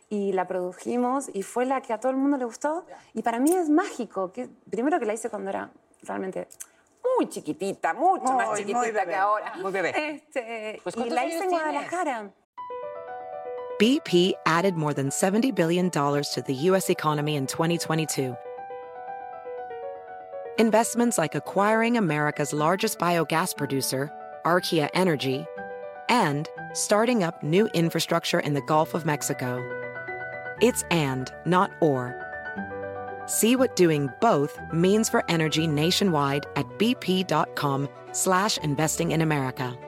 y 0.09 0.33
la 0.33 0.47
produjimos 0.49 1.31
y 1.33 1.43
fue 1.43 1.67
la 1.67 1.83
que 1.83 1.93
a 1.93 2.01
todo 2.01 2.11
el 2.11 2.19
mundo 2.19 2.37
le 2.37 2.45
gustó. 2.45 2.85
Y 3.15 3.23
para 3.23 3.39
mí 3.39 3.55
es 3.55 3.69
mágico. 3.69 4.33
Que, 4.33 4.49
primero 4.71 4.99
que 4.99 5.07
la 5.07 5.13
hice 5.15 5.29
cuando 5.31 5.51
era 5.51 5.71
realmente 6.03 6.49
muy 7.17 7.29
chiquitita, 7.29 7.93
mucho 7.95 8.25
Muy, 8.25 8.35
más 8.35 8.49
muy 8.49 8.59
chiquitita 8.59 8.81
bebé. 8.81 9.05
que 9.07 9.15
ahora. 9.15 9.53
Muy 9.57 9.73
bebé. 9.73 9.93
Este, 10.15 10.81
Pues, 10.83 10.95
y 10.95 10.99
¿cuántos 10.99 11.15
la 11.15 11.27
hice 11.27 11.45
en? 11.45 11.51
Guadalajara. 11.51 12.31
BP 13.79 14.35
added 14.45 14.75
more 14.75 14.93
than 14.93 15.09
$70 15.09 15.55
billion 15.55 15.91
to 15.91 16.43
the 16.47 16.55
U.S. 16.71 16.91
economy 16.91 17.37
in 17.37 17.47
2022. 17.47 18.37
Investments 20.59 21.17
like 21.17 21.35
acquiring 21.35 21.97
America's 21.97 22.53
largest 22.53 22.99
biogas 22.99 23.57
producer, 23.57 24.13
Archaea 24.45 24.91
Energy, 24.93 25.47
and 26.11 26.49
starting 26.75 27.23
up 27.23 27.43
new 27.43 27.67
infrastructure 27.69 28.41
in 28.41 28.53
the 28.53 28.61
Gulf 28.61 28.93
of 28.93 29.07
Mexico. 29.07 29.65
It's 30.61 30.83
and, 30.91 31.33
not 31.47 31.71
or. 31.81 32.15
See 33.27 33.57
what 33.57 33.77
doing 33.77 34.11
both 34.21 34.59
means 34.73 35.09
for 35.09 35.25
energy 35.29 35.67
nationwide 35.67 36.45
at 36.57 36.67
bp.com 36.79 37.89
slash 38.13 38.59
investing 38.59 39.13
in 39.13 39.23
America. 39.23 39.79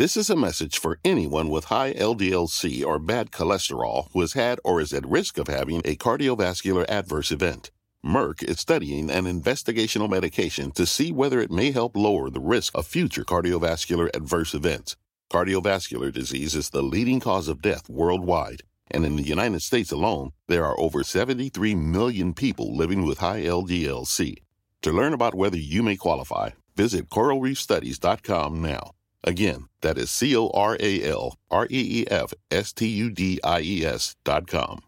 This 0.00 0.16
is 0.16 0.30
a 0.30 0.34
message 0.36 0.78
for 0.78 0.98
anyone 1.04 1.50
with 1.50 1.66
high 1.66 1.92
LDLC 1.92 2.82
or 2.82 2.98
bad 2.98 3.30
cholesterol 3.30 4.08
who 4.14 4.22
has 4.22 4.32
had 4.32 4.58
or 4.64 4.80
is 4.80 4.94
at 4.94 5.06
risk 5.06 5.36
of 5.36 5.46
having 5.46 5.82
a 5.84 5.94
cardiovascular 5.94 6.86
adverse 6.88 7.30
event. 7.30 7.70
Merck 8.04 8.42
is 8.42 8.58
studying 8.58 9.10
an 9.10 9.24
investigational 9.24 10.08
medication 10.08 10.70
to 10.72 10.86
see 10.86 11.12
whether 11.12 11.38
it 11.38 11.50
may 11.50 11.70
help 11.70 11.94
lower 11.94 12.30
the 12.30 12.40
risk 12.40 12.74
of 12.74 12.86
future 12.86 13.24
cardiovascular 13.24 14.08
adverse 14.16 14.54
events. 14.54 14.96
Cardiovascular 15.30 16.10
disease 16.10 16.54
is 16.54 16.70
the 16.70 16.82
leading 16.82 17.20
cause 17.20 17.46
of 17.46 17.60
death 17.60 17.90
worldwide, 17.90 18.62
and 18.90 19.04
in 19.04 19.16
the 19.16 19.22
United 19.22 19.60
States 19.60 19.92
alone, 19.92 20.30
there 20.48 20.64
are 20.64 20.80
over 20.80 21.04
73 21.04 21.74
million 21.74 22.32
people 22.32 22.74
living 22.74 23.04
with 23.04 23.18
high 23.18 23.42
LDLC. 23.42 24.36
To 24.80 24.92
learn 24.92 25.12
about 25.12 25.34
whether 25.34 25.58
you 25.58 25.82
may 25.82 25.96
qualify, 25.96 26.50
visit 26.74 27.10
coralreefstudies.com 27.10 28.62
now. 28.62 28.92
Again, 29.22 29.68
that 29.82 29.98
is 29.98 30.10
C 30.10 30.34
O 30.34 30.48
R 30.48 30.78
A 30.80 31.04
L 31.04 31.36
R 31.50 31.66
E 31.66 32.00
E 32.00 32.06
F 32.10 32.32
S 32.50 32.72
T 32.72 32.86
U 32.86 33.10
D 33.10 33.38
I 33.44 33.60
E 33.60 33.84
S 33.84 34.16
dot 34.24 34.46
com. 34.46 34.80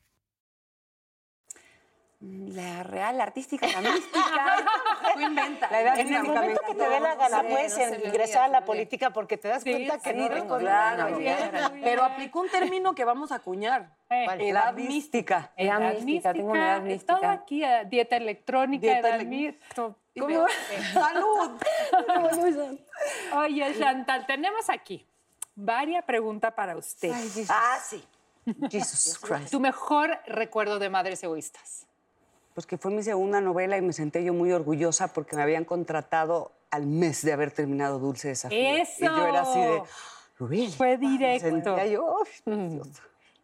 La 2.25 2.85
real, 2.85 3.19
la 3.19 3.25
artística, 3.25 3.67
la 3.67 3.81
mística. 3.81 4.21
Tú 5.15 5.21
inventa. 5.21 5.69
La 5.73 5.81
edad 5.81 5.99
En 5.99 6.15
el 6.15 6.23
momento 6.23 6.61
que 6.65 6.75
te 6.77 6.89
dé 6.89 7.01
la 7.01 7.17
gana, 7.17 7.43
puedes 7.43 7.77
ingresar 8.05 8.45
a 8.45 8.49
la 8.49 8.65
política 8.65 9.11
porque 9.11 9.37
te 9.39 9.49
das 9.49 9.65
cuenta 9.65 9.99
que 9.99 10.13
no 10.15 10.29
tengo 10.31 10.59
Claro, 10.59 11.19
nada. 11.19 11.73
pero 11.83 12.05
aplicó 12.05 12.41
un 12.43 12.49
término 12.49 12.95
que 12.95 13.05
vamos 13.05 13.33
a 13.33 13.37
acuñar. 13.37 13.91
Eh, 14.09 14.27
Edad 14.39 14.73
mística. 14.75 15.51
Edad 15.57 15.81
mística, 15.95 16.33
tengo 16.33 16.53
una 16.53 16.75
edad 16.77 16.83
mística. 16.83 17.17
Todo 17.17 17.29
aquí, 17.29 17.65
eh, 17.65 17.87
dieta 17.89 18.17
electrónica, 18.17 18.83
Dieta 18.83 19.09
edad 19.09 19.21
ele- 19.21 19.25
mística. 19.29 19.75
¿Cómo? 19.75 20.47
¡Salud! 20.93 21.59
Oye, 23.37 23.75
Chantal, 23.79 24.27
tenemos 24.27 24.69
aquí 24.71 25.05
varias 25.57 26.05
preguntas 26.05 26.53
para 26.55 26.77
usted. 26.77 27.13
Ah, 27.49 27.79
sí. 27.83 28.05
Jesus 28.71 29.19
Christ. 29.19 29.51
Tu 29.51 29.59
mejor 29.61 30.19
recuerdo 30.27 30.79
de 30.79 30.89
Madres 30.91 31.23
Egoístas. 31.25 31.87
Pues 32.55 32.67
que 32.67 32.77
fue 32.77 32.91
mi 32.91 33.03
segunda 33.03 33.41
novela 33.41 33.77
y 33.79 33.83
me 33.83 33.93
senté 33.93 34.23
yo 34.25 34.35
muy 34.35 34.53
orgullosa 34.53 35.09
porque 35.09 35.37
me 35.37 35.43
habían 35.43 35.65
contratado 35.65 36.53
al 36.71 36.87
mes 36.87 37.23
de 37.25 37.33
haber 37.33 37.51
terminado 37.51 37.99
Dulce 37.99 38.29
Desafío. 38.29 38.59
¡Eso! 38.59 39.05
Y 39.05 39.07
yo 39.07 39.27
era 39.27 39.43
así 39.43 39.61
de, 39.61 39.83
really? 40.39 40.73
Fue 40.73 40.99
Me 40.99 41.09
directo. 41.09 41.49
sentía 41.49 41.87
yo. 41.87 42.23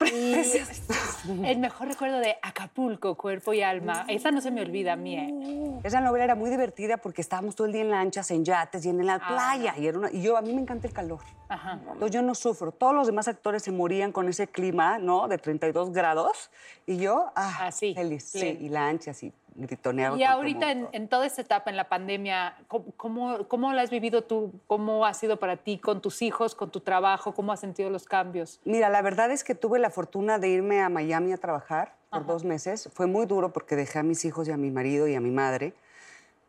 El 1.44 1.58
mejor 1.58 1.88
recuerdo 1.88 2.18
de 2.18 2.36
Acapulco, 2.42 3.16
cuerpo 3.16 3.52
y 3.52 3.62
alma. 3.62 4.04
Esa 4.08 4.30
no 4.30 4.40
se 4.40 4.50
me 4.50 4.60
olvida 4.60 4.92
a 4.92 4.96
mí. 4.96 5.16
¿eh? 5.16 5.80
Esa 5.82 6.00
novela 6.00 6.24
era 6.24 6.34
muy 6.34 6.50
divertida 6.50 6.96
porque 6.98 7.20
estábamos 7.20 7.56
todo 7.56 7.66
el 7.66 7.72
día 7.72 7.82
en 7.82 7.90
lanchas, 7.90 8.30
en 8.30 8.44
yates 8.44 8.86
y 8.86 8.90
en 8.90 9.04
la 9.04 9.18
playa. 9.18 9.74
Y, 9.76 9.86
era 9.86 9.98
una- 9.98 10.10
y 10.10 10.22
yo, 10.22 10.36
a 10.36 10.42
mí 10.42 10.52
me 10.54 10.60
encanta 10.62 10.86
el 10.86 10.92
calor. 10.92 11.20
Ajá. 11.48 11.80
Entonces 11.92 12.10
yo 12.12 12.22
no 12.22 12.34
sufro. 12.34 12.70
Todos 12.72 12.94
los 12.94 13.06
demás 13.06 13.26
actores 13.28 13.62
se 13.62 13.72
morían 13.72 14.12
con 14.12 14.28
ese 14.28 14.46
clima, 14.46 14.98
¿no? 14.98 15.26
De 15.28 15.38
32 15.38 15.92
grados. 15.92 16.50
Y 16.86 16.98
yo, 16.98 17.30
ah, 17.34 17.66
Así, 17.66 17.94
feliz. 17.94 18.24
Sí, 18.24 18.56
y 18.60 18.68
lanchas 18.68 19.22
y 19.22 19.32
gritoneaba. 19.58 20.16
Y 20.16 20.24
ahorita 20.24 20.70
en 20.70 21.08
toda 21.08 21.26
esta 21.26 21.42
etapa, 21.42 21.70
en 21.70 21.76
la 21.76 21.88
pandemia, 21.88 22.56
¿cómo, 22.68 22.86
cómo, 22.96 23.48
cómo 23.48 23.72
la 23.72 23.82
has 23.82 23.90
vivido 23.90 24.22
tú? 24.22 24.52
¿Cómo 24.66 25.04
ha 25.04 25.14
sido 25.14 25.38
para 25.38 25.56
ti 25.56 25.78
con 25.78 26.00
tus 26.00 26.22
hijos, 26.22 26.54
con 26.54 26.70
tu 26.70 26.80
trabajo? 26.80 27.34
¿Cómo 27.34 27.52
has 27.52 27.60
sentido 27.60 27.90
los 27.90 28.04
cambios? 28.04 28.60
Mira, 28.64 28.88
la 28.88 29.02
verdad 29.02 29.30
es 29.30 29.44
que 29.44 29.54
tuve 29.54 29.78
la 29.78 29.90
fortuna 29.90 30.38
de 30.38 30.48
irme 30.48 30.80
a 30.80 30.88
Miami 30.88 31.32
a 31.32 31.36
trabajar 31.36 31.94
por 32.10 32.26
dos 32.26 32.44
meses. 32.44 32.88
Fue 32.94 33.06
muy 33.06 33.26
duro 33.26 33.52
porque 33.52 33.76
dejé 33.76 33.98
a 33.98 34.02
mis 34.02 34.24
hijos 34.24 34.48
y 34.48 34.52
a 34.52 34.56
mi 34.56 34.70
marido 34.70 35.08
y 35.08 35.14
a 35.14 35.20
mi 35.20 35.30
madre, 35.30 35.74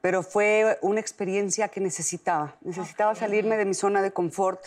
pero 0.02 0.24
fue 0.24 0.78
una 0.82 1.00
experiencia 1.00 1.67
que 1.67 1.82
necesitaba. 1.82 2.56
Necesitaba 2.62 3.15
salirme 3.15 3.58
de 3.58 3.65
mi 3.65 3.74
zona 3.74 4.02
de 4.02 4.12
confort. 4.12 4.65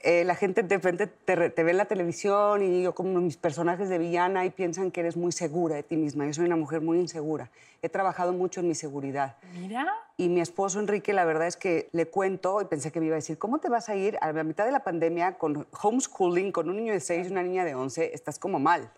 Eh, 0.00 0.24
la 0.24 0.36
gente 0.36 0.62
de 0.62 0.76
repente 0.76 1.08
te, 1.08 1.34
ve 1.34 1.70
en 1.70 1.76
la 1.76 1.86
televisión 1.86 2.62
y 2.62 2.82
yo 2.82 2.94
como 2.94 3.20
mis 3.20 3.36
personajes 3.36 3.88
de 3.88 3.98
villana 3.98 4.44
y 4.44 4.50
piensan 4.50 4.92
que 4.92 5.00
eres 5.00 5.16
muy 5.16 5.32
segura 5.32 5.74
de 5.74 5.82
ti 5.82 5.96
misma. 5.96 6.24
Yo 6.26 6.34
soy 6.34 6.44
una 6.46 6.54
mujer 6.54 6.80
muy 6.80 7.00
insegura. 7.00 7.50
He 7.82 7.88
trabajado 7.88 8.32
mucho 8.32 8.60
en 8.60 8.68
mi 8.68 8.76
seguridad. 8.76 9.36
Mira. 9.54 9.92
Y 10.16 10.28
mi 10.28 10.40
esposo 10.40 10.78
Enrique, 10.78 11.12
la 11.12 11.24
verdad 11.24 11.48
es 11.48 11.56
que 11.56 11.88
le 11.92 12.06
cuento 12.06 12.60
y 12.62 12.66
pensé 12.66 12.92
que 12.92 13.00
me 13.00 13.06
iba 13.06 13.14
a 13.14 13.22
decir, 13.22 13.38
¿cómo 13.38 13.58
te 13.58 13.68
vas 13.68 13.88
a 13.88 13.96
ir 13.96 14.18
a 14.20 14.32
la 14.32 14.44
mitad 14.44 14.64
de 14.66 14.72
la 14.72 14.84
pandemia 14.84 15.36
con 15.36 15.66
homeschooling, 15.82 16.52
con 16.52 16.68
un 16.70 16.76
niño 16.76 16.92
de 16.92 17.00
6 17.00 17.26
y 17.28 17.32
una 17.32 17.42
niña 17.42 17.64
de 17.64 17.74
11? 17.74 18.14
Estás 18.14 18.38
como 18.38 18.60
mal. 18.60 18.88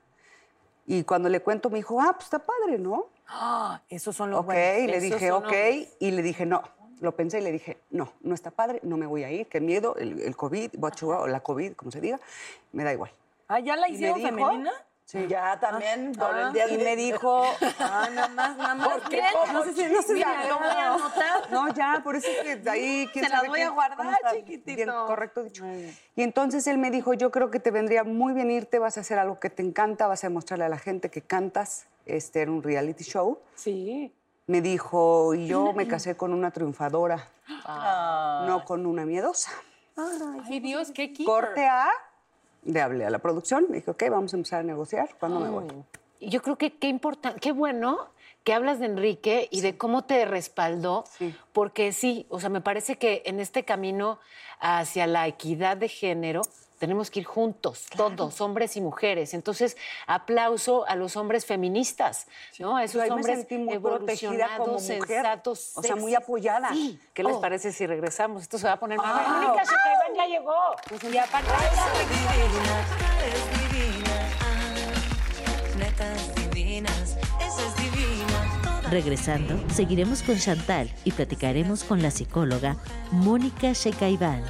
Y 0.86 1.04
cuando 1.04 1.28
le 1.30 1.40
cuento 1.40 1.70
me 1.70 1.76
dijo, 1.78 1.98
ah, 2.00 2.12
pues 2.12 2.24
está 2.24 2.40
padre, 2.40 2.78
¿no? 2.78 3.06
Ah, 3.26 3.80
esos 3.88 4.14
son 4.16 4.30
los 4.30 4.40
Ok, 4.40 4.46
buenos. 4.46 4.78
y 4.82 4.86
le 4.86 4.96
Esos 4.98 5.10
dije, 5.12 5.32
ok, 5.32 5.46
los- 5.46 5.88
y 5.98 6.10
le 6.10 6.22
dije, 6.22 6.44
no. 6.46 6.62
Lo 7.00 7.14
pensé 7.16 7.38
y 7.40 7.42
le 7.42 7.50
dije, 7.52 7.78
no, 7.90 8.12
no 8.20 8.34
está 8.34 8.50
padre, 8.50 8.80
no 8.82 8.96
me 8.96 9.06
voy 9.06 9.24
a 9.24 9.30
ir, 9.30 9.46
qué 9.46 9.60
miedo, 9.60 9.96
el, 9.96 10.20
el 10.20 10.36
COVID, 10.36 10.72
you- 11.00 11.10
o 11.10 11.26
la 11.26 11.40
COVID, 11.40 11.72
como 11.72 11.90
se 11.90 12.00
diga, 12.00 12.20
me 12.72 12.84
da 12.84 12.92
igual. 12.92 13.10
Ah, 13.48 13.58
¿ya 13.60 13.74
la 13.76 13.88
Y 13.88 13.94
hicieron 13.94 14.18
dijo- 14.18 14.28
femenina? 14.28 14.72
Ya 15.28 15.58
también 15.58 16.12
por 16.12 16.32
Ah, 16.32 16.42
el 16.46 16.52
día 16.52 16.68
y 16.68 16.76
de- 16.76 16.84
me 16.84 16.94
dijo, 16.96 17.42
ah, 17.80 18.08
nada 18.12 18.28
más, 18.28 18.56
nada 18.56 18.74
más. 18.76 18.88
¿Por 19.00 19.08
qué? 19.08 19.22
No 19.52 19.64
sé 19.64 19.72
si, 19.74 19.84
no 19.92 20.02
sé 20.02 20.12
Mira, 20.14 20.44
lo 20.46 20.58
voy 20.58 20.68
a 20.68 20.94
anotar. 20.94 21.40
No, 21.50 21.74
ya, 21.74 22.00
por 22.04 22.14
eso 22.14 22.28
es 22.30 22.38
que 22.44 22.56
de 22.56 22.70
ahí 22.70 23.08
quién 23.12 23.24
Se 23.24 23.30
las 23.32 23.40
voy 23.44 23.60
a 23.60 23.64
quién- 23.64 23.74
guardar, 23.74 24.16
chiquitito. 24.32 24.76
Bien, 24.76 24.88
correcto 25.08 25.42
dicho. 25.42 25.64
Y 26.14 26.22
entonces 26.22 26.64
él 26.68 26.78
me 26.78 26.92
dijo, 26.92 27.12
yo 27.14 27.32
creo 27.32 27.50
que 27.50 27.58
te 27.58 27.72
vendría 27.72 28.04
muy 28.04 28.34
bien 28.34 28.52
irte, 28.52 28.78
vas 28.78 28.98
a 28.98 29.00
hacer 29.00 29.18
algo 29.18 29.40
que 29.40 29.50
te 29.50 29.62
encanta, 29.64 30.06
vas 30.06 30.22
a 30.22 30.28
demostrarle 30.28 30.66
a 30.66 30.68
la 30.68 30.78
gente 30.78 31.10
que 31.10 31.22
cantas. 31.22 31.86
Este 32.06 32.42
era 32.42 32.50
un 32.52 32.62
reality 32.62 33.02
show. 33.02 33.40
Sí. 33.56 34.12
Me 34.46 34.60
dijo, 34.60 35.34
y 35.34 35.46
yo 35.46 35.72
me 35.72 35.86
casé 35.86 36.16
con 36.16 36.32
una 36.32 36.50
triunfadora, 36.50 37.28
Ah. 37.64 38.44
no 38.46 38.64
con 38.64 38.86
una 38.86 39.04
miedosa. 39.04 39.52
Ay, 39.96 40.60
Dios, 40.60 40.90
qué 40.92 41.12
keeper. 41.12 41.26
Corte 41.26 41.66
A, 41.66 41.88
le 42.64 42.80
hablé 42.80 43.06
a 43.06 43.10
la 43.10 43.18
producción, 43.18 43.66
me 43.68 43.76
dije, 43.76 43.90
ok, 43.90 44.04
vamos 44.10 44.32
a 44.32 44.36
empezar 44.36 44.60
a 44.60 44.62
negociar, 44.64 45.10
¿cuándo 45.18 45.40
me 45.40 45.48
voy? 45.50 45.64
Y 46.18 46.30
Yo 46.30 46.42
creo 46.42 46.56
que 46.56 46.74
qué 46.76 46.88
importante, 46.88 47.38
qué 47.40 47.52
bueno 47.52 48.08
que 48.44 48.54
hablas 48.54 48.78
de 48.80 48.86
Enrique 48.86 49.48
y 49.50 49.60
de 49.60 49.76
cómo 49.76 50.04
te 50.04 50.24
respaldó, 50.24 51.04
porque 51.52 51.92
sí, 51.92 52.26
o 52.30 52.40
sea, 52.40 52.48
me 52.48 52.60
parece 52.60 52.96
que 52.96 53.22
en 53.26 53.38
este 53.40 53.64
camino 53.64 54.18
hacia 54.60 55.06
la 55.06 55.26
equidad 55.28 55.76
de 55.76 55.88
género 55.88 56.42
tenemos 56.80 57.10
que 57.10 57.20
ir 57.20 57.26
juntos, 57.26 57.84
todos, 57.94 58.40
hombres 58.40 58.74
y 58.76 58.80
mujeres. 58.80 59.34
Entonces, 59.34 59.76
aplauso 60.06 60.86
a 60.88 60.96
los 60.96 61.14
hombres 61.16 61.44
feministas, 61.44 62.26
¿no? 62.58 62.78
A 62.78 62.84
esos 62.84 63.08
hombres 63.10 63.46
muy 63.50 63.76
como 64.56 64.72
mujer, 64.72 64.80
sensatos, 64.80 65.72
o 65.76 65.82
sea, 65.82 65.94
muy 65.94 66.14
apoyada. 66.14 66.70
Sí. 66.72 66.98
¿Qué 67.12 67.22
les 67.22 67.36
Oh. 67.36 67.40
parece 67.40 67.70
si 67.72 67.86
regresamos? 67.86 68.42
Esto 68.42 68.56
se 68.58 68.66
va 68.66 68.72
a 68.72 68.80
poner 68.80 68.96
más... 68.96 69.06
Ah. 69.14 69.42
¡Mónica 69.46 69.62
Shekaibán 69.62 70.14
ya 70.16 70.26
llegó! 70.26 71.12
Y 71.12 71.16
aparte, 71.18 71.50
eres 71.50 73.44
divina. 73.68 74.28
ah, 74.40 75.76
Netas 75.76 76.34
divinas, 76.34 77.16
esa 77.40 77.66
es 77.66 77.76
divina. 77.76 78.80
toda 78.80 78.90
Regresando, 78.90 79.54
seguiremos 79.70 80.22
con 80.22 80.38
Chantal 80.38 80.90
y 81.04 81.12
platicaremos 81.12 81.84
con 81.84 82.00
la 82.00 82.10
psicóloga 82.10 82.76
Mónica 83.12 83.72
Shekaibán. 83.74 84.42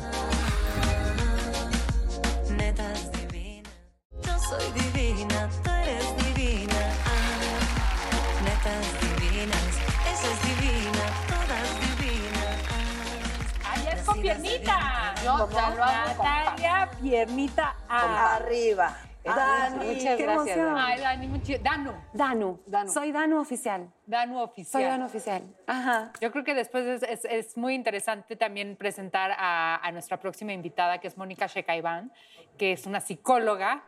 Piernita! 14.35 15.15
Yo 15.25 15.49
ya 15.51 15.71
lo 15.75 15.85
hago 15.85 16.17
con 16.17 16.27
Natalia, 16.27 16.91
piernita 17.01 17.77
a- 17.89 18.37
Arriba. 18.37 18.97
Dani, 19.23 19.85
Muchas 19.85 20.17
qué 20.17 20.23
gracias. 20.25 20.57
emoción. 20.57 20.75
Dani. 20.75 20.81
Ay, 20.93 21.01
Dani, 21.01 21.27
mucho- 21.27 21.59
Danu. 21.63 21.93
Danu. 22.15 22.59
Danu. 22.67 22.91
Soy 22.91 23.13
Danu 23.13 23.39
oficial. 23.41 23.91
Danu 24.07 24.35
Soy 24.35 24.43
oficial. 24.45 24.83
Danu 24.85 25.05
oficial. 25.05 25.43
Ajá. 25.67 26.13
Yo 26.23 26.33
creo 26.33 26.43
que 26.43 26.55
después 26.55 26.87
es, 26.87 27.03
es- 27.03 27.25
es 27.27 27.57
muy 27.59 27.75
interesante 27.75 28.35
también 28.37 28.77
presentar 28.77 29.33
a, 29.37 29.77
a 29.77 29.93
nuestra 29.93 30.19
próxima 30.19 30.53
invitada, 30.55 30.99
que 30.99 31.09
es 31.09 31.19
Mónica 31.19 31.47
Shekaibán, 31.49 32.11
que 32.57 32.73
es 32.73 32.87
una 32.87 33.01
psicóloga. 33.01 33.83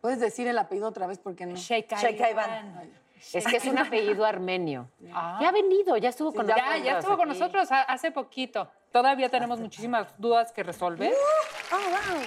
¿Puedes 0.00 0.18
decir 0.18 0.48
el 0.48 0.58
apellido 0.58 0.88
otra 0.88 1.06
vez? 1.06 1.18
Porque 1.20 1.46
no. 1.46 1.54
Shekaibán. 1.54 2.90
Es 3.32 3.46
que 3.46 3.56
es 3.56 3.64
un 3.66 3.78
apellido 3.78 4.24
armenio. 4.26 4.90
Ah. 5.14 5.38
Ya 5.40 5.48
ha 5.50 5.52
venido, 5.52 5.96
ya 5.98 6.08
estuvo 6.08 6.32
con 6.34 6.46
Ya, 6.48 6.56
nosotros. 6.56 6.82
ya 6.84 6.98
estuvo 6.98 7.16
con 7.16 7.28
nosotros 7.28 7.70
ha- 7.72 7.82
hace 7.82 8.10
poquito. 8.10 8.68
Todavía 8.94 9.28
tenemos 9.28 9.58
muchísimas 9.58 10.06
dudas 10.18 10.52
que 10.52 10.62
resolver. 10.62 11.12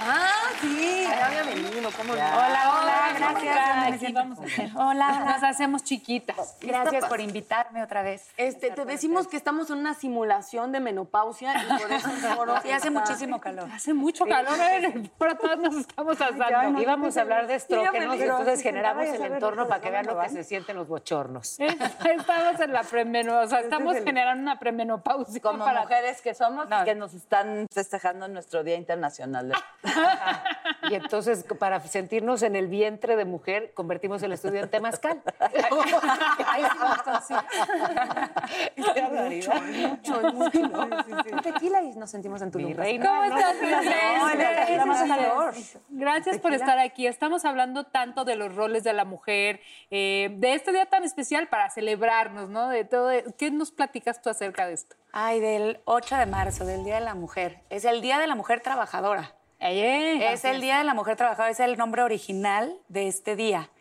Ah, 0.02 0.34
sí. 0.60 1.06
Ya 1.10 1.26
había 1.28 1.44
venido, 1.44 1.90
¿cómo 1.96 2.14
no? 2.14 2.20
Hola, 2.22 2.80
hola, 2.82 3.10
gracias. 3.18 4.04
Aquí 4.04 4.12
vamos 4.12 4.38
a 4.40 4.44
hacer. 4.44 4.70
Hola, 4.76 5.08
Nos 5.20 5.38
hola. 5.38 5.48
hacemos 5.48 5.84
chiquitas. 5.86 6.58
Gracias 6.60 7.06
por 7.06 7.22
invitarme 7.22 7.82
otra 7.82 8.02
vez. 8.02 8.30
Este, 8.36 8.72
te 8.72 8.84
decimos 8.84 9.30
que 9.30 9.38
estamos 9.38 9.70
en 9.70 9.78
una 9.78 9.94
simulación 9.94 10.74
de 10.74 10.82
menopausia 10.82 11.54
y 11.56 11.82
por 11.82 11.90
eso 11.90 12.10
Sí, 12.64 12.72
hace 12.72 12.90
muchísimo 12.90 13.40
calor. 13.40 13.70
Hace 13.72 13.94
mucho 13.94 14.26
calor, 14.26 14.60
¿eh? 14.60 15.10
pero 15.18 15.38
todos 15.38 15.58
nos 15.60 15.76
estamos 15.76 16.20
asando. 16.20 16.82
Íbamos 16.82 17.16
a 17.16 17.22
hablar 17.22 17.48
de 17.48 17.56
estrógenos, 17.56 18.20
entonces 18.20 18.62
generamos 18.62 19.06
el 19.06 19.22
entorno 19.22 19.70
para 19.70 19.80
que 19.80 19.90
vean 19.90 20.06
lo 20.06 20.20
que 20.20 20.28
se 20.28 20.44
sienten 20.44 20.76
los 20.76 20.90
bochornos. 20.90 21.62
Estamos 21.62 22.60
en 22.60 22.74
la 22.74 22.84
premenopausia, 22.84 23.62
estamos 23.62 23.96
generando 24.04 24.42
una 24.44 24.60
premenopausia. 24.60 25.42
Como 25.42 25.64
para- 25.64 25.84
mujeres 25.84 26.22
que 26.22 26.34
somos, 26.34 26.57
que 26.86 26.96
nos 26.96 27.14
están 27.14 27.68
festejando 27.74 28.28
nuestro 28.28 28.64
Día 28.64 28.76
Internacional. 28.76 29.50
de- 29.50 29.56
Y 30.90 30.96
entonces, 30.96 31.44
para 31.60 31.80
sentirnos 31.82 32.44
en 32.44 32.56
el 32.56 32.68
vientre 32.68 33.16
de 33.16 33.26
mujer, 33.26 33.74
convertimos 33.74 34.24
el 34.24 34.32
estudio 34.32 34.62
en 34.64 34.70
temazcal. 34.70 35.22
Ay, 36.46 36.64
sí. 37.28 37.34
Mucho, 38.78 40.22
mucho. 40.34 40.70
Un 41.32 41.42
tequila 41.42 41.82
y 41.82 41.96
nos 41.96 42.10
sentimos 42.10 42.42
en 42.42 42.52
tu 42.52 42.60
lugar. 42.60 42.78
reina, 42.78 43.06
¿Cómo 43.06 43.26
no, 43.26 43.38
estás, 43.38 43.56
no, 44.86 45.08
calor. 45.08 45.54
Gracias 45.90 46.40
por 46.40 46.54
estar 46.54 46.80
aquí. 46.80 47.08
Estamos 47.08 47.46
hablando 47.46 47.86
tanto 47.86 48.26
de 48.26 48.36
los 48.36 48.54
roles 48.56 48.84
de 48.84 48.94
la 48.94 49.06
mujer, 49.06 49.60
eh, 49.90 50.30
de 50.38 50.54
este 50.54 50.72
día 50.72 50.86
tan 50.86 51.04
especial 51.04 51.48
para 51.48 51.70
celebrarnos, 51.70 52.50
¿no? 52.50 52.70
De 52.70 52.86
todo. 52.86 53.12
¿Qué 53.38 53.52
nos 53.52 53.72
platicas 53.72 54.22
tú 54.22 54.30
acerca 54.30 54.68
de 54.68 54.74
esto? 54.74 54.96
Ay, 55.20 55.40
del 55.40 55.80
8 55.86 56.16
de 56.16 56.28
marzo, 56.28 56.64
del 56.64 56.84
Día 56.84 56.94
de 57.00 57.02
la 57.02 57.16
Mujer. 57.16 57.60
Es 57.72 57.86
el 57.86 58.02
Día 58.02 58.20
de 58.20 58.28
la 58.28 58.36
Mujer 58.36 58.62
Trabajadora. 58.62 59.34
Es 60.22 60.46
el 60.46 60.62
Día 60.62 60.78
de 60.78 60.84
la 60.84 60.94
Mujer 60.94 61.16
Trabajadora, 61.16 61.50
es 61.50 61.60
el 61.60 61.76
nombre 61.76 62.04
original 62.04 62.78
de 62.88 63.08
este 63.08 63.36
día. 63.36 63.72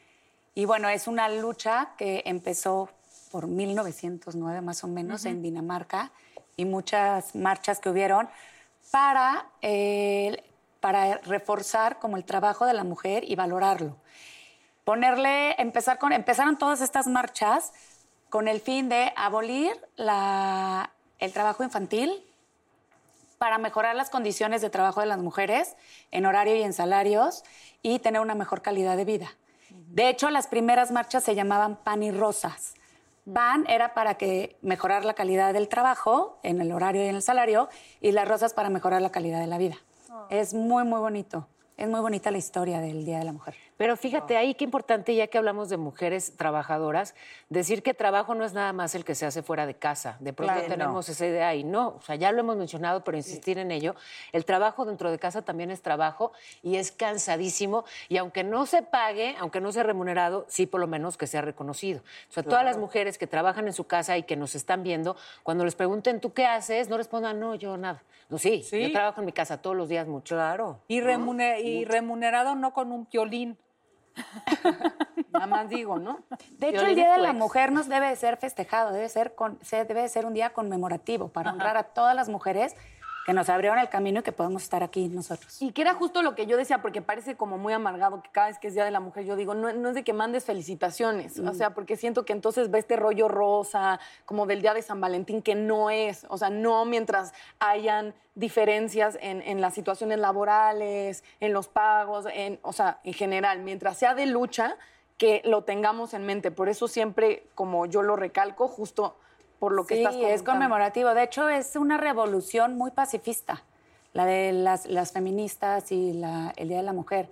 Y 0.54 0.64
bueno, 0.64 0.88
es 0.88 1.06
una 1.06 1.28
lucha 1.28 1.90
que 1.98 2.22
empezó 2.24 2.88
por 3.30 3.48
1909 3.48 4.62
más 4.62 4.82
o 4.82 4.88
menos 4.88 5.26
en 5.26 5.42
Dinamarca 5.42 6.10
y 6.56 6.64
muchas 6.64 7.34
marchas 7.34 7.80
que 7.80 7.90
hubieron 7.90 8.30
para, 8.90 9.44
eh, 9.60 10.42
para 10.80 11.18
reforzar 11.18 11.98
como 11.98 12.16
el 12.16 12.24
trabajo 12.24 12.64
de 12.64 12.72
la 12.72 12.82
mujer 12.82 13.24
y 13.30 13.36
valorarlo. 13.36 13.98
Ponerle, 14.84 15.54
empezar 15.60 15.98
con, 15.98 16.14
empezaron 16.14 16.56
todas 16.56 16.80
estas 16.80 17.06
marchas 17.08 17.74
con 18.30 18.48
el 18.48 18.62
fin 18.62 18.88
de 18.88 19.12
abolir 19.16 19.78
la- 19.96 20.92
el 21.18 21.32
trabajo 21.32 21.64
infantil, 21.64 22.22
para 23.38 23.58
mejorar 23.58 23.94
las 23.96 24.10
condiciones 24.10 24.62
de 24.62 24.70
trabajo 24.70 25.00
de 25.00 25.06
las 25.06 25.18
mujeres 25.18 25.76
en 26.10 26.26
horario 26.26 26.56
y 26.56 26.62
en 26.62 26.72
salarios 26.72 27.44
y 27.82 27.98
tener 27.98 28.20
una 28.20 28.34
mejor 28.34 28.62
calidad 28.62 28.96
de 28.96 29.04
vida. 29.04 29.28
De 29.68 30.08
hecho, 30.08 30.30
las 30.30 30.46
primeras 30.46 30.90
marchas 30.90 31.24
se 31.24 31.34
llamaban 31.34 31.76
pan 31.76 32.02
y 32.02 32.10
rosas. 32.10 32.74
Pan 33.32 33.66
era 33.68 33.92
para 33.92 34.14
que 34.14 34.56
mejorar 34.62 35.04
la 35.04 35.14
calidad 35.14 35.52
del 35.52 35.68
trabajo 35.68 36.38
en 36.42 36.60
el 36.60 36.72
horario 36.72 37.04
y 37.04 37.08
en 37.08 37.16
el 37.16 37.22
salario 37.22 37.68
y 38.00 38.12
las 38.12 38.28
rosas 38.28 38.54
para 38.54 38.70
mejorar 38.70 39.02
la 39.02 39.10
calidad 39.10 39.40
de 39.40 39.48
la 39.48 39.58
vida. 39.58 39.76
Es 40.30 40.54
muy, 40.54 40.84
muy 40.84 41.00
bonito. 41.00 41.46
Es 41.76 41.88
muy 41.88 42.00
bonita 42.00 42.30
la 42.30 42.38
historia 42.38 42.80
del 42.80 43.04
Día 43.04 43.18
de 43.18 43.24
la 43.24 43.32
Mujer. 43.32 43.65
Pero 43.76 43.96
fíjate 43.96 44.36
ahí 44.36 44.54
qué 44.54 44.64
importante, 44.64 45.14
ya 45.14 45.26
que 45.26 45.36
hablamos 45.38 45.68
de 45.68 45.76
mujeres 45.76 46.34
trabajadoras, 46.36 47.14
decir 47.50 47.82
que 47.82 47.92
trabajo 47.92 48.34
no 48.34 48.44
es 48.44 48.52
nada 48.54 48.72
más 48.72 48.94
el 48.94 49.04
que 49.04 49.14
se 49.14 49.26
hace 49.26 49.42
fuera 49.42 49.66
de 49.66 49.74
casa. 49.74 50.16
De 50.20 50.32
pronto 50.32 50.54
Claro, 50.54 50.68
tenemos 50.68 51.08
esa 51.10 51.26
idea 51.26 51.54
y 51.54 51.62
no, 51.64 51.88
o 51.98 52.00
sea, 52.00 52.14
ya 52.16 52.32
lo 52.32 52.40
hemos 52.40 52.56
mencionado, 52.56 53.04
pero 53.04 53.16
insistir 53.18 53.58
en 53.58 53.70
ello. 53.70 53.94
El 54.32 54.44
trabajo 54.46 54.84
dentro 54.86 55.10
de 55.10 55.18
casa 55.18 55.42
también 55.42 55.70
es 55.70 55.82
trabajo 55.82 56.32
y 56.62 56.76
es 56.76 56.90
cansadísimo. 56.90 57.84
Y 58.08 58.16
aunque 58.16 58.44
no 58.44 58.64
se 58.66 58.82
pague, 58.82 59.36
aunque 59.38 59.60
no 59.60 59.72
sea 59.72 59.82
remunerado, 59.82 60.46
sí 60.48 60.66
por 60.66 60.80
lo 60.80 60.86
menos 60.86 61.16
que 61.16 61.26
sea 61.26 61.42
reconocido. 61.42 62.00
O 62.30 62.32
sea, 62.32 62.42
todas 62.42 62.64
las 62.64 62.78
mujeres 62.78 63.18
que 63.18 63.26
trabajan 63.26 63.66
en 63.66 63.72
su 63.74 63.84
casa 63.84 64.16
y 64.16 64.22
que 64.22 64.36
nos 64.36 64.54
están 64.54 64.82
viendo, 64.82 65.16
cuando 65.42 65.64
les 65.64 65.74
pregunten, 65.74 66.20
¿tú 66.20 66.32
qué 66.32 66.46
haces? 66.46 66.88
No 66.88 66.96
respondan, 66.96 67.38
no, 67.40 67.54
yo 67.54 67.76
nada. 67.76 68.02
No, 68.28 68.38
sí, 68.38 68.62
Sí. 68.62 68.80
yo 68.82 68.90
trabajo 68.92 69.20
en 69.20 69.26
mi 69.26 69.32
casa 69.32 69.60
todos 69.60 69.76
los 69.76 69.88
días 69.88 70.06
mucho. 70.08 70.34
Claro. 70.34 70.80
Y, 70.88 71.00
remune- 71.00 71.60
y 71.62 71.84
remunerado 71.84 72.54
no 72.54 72.72
con 72.72 72.90
un 72.90 73.06
violín. 73.12 73.56
Nada 75.32 75.46
más 75.46 75.68
digo, 75.68 75.98
¿no? 75.98 76.20
De 76.58 76.70
hecho, 76.70 76.86
el 76.86 76.94
Día 76.94 77.12
de 77.12 77.18
la. 77.18 77.32
Mujer 77.32 77.70
nos 77.70 77.88
debe 77.88 78.08
de 78.08 78.16
ser 78.16 78.38
festejado, 78.38 78.92
debe 78.92 79.08
ser, 79.08 79.34
con, 79.34 79.58
debe 79.70 80.02
de 80.02 80.08
ser 80.08 80.24
un 80.24 80.32
día 80.32 80.50
conmemorativo 80.50 81.28
para 81.28 81.52
honrar 81.52 81.76
a 81.76 81.82
todas 81.84 82.16
las 82.16 82.28
mujeres 82.28 82.74
que 83.26 83.32
nos 83.32 83.48
abrieron 83.48 83.80
el 83.80 83.88
camino 83.88 84.20
y 84.20 84.22
que 84.22 84.30
podemos 84.30 84.62
estar 84.62 84.84
aquí 84.84 85.08
nosotros. 85.08 85.60
Y 85.60 85.72
que 85.72 85.82
era 85.82 85.94
justo 85.94 86.22
lo 86.22 86.36
que 86.36 86.46
yo 86.46 86.56
decía, 86.56 86.80
porque 86.80 87.02
parece 87.02 87.36
como 87.36 87.58
muy 87.58 87.72
amargado 87.72 88.22
que 88.22 88.30
cada 88.30 88.46
vez 88.46 88.60
que 88.60 88.68
es 88.68 88.74
Día 88.74 88.84
de 88.84 88.92
la 88.92 89.00
Mujer 89.00 89.24
yo 89.24 89.34
digo, 89.34 89.52
no, 89.52 89.72
no 89.72 89.88
es 89.88 89.96
de 89.96 90.04
que 90.04 90.12
mandes 90.12 90.44
felicitaciones, 90.44 91.40
o 91.40 91.52
sea, 91.52 91.70
porque 91.70 91.96
siento 91.96 92.24
que 92.24 92.32
entonces 92.32 92.72
va 92.72 92.78
este 92.78 92.94
rollo 92.94 93.26
rosa, 93.26 93.98
como 94.26 94.46
del 94.46 94.62
Día 94.62 94.74
de 94.74 94.82
San 94.82 95.00
Valentín, 95.00 95.42
que 95.42 95.56
no 95.56 95.90
es, 95.90 96.24
o 96.28 96.38
sea, 96.38 96.50
no 96.50 96.84
mientras 96.84 97.34
hayan 97.58 98.14
diferencias 98.36 99.18
en, 99.20 99.42
en 99.42 99.60
las 99.60 99.74
situaciones 99.74 100.20
laborales, 100.20 101.24
en 101.40 101.52
los 101.52 101.66
pagos, 101.66 102.26
en, 102.32 102.60
o 102.62 102.72
sea, 102.72 103.00
en 103.02 103.12
general, 103.12 103.58
mientras 103.62 103.98
sea 103.98 104.14
de 104.14 104.26
lucha, 104.26 104.76
que 105.18 105.42
lo 105.44 105.64
tengamos 105.64 106.14
en 106.14 106.26
mente. 106.26 106.52
Por 106.52 106.68
eso 106.68 106.86
siempre, 106.86 107.48
como 107.56 107.86
yo 107.86 108.02
lo 108.02 108.14
recalco, 108.14 108.68
justo 108.68 109.16
por 109.58 109.72
lo 109.72 109.86
que 109.86 109.94
sí, 109.96 110.00
estás 110.00 110.14
es 110.14 110.20
comentando. 110.20 110.44
conmemorativo. 110.52 111.14
De 111.14 111.22
hecho, 111.22 111.48
es 111.48 111.76
una 111.76 111.96
revolución 111.96 112.76
muy 112.76 112.90
pacifista, 112.90 113.62
la 114.12 114.24
de 114.26 114.52
las, 114.52 114.86
las 114.86 115.12
feministas 115.12 115.90
y 115.92 116.12
la- 116.12 116.52
el 116.56 116.68
Día 116.68 116.78
de 116.78 116.82
la 116.82 116.92
Mujer. 116.92 117.28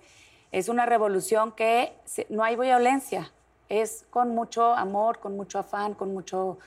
Es 0.53 0.68
una 0.68 0.87
revolución 0.87 1.53
que 1.53 1.93
se- 2.05 2.27
no 2.31 2.45
hay 2.45 2.57
violencia, 2.57 3.33
es 3.68 4.07
con 4.11 4.35
mucho 4.35 4.75
amor, 4.75 5.18
con 5.20 5.37
mucho 5.37 5.59
afán, 5.59 5.95
con 5.95 6.12
mucho, 6.14 6.59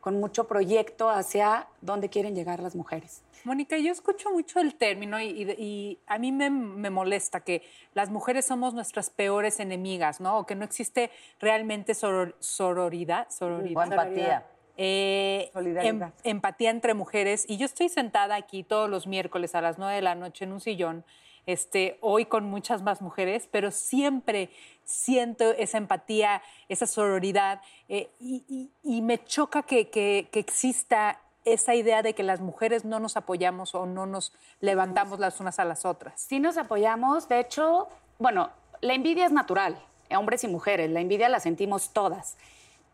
con 0.00 0.20
mucho 0.20 0.44
proyecto 0.46 1.08
hacia 1.10 1.66
dónde 1.80 2.08
quieren 2.08 2.34
llegar 2.34 2.60
las 2.60 2.74
mujeres. 2.74 3.22
Mónica, 3.44 3.76
yo 3.76 3.92
escucho 3.92 4.30
mucho 4.30 4.58
el 4.60 4.74
término 4.74 5.20
y, 5.20 5.24
y- 5.26 5.50
y 5.58 5.98
a 6.06 6.16
mí 6.18 6.32
me, 6.32 6.48
me 6.48 6.88
molesta 6.88 7.40
que 7.40 7.62
las 7.92 8.08
mujeres 8.08 8.46
somos 8.46 8.72
nuestras 8.72 9.10
peores 9.10 9.60
enemigas, 9.60 10.20
¿no? 10.20 10.38
O 10.38 10.46
que 10.46 10.54
no 10.54 10.64
existe 10.64 11.10
realmente 11.40 11.92
soror- 11.92 12.34
sororidad, 12.38 13.28
sororidad. 13.28 13.76
O 13.80 13.82
empatía. 13.82 14.46
Eh, 14.76 15.50
em- 15.88 15.98
empatía 16.24 16.70
entre 16.70 16.94
mujeres. 16.94 17.44
Y 17.48 17.56
yo 17.58 17.66
estoy 17.66 17.88
sentada 17.88 18.34
aquí 18.34 18.64
todos 18.64 18.90
los 18.90 19.06
miércoles 19.06 19.54
a 19.54 19.60
las 19.60 19.78
9 19.78 19.94
de 19.96 20.02
la 20.02 20.14
noche 20.14 20.44
en 20.44 20.52
un 20.52 20.60
sillón, 20.60 21.04
este, 21.46 21.98
hoy 22.00 22.24
con 22.26 22.44
muchas 22.44 22.82
más 22.82 23.02
mujeres, 23.02 23.48
pero 23.50 23.70
siempre 23.70 24.50
siento 24.84 25.52
esa 25.52 25.78
empatía, 25.78 26.42
esa 26.68 26.86
sororidad, 26.86 27.60
eh, 27.88 28.10
y, 28.18 28.44
y- 28.48 28.70
y 28.82 29.02
me 29.02 29.22
choca 29.24 29.62
que, 29.62 29.90
que- 29.90 30.28
que 30.32 30.40
exista 30.40 31.20
esa 31.44 31.74
idea 31.74 32.02
de 32.02 32.14
que 32.14 32.22
las 32.22 32.40
mujeres 32.40 32.86
no 32.86 32.98
nos 33.00 33.16
apoyamos 33.18 33.74
o 33.74 33.84
no 33.84 34.06
nos 34.06 34.32
levantamos 34.60 35.18
las 35.18 35.38
unas 35.40 35.58
a 35.58 35.64
las 35.66 35.84
otras. 35.84 36.18
Sí 36.18 36.40
nos 36.40 36.56
apoyamos, 36.56 37.28
de 37.28 37.40
hecho, 37.40 37.88
bueno, 38.18 38.48
la 38.80 38.94
envidia 38.94 39.26
es 39.26 39.32
natural, 39.32 39.78
hombres 40.16 40.42
y 40.44 40.48
mujeres, 40.48 40.90
la 40.90 41.00
envidia 41.00 41.28
la 41.28 41.40
sentimos 41.40 41.92
todas, 41.92 42.38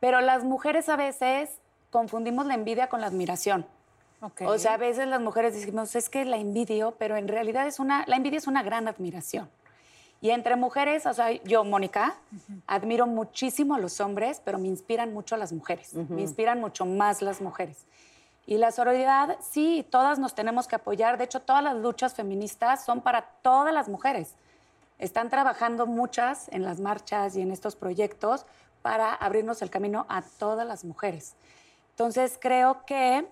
pero 0.01 0.21
las 0.21 0.43
mujeres 0.43 0.89
a 0.89 0.97
veces 0.97 1.60
confundimos 1.91 2.47
la 2.47 2.55
envidia 2.55 2.89
con 2.89 3.01
la 3.01 3.07
admiración. 3.07 3.67
O 4.45 4.59
sea, 4.59 4.75
a 4.75 4.77
veces 4.77 5.09
las 5.09 5.21
mujeres 5.21 5.55
decimos, 5.55 5.95
es 5.97 6.11
que 6.11 6.25
la 6.25 6.37
envidio, 6.37 6.95
pero 6.99 7.17
en 7.17 7.27
realidad 7.27 7.67
es 7.67 7.79
una, 7.79 8.05
la 8.07 8.17
envidia 8.17 8.39
es 8.39 8.47
una 8.47 8.63
gran 8.63 8.87
admiración. 8.87 9.49
Y 10.21 10.31
entre 10.31 10.57
mujeres, 10.57 11.07
o 11.07 11.15
sea, 11.15 11.33
yo, 11.45 11.65
Mónica, 11.65 12.15
admiro 12.67 13.07
muchísimo 13.07 13.75
a 13.75 13.79
los 13.79 14.01
hombres, 14.01 14.43
pero 14.45 14.59
me 14.59 14.69
inspiran 14.69 15.15
mucho 15.15 15.35
a 15.35 15.39
las 15.39 15.53
mujeres. 15.53 15.95
Me 15.95 16.21
inspiran 16.21 16.61
mucho 16.61 16.85
más 16.85 17.23
las 17.23 17.41
mujeres. 17.41 17.87
Y 18.47 18.59
la 18.59 18.71
sororidad, 18.71 19.39
sí, 19.41 19.87
todas 19.89 20.19
nos 20.19 20.35
tenemos 20.35 20.69
que 20.69 20.77
apoyar. 20.77 21.17
De 21.17 21.25
hecho, 21.25 21.41
todas 21.41 21.65
las 21.65 21.77
luchas 21.77 22.15
feministas 22.15 22.85
son 22.85 23.01
para 23.01 23.23
todas 23.43 23.73
las 23.73 23.89
mujeres. 23.89 24.35
Están 24.99 25.31
trabajando 25.31 25.87
muchas 25.87 26.49
en 26.49 26.65
las 26.65 26.81
marchas 26.81 27.35
y 27.37 27.41
en 27.41 27.51
estos 27.51 27.75
proyectos 27.75 28.45
para 28.83 29.15
abrirnos 29.15 29.63
el 29.63 29.71
camino 29.71 30.05
a 30.11 30.21
todas 30.21 30.67
las 30.67 30.85
mujeres. 30.85 31.35
Entonces, 32.01 32.39
creo 32.41 32.87
que 32.87 33.27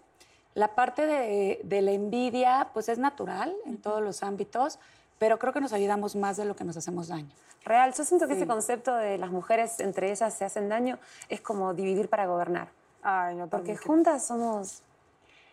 la 0.53 0.75
parte 0.75 1.07
de, 1.07 1.59
de 1.65 1.81
la 1.81 1.93
envidia, 1.93 2.69
pues 2.75 2.91
es 2.91 2.99
natural 2.99 3.57
en 3.65 3.79
todos 3.81 4.03
los 4.03 4.23
ámbitos, 4.23 4.79
pero 5.19 5.39
creo 5.39 5.55
que 5.55 5.61
nos 5.63 5.73
ayudamos 5.73 6.15
más 6.17 6.37
de 6.37 6.45
lo 6.45 6.55
que 6.55 6.65
nos 6.65 6.77
hacemos 6.77 7.09
daño. 7.09 7.31
Real, 7.65 7.95
yo 7.95 8.05
siento 8.05 8.27
que 8.29 8.35
Sí. 8.35 8.41
ese 8.41 8.47
concepto 8.47 8.95
de 8.95 9.17
las 9.17 9.31
mujeres 9.31 9.81
entre 9.81 10.11
ellas 10.11 10.35
se 10.35 10.45
hacen 10.45 10.69
daño 10.69 10.99
es 11.31 11.41
como 11.41 11.73
dividir 11.73 12.11
para 12.11 12.27
gobernar. 12.27 12.69
Ay, 13.03 13.37
no, 13.37 13.47
Porque 13.47 13.75
juntas 13.75 14.27
somos. 14.27 14.83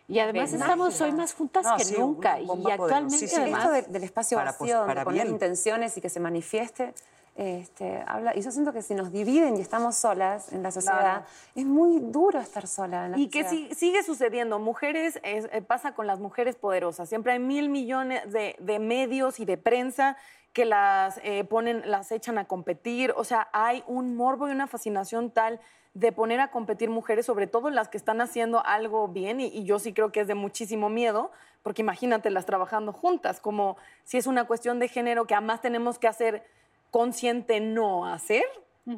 Y 0.08 0.18
además 0.18 0.52
estamos 0.52 1.00
hoy 1.00 1.12
más 1.12 1.32
juntas 1.32 1.64
No, 1.64 1.76
que 1.78 1.84
sí, 1.86 1.96
nunca. 1.98 2.38
Y 2.38 2.42
actualmente 2.50 2.76
poderosísima. 2.76 3.42
además... 3.44 3.60
Esto 3.64 3.72
de- 3.72 3.82
del 3.94 4.04
espacio 4.04 4.36
Para, 4.36 4.52
vacío, 4.52 4.76
donde 4.76 4.90
para 4.90 5.04
poner 5.04 5.22
bien. 5.22 5.32
intenciones 5.32 5.96
y 5.96 6.02
que 6.02 6.10
se 6.10 6.20
manifieste, 6.20 6.92
este, 7.36 8.02
habla. 8.06 8.34
Y 8.36 8.40
yo 8.40 8.50
siento 8.50 8.72
que 8.72 8.82
si 8.82 8.94
nos 8.94 9.12
dividen 9.12 9.56
y 9.56 9.60
estamos 9.60 9.96
solas 9.96 10.52
en 10.52 10.62
la 10.62 10.70
sociedad, 10.70 11.00
Claro. 11.00 11.24
es 11.54 11.64
muy 11.66 11.98
duro 12.00 12.40
estar 12.40 12.66
sola 12.66 13.06
en 13.06 13.12
la 13.12 13.18
Y 13.18 13.28
que 13.28 13.44
si- 13.44 13.72
sigue 13.74 14.02
sucediendo. 14.02 14.58
Mujeres, 14.58 15.20
es- 15.22 15.48
eh, 15.52 15.62
pasa 15.62 15.92
con 15.94 16.06
las 16.06 16.18
mujeres 16.18 16.56
poderosas. 16.56 17.08
Siempre 17.08 17.32
hay 17.32 17.38
mil 17.38 17.68
millones 17.68 18.32
de, 18.32 18.56
de 18.58 18.78
medios 18.78 19.38
y 19.38 19.44
de 19.44 19.58
prensa 19.58 20.16
que 20.54 20.64
las 20.64 21.20
eh, 21.22 21.44
ponen, 21.44 21.82
las 21.90 22.10
echan 22.10 22.38
a 22.38 22.46
competir. 22.46 23.12
O 23.16 23.24
sea, 23.24 23.48
hay 23.52 23.84
un 23.86 24.16
morbo 24.16 24.48
y 24.48 24.52
una 24.52 24.66
fascinación 24.66 25.30
tal 25.30 25.60
de 25.92 26.12
poner 26.12 26.40
a 26.40 26.50
competir 26.50 26.88
mujeres, 26.90 27.26
sobre 27.26 27.46
todo 27.46 27.68
las 27.70 27.88
que 27.88 27.96
están 27.98 28.20
haciendo 28.22 28.64
algo 28.64 29.08
bien, 29.08 29.40
y, 29.40 29.46
y 29.46 29.64
yo 29.64 29.78
sí 29.78 29.92
creo 29.94 30.12
que 30.12 30.20
es 30.20 30.26
de 30.26 30.34
muchísimo 30.34 30.88
miedo, 30.90 31.30
porque 31.62 31.80
imagínatelas 31.82 32.44
trabajando 32.46 32.92
juntas, 32.92 33.40
como 33.40 33.76
si 34.04 34.18
es 34.18 34.26
una 34.26 34.46
cuestión 34.46 34.78
de 34.78 34.88
género 34.88 35.26
que 35.26 35.34
además 35.34 35.60
tenemos 35.62 35.98
que 35.98 36.06
hacer 36.06 36.44
consciente 36.90 37.60
no 37.60 38.06
hacer 38.06 38.44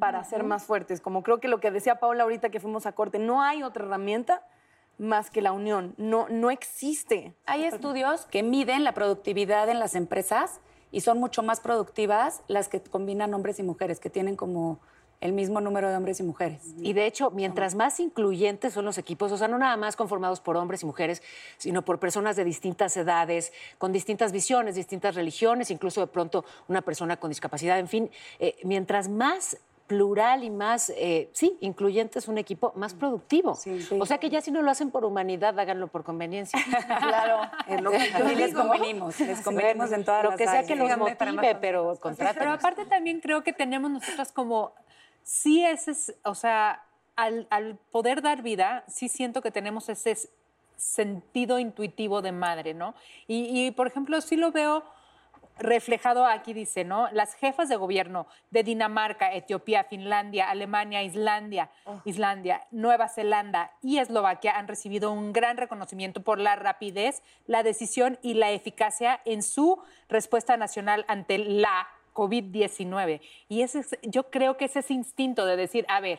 para 0.01 0.22
ser 0.24 0.45
más 0.45 0.64
fuertes. 0.64 1.01
Como 1.01 1.22
creo 1.22 1.41
que 1.41 1.49
lo 1.49 1.61
que 1.61 1.70
decía 1.70 1.99
Paula 1.99 2.24
ahorita 2.24 2.51
que 2.51 2.61
fuimos 2.61 2.86
a 2.86 2.93
corte, 2.93 3.18
no 3.18 3.43
hay 3.43 3.62
otra 3.62 3.84
herramienta 3.84 4.45
más 4.99 5.30
que 5.30 5.41
la 5.41 5.53
unión. 5.53 5.95
No, 5.97 6.28
no 6.28 6.51
existe. 6.51 7.34
Hay 7.47 7.64
estudios 7.64 8.26
que 8.26 8.43
miden 8.43 8.84
la 8.84 8.93
productividad 8.93 9.68
en 9.68 9.78
las 9.78 9.95
empresas 9.95 10.61
y 10.91 11.01
son 11.01 11.18
mucho 11.18 11.43
más 11.43 11.61
productivas 11.61 12.43
las 12.49 12.68
que 12.68 12.82
combinan 12.82 13.32
hombres 13.34 13.59
y 13.59 13.62
mujeres, 13.62 14.01
que 14.01 14.11
tienen 14.11 14.36
como 14.36 14.80
el 15.21 15.33
mismo 15.33 15.61
número 15.61 15.89
de 15.89 15.97
hombres 15.97 16.21
y 16.21 16.23
mujeres. 16.23 16.61
Y 16.81 16.93
de 16.93 17.07
hecho, 17.07 17.31
mientras 17.31 17.75
más 17.75 17.99
incluyentes 17.99 18.73
son 18.73 18.85
los 18.85 18.99
equipos, 18.99 19.33
o 19.33 19.37
sea, 19.37 19.49
no 19.49 19.59
nada 19.59 19.77
más 19.77 19.97
conformados 19.97 20.41
por 20.41 20.57
hombres 20.57 20.83
y 20.83 20.87
mujeres, 20.87 21.23
sino 21.57 21.83
por 21.83 21.99
personas 21.99 22.37
de 22.37 22.45
distintas 22.45 22.97
edades, 22.97 23.53
con 23.79 23.93
distintas 23.93 24.31
visiones, 24.33 24.75
distintas 24.77 25.14
religiones, 25.14 25.71
incluso 25.71 26.01
de 26.01 26.07
pronto 26.07 26.45
una 26.69 26.83
persona 26.83 27.16
con 27.16 27.31
discapacidad, 27.31 27.79
en 27.79 27.89
fin, 27.89 28.11
eh, 28.39 28.57
mientras 28.62 29.09
más 29.09 29.59
plural 29.89 30.45
y 30.45 30.51
más, 30.51 30.91
eh, 30.91 31.31
sí, 31.33 31.57
incluyente 31.61 32.19
es 32.19 32.29
un 32.29 32.39
equipo, 32.39 32.73
más 32.77 32.95
productivo. 32.95 33.59
O 33.99 34.07
sea 34.07 34.19
que 34.19 34.29
ya 34.31 34.41
si 34.43 34.51
no 34.53 34.62
lo 34.62 34.71
hacen 34.71 34.91
por 34.91 35.05
humanidad, 35.05 35.59
háganlo 35.59 35.89
por 35.89 36.05
conveniencia. 36.05 36.61
Claro, 37.09 37.41
es 37.66 37.81
lo 37.81 37.91
que 37.91 37.97
Y 38.33 38.35
les 38.37 38.55
convenimos, 38.55 39.19
les 39.19 39.41
convenimos 39.41 39.91
en 39.93 40.05
todas 40.05 40.25
Lo 40.25 40.31
las 40.31 40.39
que 40.39 40.45
sea 40.45 40.53
áreas. 40.53 40.66
que 40.66 40.77
los 40.77 40.97
motive, 40.99 41.16
pero 41.16 41.59
Pero 41.61 41.97
contrátenos. 42.01 42.59
aparte 42.59 42.85
también 42.85 43.21
creo 43.21 43.43
que 43.43 43.53
tenemos 43.55 43.91
nosotras 43.91 44.31
como, 44.31 44.73
sí 45.29 45.62
ese 45.62 45.91
es, 45.91 46.14
o 46.24 46.35
sea, 46.35 46.83
al, 47.14 47.47
al 47.51 47.76
poder 47.93 48.22
dar 48.22 48.41
vida, 48.41 48.83
sí 48.89 49.11
siento 49.11 49.43
que 49.43 49.51
tenemos 49.51 49.91
ese 49.91 50.16
sentido 50.79 51.59
intuitivo 51.59 52.22
de 52.22 52.33
madre, 52.33 52.72
¿no? 52.72 52.95
Y, 53.26 53.66
y, 53.66 53.70
por 53.72 53.87
ejemplo, 53.87 54.22
sí 54.22 54.37
lo 54.37 54.53
veo 54.53 54.85
reflejado 55.59 56.24
aquí, 56.24 56.55
dice, 56.55 56.85
¿no? 56.85 57.11
Las 57.12 57.35
jefas 57.35 57.68
de 57.68 57.76
gobierno 57.76 58.26
de 58.51 58.62
Dinamarca, 58.62 59.35
Etiopía, 59.35 59.85
Finlandia, 59.85 60.49
Alemania, 60.49 61.03
Islandia, 61.03 61.68
Islandia, 62.07 62.66
Nueva 62.70 63.09
Zelanda 63.09 63.72
y 63.83 63.99
Eslovaquia 63.99 64.57
han 64.57 64.66
recibido 64.66 65.12
un 65.12 65.35
gran 65.35 65.59
reconocimiento 65.59 66.22
por 66.22 66.39
la 66.39 66.57
rapidez, 66.57 67.22
la 67.47 67.62
decisión 67.62 68.18
y 68.22 68.35
la 68.35 68.51
eficacia 68.51 69.20
en 69.26 69.43
su 69.43 69.83
respuesta 70.09 70.57
nacional 70.57 71.05
ante 71.07 71.37
la 71.37 71.89
COVID-19. 72.19 73.21
Y 73.49 73.62
ese 73.62 73.81
es- 73.81 73.99
yo 74.03 74.25
creo 74.31 74.57
que 74.57 74.64
es 74.66 74.77
ese 74.77 74.93
instinto 74.95 75.47
de 75.47 75.57
decir, 75.57 75.85
a 75.89 76.01
ver, 76.01 76.19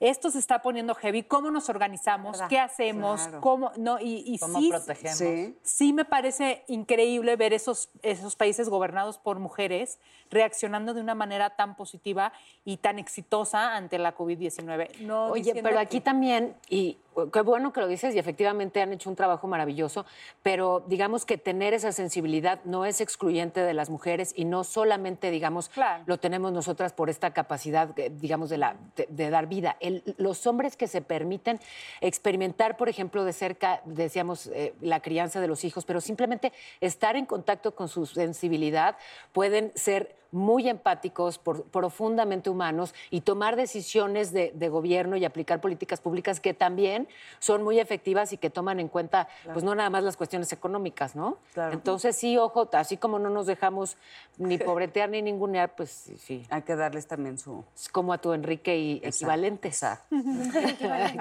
esto 0.00 0.30
se 0.30 0.38
está 0.38 0.62
poniendo 0.62 0.94
heavy, 0.94 1.22
¿cómo 1.22 1.50
nos 1.50 1.68
organizamos? 1.68 2.32
¿Verdad? 2.32 2.48
¿Qué 2.48 2.58
hacemos? 2.58 3.20
Claro. 3.20 3.40
¿Cómo? 3.42 3.72
No, 3.76 4.00
y, 4.00 4.24
y 4.26 4.38
¿Cómo 4.38 4.58
sí, 4.58 4.70
protegemos? 4.70 5.18
Sí. 5.18 5.58
sí 5.62 5.92
me 5.92 6.06
parece 6.06 6.64
increíble 6.68 7.36
ver 7.36 7.52
esos, 7.52 7.90
esos 8.02 8.34
países 8.34 8.70
gobernados 8.70 9.18
por 9.18 9.38
mujeres 9.38 9.98
reaccionando 10.30 10.94
de 10.94 11.02
una 11.02 11.14
manera 11.14 11.50
tan 11.50 11.76
positiva 11.76 12.32
y 12.64 12.78
tan 12.78 12.98
exitosa 12.98 13.76
ante 13.76 13.98
la 13.98 14.14
COVID-19. 14.16 15.00
No 15.00 15.26
Oye, 15.32 15.52
pero 15.54 15.68
que- 15.76 15.78
aquí 15.78 16.00
también, 16.00 16.56
y 16.70 16.96
qué 17.32 17.40
bueno 17.42 17.72
que 17.72 17.80
lo 17.80 17.88
dices, 17.88 18.14
y 18.14 18.18
efectivamente 18.18 18.80
han 18.82 18.92
hecho 18.92 19.10
un 19.10 19.16
trabajo 19.16 19.46
maravilloso, 19.46 20.06
pero 20.42 20.84
digamos 20.86 21.24
que 21.24 21.38
tener 21.38 21.74
esa 21.74 21.92
sensibilidad 21.92 22.60
no 22.64 22.84
es 22.84 23.00
excluyente 23.00 23.60
de 23.60 23.74
las 23.74 23.90
mujeres 23.90 24.32
y 24.36 24.44
no 24.44 24.64
solamente, 24.64 25.30
digamos, 25.30 25.70
lo 26.06 26.18
tenemos 26.18 26.52
nosotras 26.52 26.92
por 26.92 27.10
esta 27.10 27.32
capacidad, 27.32 27.98
eh, 27.98 28.10
digamos, 28.14 28.50
de, 28.50 28.58
la, 28.58 28.76
de, 28.96 29.06
de 29.10 29.30
dar 29.30 29.46
vida. 29.46 29.76
El- 29.80 30.02
los 30.18 30.46
hombres 30.46 30.76
que 30.76 30.86
se 30.86 31.02
permiten 31.02 31.60
experimentar, 32.00 32.76
por 32.76 32.88
ejemplo, 32.88 33.24
de 33.24 33.32
cerca, 33.32 33.80
decíamos, 33.84 34.46
eh, 34.48 34.74
la 34.80 35.00
crianza 35.00 35.40
de 35.40 35.48
los 35.48 35.64
hijos, 35.64 35.84
pero 35.84 36.00
simplemente 36.00 36.52
estar 36.80 37.16
en 37.16 37.26
contacto 37.26 37.74
con 37.74 37.88
su 37.88 38.06
sensibilidad, 38.06 38.96
pueden 39.32 39.72
ser 39.74 40.19
muy 40.32 40.68
empáticos, 40.68 41.38
por- 41.38 41.64
profundamente 41.64 42.50
humanos 42.50 42.94
y 43.10 43.22
tomar 43.22 43.56
decisiones 43.56 44.32
de, 44.32 44.52
de 44.54 44.68
gobierno 44.68 45.16
y 45.16 45.24
aplicar 45.24 45.60
políticas 45.60 46.00
públicas 46.00 46.40
que 46.40 46.54
también 46.54 47.08
son 47.38 47.62
muy 47.64 47.80
efectivas 47.80 48.32
y 48.32 48.36
que 48.38 48.50
toman 48.50 48.80
en 48.80 48.88
cuenta, 48.88 49.28
pues 49.52 49.64
no 49.64 49.74
nada 49.74 49.90
más 49.90 50.02
las 50.04 50.16
cuestiones 50.16 50.52
económicas, 50.52 51.16
¿no? 51.16 51.38
Entonces 51.72 52.16
sí, 52.16 52.36
ojo, 52.36 52.68
así 52.72 52.96
como 52.96 53.18
no 53.18 53.30
nos 53.30 53.46
dejamos 53.46 53.96
ni 54.38 54.56
pobretear 54.58 55.08
ni 55.10 55.22
ningunear, 55.22 55.74
pues 55.74 55.90
sí, 55.90 56.16
sí. 56.16 56.46
Hay 56.50 56.62
que 56.62 56.76
darles 56.76 57.06
también 57.06 57.36
su... 57.38 57.64
Como 57.92 58.12
a 58.12 58.18
tu 58.18 58.32
Enrique 58.32 58.78
y 58.78 59.00
equivalentes. 59.04 59.84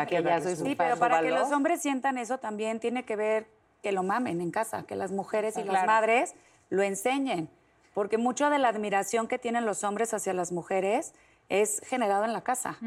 Que 0.07 0.23
ya 0.23 0.41
soy 0.41 0.55
su 0.55 0.65
Sí, 0.65 0.75
pero 0.75 0.97
para 0.97 1.21
que 1.21 1.31
los 1.31 1.51
hombres 1.51 1.81
sientan 1.81 2.17
eso 2.17 2.37
también 2.37 2.79
tiene 2.79 3.03
que 3.05 3.15
ver 3.15 3.47
que 3.81 3.91
lo 3.91 4.03
mamen 4.03 4.41
en 4.41 4.51
casa, 4.51 4.83
que 4.83 4.95
las 4.95 5.11
mujeres 5.11 5.55
y 5.57 5.59
las 5.63 5.69
Claro. 5.69 5.87
madres 5.87 6.35
lo 6.69 6.83
enseñen, 6.83 7.49
porque 7.93 8.17
mucha 8.17 8.49
de 8.49 8.59
la 8.59 8.69
admiración 8.69 9.27
que 9.27 9.39
tienen 9.39 9.65
los 9.65 9.83
hombres 9.83 10.13
hacia 10.13 10.33
las 10.33 10.51
mujeres 10.51 11.13
es 11.49 11.81
generado 11.85 12.25
en 12.25 12.33
la 12.33 12.41
casa, 12.41 12.77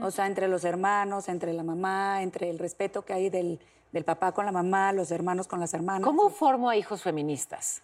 o 0.00 0.10
sea, 0.10 0.26
entre 0.26 0.48
los 0.48 0.64
hermanos, 0.64 1.28
entre 1.28 1.52
la 1.52 1.62
mamá, 1.62 2.22
entre 2.22 2.48
el 2.48 2.58
respeto 2.58 3.04
que 3.04 3.12
hay 3.12 3.28
del, 3.28 3.60
del 3.92 4.04
papá 4.04 4.32
con 4.32 4.46
la 4.46 4.52
mamá, 4.52 4.92
los 4.92 5.10
hermanos 5.10 5.46
con 5.46 5.60
las 5.60 5.74
hermanas. 5.74 6.06
¿Cómo 6.06 6.30
formo 6.30 6.70
a 6.70 6.76
hijos 6.76 7.02
feministas? 7.02 7.82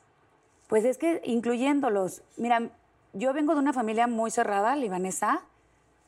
Pues 0.67 0.85
es 0.85 0.97
que 0.97 1.21
incluyéndolos, 1.25 2.23
mira, 2.37 2.71
yo 3.13 3.33
vengo 3.33 3.55
de 3.55 3.61
una 3.61 3.73
familia 3.73 4.07
muy 4.07 4.31
cerrada, 4.31 4.75
libanesa, 4.77 5.43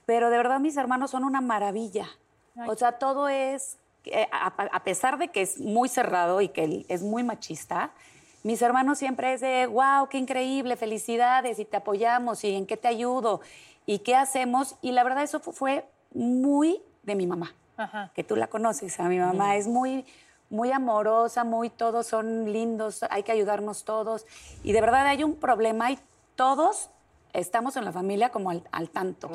pero 0.06 0.30
de 0.30 0.36
verdad 0.36 0.60
mis 0.60 0.76
hermanos 0.76 1.10
son 1.10 1.24
una 1.24 1.40
maravilla. 1.40 2.06
O 2.66 2.74
sea, 2.74 2.92
todo 2.92 3.28
es, 3.28 3.76
eh, 4.04 4.26
a, 4.32 4.82
pesar 4.82 5.18
de 5.18 5.28
que 5.28 5.42
es 5.42 5.60
muy 5.60 5.88
cerrado 5.88 6.40
y 6.40 6.48
que 6.48 6.86
es 6.88 7.02
muy 7.02 7.22
machista, 7.22 7.90
mis 8.46 8.62
hermanos 8.62 8.98
siempre 8.98 9.32
es 9.34 9.40
de, 9.40 9.66
wow, 9.66 10.08
qué 10.08 10.18
increíble, 10.18 10.76
felicidades, 10.76 11.58
y 11.58 11.64
te 11.64 11.76
apoyamos, 11.76 12.42
y 12.44 12.54
en 12.54 12.64
qué 12.66 12.76
te 12.76 12.88
ayudo, 12.88 13.40
y 13.86 13.98
qué 14.00 14.14
hacemos. 14.14 14.76
Y 14.82 14.92
la 14.92 15.02
verdad 15.04 15.24
eso 15.24 15.40
fu- 15.40 15.52
fue 15.52 15.84
muy 16.14 16.80
de 17.02 17.14
mi 17.14 17.26
mamá, 17.26 17.52
que 18.14 18.24
tú 18.24 18.36
la 18.36 18.46
conoces, 18.46 18.98
a 19.00 19.08
mi 19.08 19.18
mamá 19.18 19.56
es 19.56 19.66
muy, 19.66 20.06
muy 20.48 20.70
amorosa, 20.72 21.44
muy 21.44 21.70
todos 21.70 22.06
son 22.06 22.52
lindos, 22.52 23.04
hay 23.10 23.22
que 23.22 23.32
ayudarnos 23.32 23.84
todos. 23.84 24.24
Y 24.64 24.72
de 24.72 24.80
verdad 24.80 25.06
hay 25.06 25.24
un 25.24 25.34
problema 25.34 25.90
y 25.90 25.98
todos 26.36 26.88
estamos 27.32 27.76
en 27.76 27.84
la 27.84 27.92
familia 27.92 28.30
como 28.30 28.50
al, 28.50 28.62
al 28.72 28.88
tanto. 28.90 29.28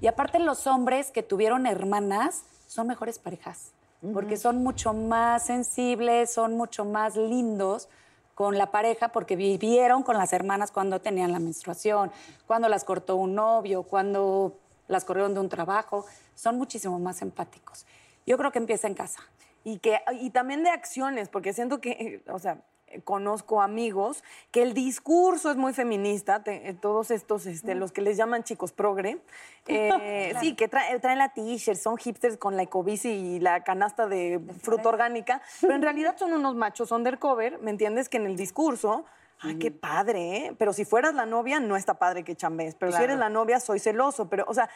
Y 0.00 0.06
aparte 0.06 0.38
los 0.38 0.66
hombres 0.66 1.10
que 1.10 1.22
tuvieron 1.22 1.66
hermanas 1.66 2.44
son 2.68 2.86
mejores 2.86 3.18
parejas, 3.18 3.72
porque 4.12 4.36
son 4.36 4.62
mucho 4.62 4.92
más 4.94 5.44
sensibles, 5.46 6.32
son 6.32 6.56
mucho 6.56 6.84
más 6.84 7.16
lindos 7.16 7.88
con 8.34 8.58
la 8.58 8.70
pareja 8.70 9.08
porque 9.08 9.36
vivieron 9.36 10.02
con 10.02 10.16
las 10.16 10.32
hermanas 10.32 10.70
cuando 10.70 11.00
tenían 11.00 11.32
la 11.32 11.38
menstruación, 11.38 12.10
cuando 12.46 12.68
las 12.68 12.84
cortó 12.84 13.16
un 13.16 13.34
novio, 13.34 13.84
cuando 13.84 14.58
las 14.88 15.04
corrieron 15.04 15.34
de 15.34 15.40
un 15.40 15.48
trabajo, 15.48 16.04
son 16.34 16.56
muchísimo 16.56 16.98
más 16.98 17.22
empáticos. 17.22 17.86
Yo 18.26 18.36
creo 18.38 18.50
que 18.52 18.58
empieza 18.58 18.86
en 18.86 18.94
casa. 18.94 19.20
y 19.66 19.78
que 19.78 20.00
y 20.20 20.30
también 20.30 20.62
de 20.62 20.70
acciones, 20.70 21.28
porque 21.30 21.54
siento 21.54 21.80
que, 21.80 22.22
o 22.28 22.38
sea, 22.38 22.58
conozco 23.02 23.60
amigos 23.62 24.22
que 24.50 24.62
el 24.62 24.74
discurso 24.74 25.50
es 25.50 25.56
muy 25.56 25.72
feminista, 25.72 26.42
te- 26.42 26.68
eh, 26.68 26.74
todos 26.74 27.10
estos, 27.10 27.46
este, 27.46 27.74
los 27.74 27.90
que 27.92 28.00
les 28.02 28.16
llaman 28.16 28.44
chicos 28.44 28.72
progre, 28.72 29.18
eh, 29.66 30.34
sí, 30.40 30.54
que 30.54 30.68
trae- 30.70 31.00
traen 31.00 31.18
la 31.18 31.30
t-shirt, 31.32 31.78
son 31.78 31.96
hipsters 31.96 32.36
con 32.36 32.56
la 32.56 32.62
ecobici 32.62 33.08
y 33.10 33.40
la 33.40 33.64
canasta 33.64 34.06
de 34.06 34.40
fruta 34.62 34.88
orgánica, 34.88 35.42
pero 35.60 35.74
en 35.74 35.82
realidad 35.82 36.16
son 36.18 36.32
unos 36.32 36.54
machos 36.54 36.92
undercover, 36.92 37.58
¿me 37.60 37.70
entiendes? 37.70 38.08
Que 38.08 38.18
en 38.18 38.26
el 38.26 38.36
discurso... 38.36 39.04
Ah, 39.40 39.52
qué 39.60 39.70
padre, 39.70 40.36
¿eh? 40.36 40.54
Pero 40.56 40.72
si 40.72 40.86
fueras 40.86 41.12
la 41.14 41.26
novia, 41.26 41.60
no 41.60 41.76
está 41.76 41.94
padre 41.98 42.22
que 42.22 42.34
chambees. 42.34 42.76
Pero 42.76 42.92
si 42.92 43.02
eres 43.02 43.18
la 43.18 43.28
novia, 43.28 43.60
soy 43.60 43.78
celoso. 43.78 44.30
Pero, 44.30 44.44
o 44.48 44.54
sea, 44.54 44.70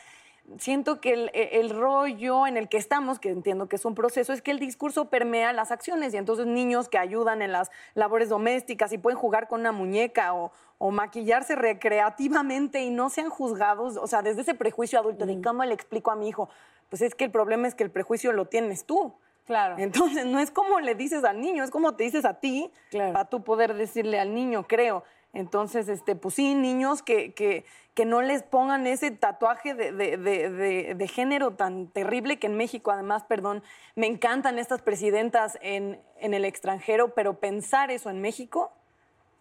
siento 0.58 1.00
que 1.00 1.12
el, 1.12 1.30
el 1.34 1.70
rollo 1.70 2.46
en 2.46 2.56
el 2.56 2.68
que 2.68 2.78
estamos, 2.78 3.18
que 3.18 3.30
entiendo 3.30 3.68
que 3.68 3.76
es 3.76 3.84
un 3.84 3.94
proceso, 3.94 4.32
es 4.32 4.42
que 4.42 4.50
el 4.50 4.58
discurso 4.58 5.10
permea 5.10 5.52
las 5.52 5.70
acciones 5.70 6.14
y 6.14 6.16
entonces 6.16 6.46
niños 6.46 6.88
que 6.88 6.98
ayudan 6.98 7.42
en 7.42 7.52
las 7.52 7.70
labores 7.94 8.28
domésticas 8.28 8.92
y 8.92 8.98
pueden 8.98 9.18
jugar 9.18 9.48
con 9.48 9.60
una 9.60 9.72
muñeca 9.72 10.34
o, 10.34 10.52
o 10.78 10.90
maquillarse 10.90 11.54
recreativamente 11.56 12.82
y 12.82 12.90
no 12.90 13.10
sean 13.10 13.28
juzgados, 13.28 13.96
o 13.96 14.06
sea, 14.06 14.22
desde 14.22 14.42
ese 14.42 14.54
prejuicio 14.54 14.98
adulto 14.98 15.26
de 15.26 15.40
cómo 15.42 15.64
le 15.64 15.74
explico 15.74 16.10
a 16.10 16.16
mi 16.16 16.28
hijo, 16.28 16.48
pues 16.88 17.02
es 17.02 17.14
que 17.14 17.24
el 17.24 17.30
problema 17.30 17.68
es 17.68 17.74
que 17.74 17.84
el 17.84 17.90
prejuicio 17.90 18.32
lo 18.32 18.46
tienes 18.46 18.84
tú. 18.84 19.14
Claro. 19.44 19.76
Entonces, 19.78 20.26
no 20.26 20.38
es 20.40 20.50
como 20.50 20.78
le 20.78 20.94
dices 20.94 21.24
al 21.24 21.40
niño, 21.40 21.64
es 21.64 21.70
como 21.70 21.94
te 21.94 22.04
dices 22.04 22.24
a 22.24 22.34
ti 22.34 22.70
para 22.92 23.24
tú 23.24 23.42
poder 23.42 23.74
decirle 23.74 24.20
al 24.20 24.34
niño, 24.34 24.66
creo. 24.68 25.04
Entonces, 25.32 25.88
este, 25.88 26.16
pues 26.16 26.34
sí, 26.34 26.54
niños 26.54 27.02
que, 27.02 27.34
que, 27.34 27.64
que 27.94 28.04
no 28.06 28.22
les 28.22 28.42
pongan 28.42 28.86
ese 28.86 29.10
tatuaje 29.10 29.74
de, 29.74 29.92
de- 29.92 30.16
de- 30.16 31.08
género 31.08 31.52
tan 31.52 31.88
terrible 31.88 32.38
que 32.38 32.46
en 32.46 32.56
México, 32.56 32.90
además, 32.90 33.24
perdón, 33.24 33.62
me 33.94 34.06
encantan 34.06 34.58
estas 34.58 34.82
presidentas 34.82 35.58
en, 35.60 36.00
en 36.20 36.32
el 36.34 36.44
extranjero, 36.44 37.14
pero 37.14 37.34
pensar 37.40 37.90
eso 37.90 38.08
en 38.10 38.20
México 38.20 38.72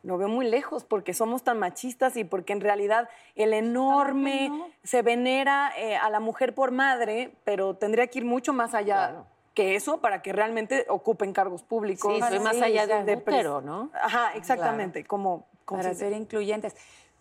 lo 0.03 0.17
veo 0.17 0.27
muy 0.27 0.47
lejos 0.49 0.83
porque 0.85 1.13
somos 1.13 1.43
tan 1.43 1.57
machistas 1.59 2.15
y 2.17 2.23
porque 2.23 2.53
en 2.53 2.61
realidad 2.61 3.09
el 3.35 3.53
enorme 3.53 4.51
se 4.83 5.01
venera 5.01 5.71
eh, 5.77 5.97
a 5.97 6.09
la 6.09 6.19
mujer 6.19 6.53
por 6.53 6.71
madre, 6.71 7.33
pero 7.43 7.75
tendría 7.75 8.07
que 8.07 8.19
ir 8.19 8.25
mucho 8.25 8.53
más 8.53 8.73
allá 8.73 9.23
que 9.53 9.75
eso 9.75 9.99
para 9.99 10.21
que 10.21 10.31
realmente 10.33 10.85
ocupen 10.87 11.33
cargos 11.33 11.63
públicos. 11.63 12.13
Sí, 12.13 12.21
soy 12.21 12.39
más 12.39 12.61
allá 12.61 12.85
de 12.87 13.15
útero, 13.15 13.61
¿no? 13.61 13.89
Ajá, 14.01 14.33
exactamente, 14.35 15.03
como 15.03 15.47
para 15.67 15.93
ser 15.93 16.13
incluyentes. 16.13 16.75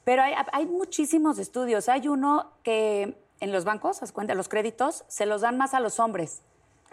Pero 0.05 0.23
hay, 0.23 0.35
hay 0.53 0.67
muchísimos 0.67 1.39
estudios. 1.39 1.89
Hay 1.89 2.09
uno 2.09 2.53
que 2.63 3.21
en 3.41 3.53
los 3.53 3.65
bancos, 3.65 4.03
haz 4.03 4.13
cuenta, 4.13 4.35
los 4.35 4.49
créditos 4.49 5.05
se 5.09 5.27
los 5.27 5.41
dan 5.41 5.59
más 5.59 5.75
a 5.75 5.81
los 5.81 5.99
hombres. 6.01 6.43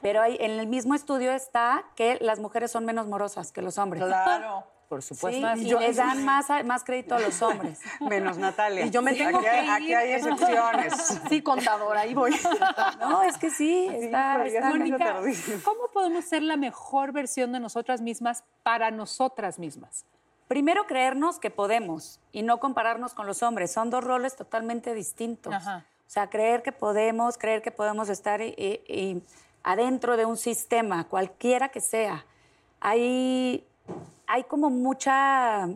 Pero 0.01 0.21
hay, 0.21 0.35
en 0.41 0.51
el 0.51 0.67
mismo 0.67 0.95
estudio 0.95 1.31
está 1.31 1.85
que 1.95 2.17
las 2.21 2.39
mujeres 2.39 2.71
son 2.71 2.83
menos 2.85 3.07
morosas 3.07 3.51
que 3.51 3.61
los 3.61 3.77
hombres. 3.77 4.03
Claro. 4.03 4.63
Por 4.89 5.01
Sí, 5.01 5.15
supuesto. 5.15 5.55
y 5.57 5.73
les 5.79 5.95
dan 5.95 6.23
más, 6.23 6.45
más 6.65 6.83
crédito 6.83 7.15
a 7.15 7.19
los 7.19 7.41
hombres. 7.41 7.79
Menos 8.01 8.37
Natalia. 8.37 8.85
Y 8.85 8.91
yo 8.91 9.01
me 9.01 9.13
tengo 9.15 9.39
aquí, 9.39 9.45
que 9.45 9.49
hay- 9.49 9.65
ir. 9.65 9.71
aquí 9.71 9.93
hay 9.93 10.11
excepciones. 10.11 10.93
Sí, 11.29 11.41
contadora, 11.41 12.01
ahí 12.01 12.13
voy. 12.13 12.35
No, 12.99 13.23
es 13.23 13.37
que 13.39 13.49
sí, 13.49 13.87
está, 13.89 14.43
Mónica. 14.65 15.15
¿cómo 15.63 15.87
podemos 15.91 16.25
ser 16.25 16.43
la 16.43 16.57
mejor 16.57 17.11
versión 17.11 17.51
de 17.53 17.59
nosotras 17.59 18.01
mismas 18.01 18.43
para 18.61 18.91
nosotras 18.91 19.57
mismas? 19.57 20.05
Primero 20.53 20.85
creernos 20.85 21.39
que 21.39 21.49
podemos 21.49 22.19
y 22.31 22.43
no 22.43 22.59
compararnos 22.59 23.15
con 23.15 23.25
los 23.25 23.41
hombres. 23.41 23.71
Son 23.71 23.89
dos 23.89 24.03
roles 24.03 24.35
totalmente 24.35 24.93
distintos. 24.93 25.51
Ajá. 25.51 25.83
O 26.07 26.11
sea, 26.11 26.29
creer 26.29 26.61
que 26.61 26.71
podemos, 26.71 27.39
creer 27.39 27.63
que 27.63 27.71
podemos 27.71 28.07
estar 28.07 28.39
y- 28.39 28.53
y- 28.55 28.81
y 28.87 29.23
adentro 29.63 30.15
de 30.15 30.27
un 30.27 30.37
sistema, 30.37 31.05
cualquiera 31.05 31.69
que 31.69 31.81
sea. 31.81 32.23
Hay, 32.81 33.65
hay 34.27 34.43
como 34.43 34.69
mucha, 34.69 35.69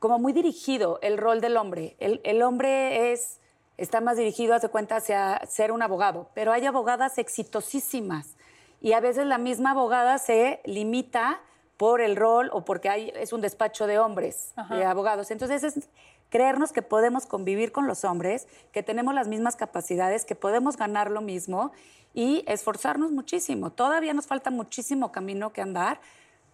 como 0.00 0.18
muy 0.18 0.34
dirigido 0.34 0.98
el 1.00 1.16
rol 1.16 1.40
del 1.40 1.56
hombre. 1.56 1.96
El, 1.98 2.20
el 2.24 2.42
hombre 2.42 3.12
es, 3.14 3.38
está 3.78 4.02
más 4.02 4.18
dirigido, 4.18 4.54
hace 4.54 4.68
cuenta, 4.68 4.96
hacia 4.96 5.40
ser 5.46 5.72
un 5.72 5.80
abogado, 5.80 6.28
pero 6.34 6.52
hay 6.52 6.66
abogadas 6.66 7.16
exitosísimas 7.16 8.34
y 8.82 8.92
a 8.92 9.00
veces 9.00 9.24
la 9.26 9.38
misma 9.38 9.70
abogada 9.70 10.18
se 10.18 10.60
limita 10.66 11.40
por 11.76 12.00
el 12.00 12.16
rol 12.16 12.50
o 12.52 12.64
porque 12.64 12.88
hay, 12.88 13.12
es 13.16 13.32
un 13.32 13.40
despacho 13.40 13.86
de 13.86 13.98
hombres, 13.98 14.52
Ajá. 14.56 14.76
de 14.76 14.84
abogados. 14.84 15.30
Entonces 15.30 15.64
es 15.64 15.88
creernos 16.30 16.72
que 16.72 16.82
podemos 16.82 17.26
convivir 17.26 17.72
con 17.72 17.86
los 17.86 18.04
hombres, 18.04 18.46
que 18.72 18.82
tenemos 18.82 19.14
las 19.14 19.28
mismas 19.28 19.56
capacidades, 19.56 20.24
que 20.24 20.34
podemos 20.34 20.76
ganar 20.76 21.10
lo 21.10 21.20
mismo 21.20 21.72
y 22.14 22.44
esforzarnos 22.46 23.10
muchísimo. 23.10 23.70
Todavía 23.70 24.14
nos 24.14 24.26
falta 24.26 24.50
muchísimo 24.50 25.12
camino 25.12 25.52
que 25.52 25.60
andar, 25.62 26.00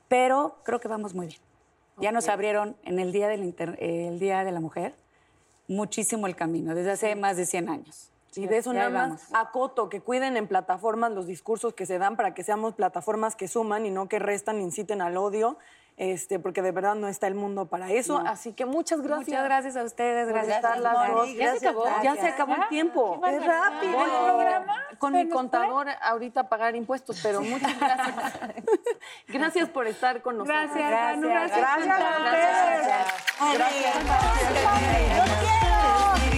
pero 0.08 0.56
creo 0.64 0.80
que 0.80 0.88
vamos 0.88 1.14
muy 1.14 1.26
bien. 1.26 1.40
Ya 2.00 2.12
nos 2.12 2.28
abrieron 2.28 2.76
en 2.84 2.98
el 3.00 3.10
Día, 3.12 3.28
del 3.28 3.42
Inter- 3.44 3.76
el 3.80 4.18
Día 4.20 4.44
de 4.44 4.52
la 4.52 4.60
Mujer 4.60 4.94
muchísimo 5.66 6.26
el 6.26 6.34
camino, 6.36 6.74
desde 6.74 6.92
hace 6.92 7.14
más 7.16 7.36
de 7.36 7.44
100 7.44 7.68
años. 7.68 8.10
Y 8.38 8.46
de 8.46 8.58
eso 8.58 8.72
nada 8.72 8.88
más 8.90 9.28
acoto, 9.34 9.88
que 9.88 10.00
cuiden 10.00 10.36
en 10.36 10.46
plataformas 10.46 11.10
los 11.12 11.26
discursos 11.26 11.74
que 11.74 11.86
se 11.86 11.98
dan 11.98 12.16
para 12.16 12.34
que 12.34 12.44
seamos 12.44 12.74
plataformas 12.74 13.34
que 13.34 13.48
suman 13.48 13.84
y 13.84 13.90
no 13.90 14.08
que 14.08 14.18
restan, 14.20 14.60
inciten 14.60 15.02
al 15.02 15.16
odio, 15.16 15.58
este, 15.96 16.38
porque 16.38 16.62
de 16.62 16.70
verdad 16.70 16.94
no 16.94 17.08
está 17.08 17.26
el 17.26 17.34
mundo 17.34 17.66
para 17.66 17.90
eso. 17.90 18.22
No. 18.22 18.28
Así 18.30 18.52
que 18.52 18.64
muchas 18.64 19.00
gracias. 19.00 19.26
Muchas 19.28 19.44
gracias 19.44 19.76
a 19.76 19.82
ustedes, 19.82 20.26
por 20.26 20.34
gracias. 20.34 20.56
estar 20.56 20.78
las 20.78 20.94
dos. 21.10 21.34
gracias, 21.34 21.36
Ya 21.36 21.56
se 21.58 21.66
acabó, 21.68 21.84
ya 21.86 22.00
gracias. 22.02 22.24
se 22.24 22.28
acabó 22.32 22.54
el 22.54 22.68
tiempo. 22.68 23.20
Es 23.26 23.44
rápido 23.44 23.92
Buen 23.98 24.10
el 24.10 24.24
programa. 24.24 24.76
Con 24.98 25.12
mi 25.14 25.24
fue. 25.24 25.30
contador 25.30 25.88
ahorita 26.00 26.48
pagar 26.48 26.76
impuestos, 26.76 27.18
pero 27.20 27.40
muchas 27.42 27.76
gracias. 27.80 28.32
gracias 29.26 29.68
por 29.70 29.88
estar 29.88 30.22
con 30.22 30.38
nosotros. 30.38 30.70
Gracias, 30.72 31.16
Manu, 31.16 31.28
Gracias. 31.28 31.58
gracias. 31.58 31.98
Gracias 33.54 33.96
a 34.64 34.80
Netas 34.80 36.37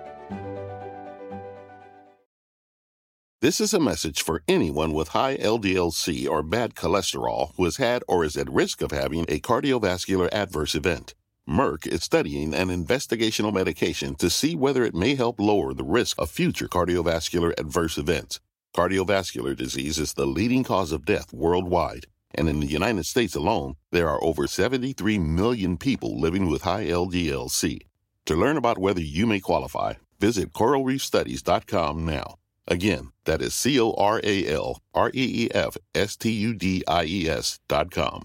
This 3.41 3.59
is 3.59 3.73
a 3.73 3.79
message 3.79 4.21
for 4.21 4.43
anyone 4.47 4.93
with 4.93 5.17
high 5.17 5.35
LDLC 5.35 6.29
or 6.29 6.43
bad 6.43 6.75
cholesterol 6.75 7.55
who 7.57 7.63
has 7.63 7.77
had 7.77 8.03
or 8.07 8.23
is 8.23 8.37
at 8.37 8.47
risk 8.47 8.83
of 8.83 8.91
having 8.91 9.25
a 9.27 9.39
cardiovascular 9.39 10.29
adverse 10.31 10.75
event. 10.75 11.15
Merck 11.49 11.87
is 11.87 12.03
studying 12.03 12.53
an 12.53 12.67
investigational 12.67 13.51
medication 13.51 14.13
to 14.17 14.29
see 14.29 14.55
whether 14.55 14.83
it 14.83 14.93
may 14.93 15.15
help 15.15 15.39
lower 15.39 15.73
the 15.73 15.83
risk 15.83 16.21
of 16.21 16.29
future 16.29 16.67
cardiovascular 16.67 17.51
adverse 17.57 17.97
events. 17.97 18.39
Cardiovascular 18.75 19.57
disease 19.57 19.97
is 19.97 20.13
the 20.13 20.27
leading 20.27 20.63
cause 20.63 20.91
of 20.91 21.03
death 21.03 21.33
worldwide, 21.33 22.05
and 22.35 22.47
in 22.47 22.59
the 22.59 22.67
United 22.67 23.07
States 23.07 23.33
alone, 23.33 23.73
there 23.89 24.07
are 24.07 24.23
over 24.23 24.45
73 24.45 25.17
million 25.17 25.77
people 25.77 26.21
living 26.21 26.47
with 26.47 26.61
high 26.61 26.85
LDLC. 26.85 27.79
To 28.27 28.35
learn 28.35 28.55
about 28.55 28.77
whether 28.77 29.01
you 29.01 29.25
may 29.25 29.39
qualify, 29.39 29.95
visit 30.19 30.53
coralreefstudies.com 30.53 32.05
now. 32.05 32.35
Again, 32.67 33.11
that 33.25 33.41
is 33.41 33.53
C 33.53 33.79
O 33.79 33.91
R 33.93 34.21
A 34.23 34.47
L 34.47 34.81
R 34.93 35.09
E 35.13 35.45
E 35.45 35.49
F 35.51 35.77
S 35.95 36.15
T 36.15 36.31
U 36.31 36.53
D 36.53 36.83
I 36.87 37.05
E 37.05 37.29
S 37.29 37.59
dot 37.67 37.91
com. 37.91 38.23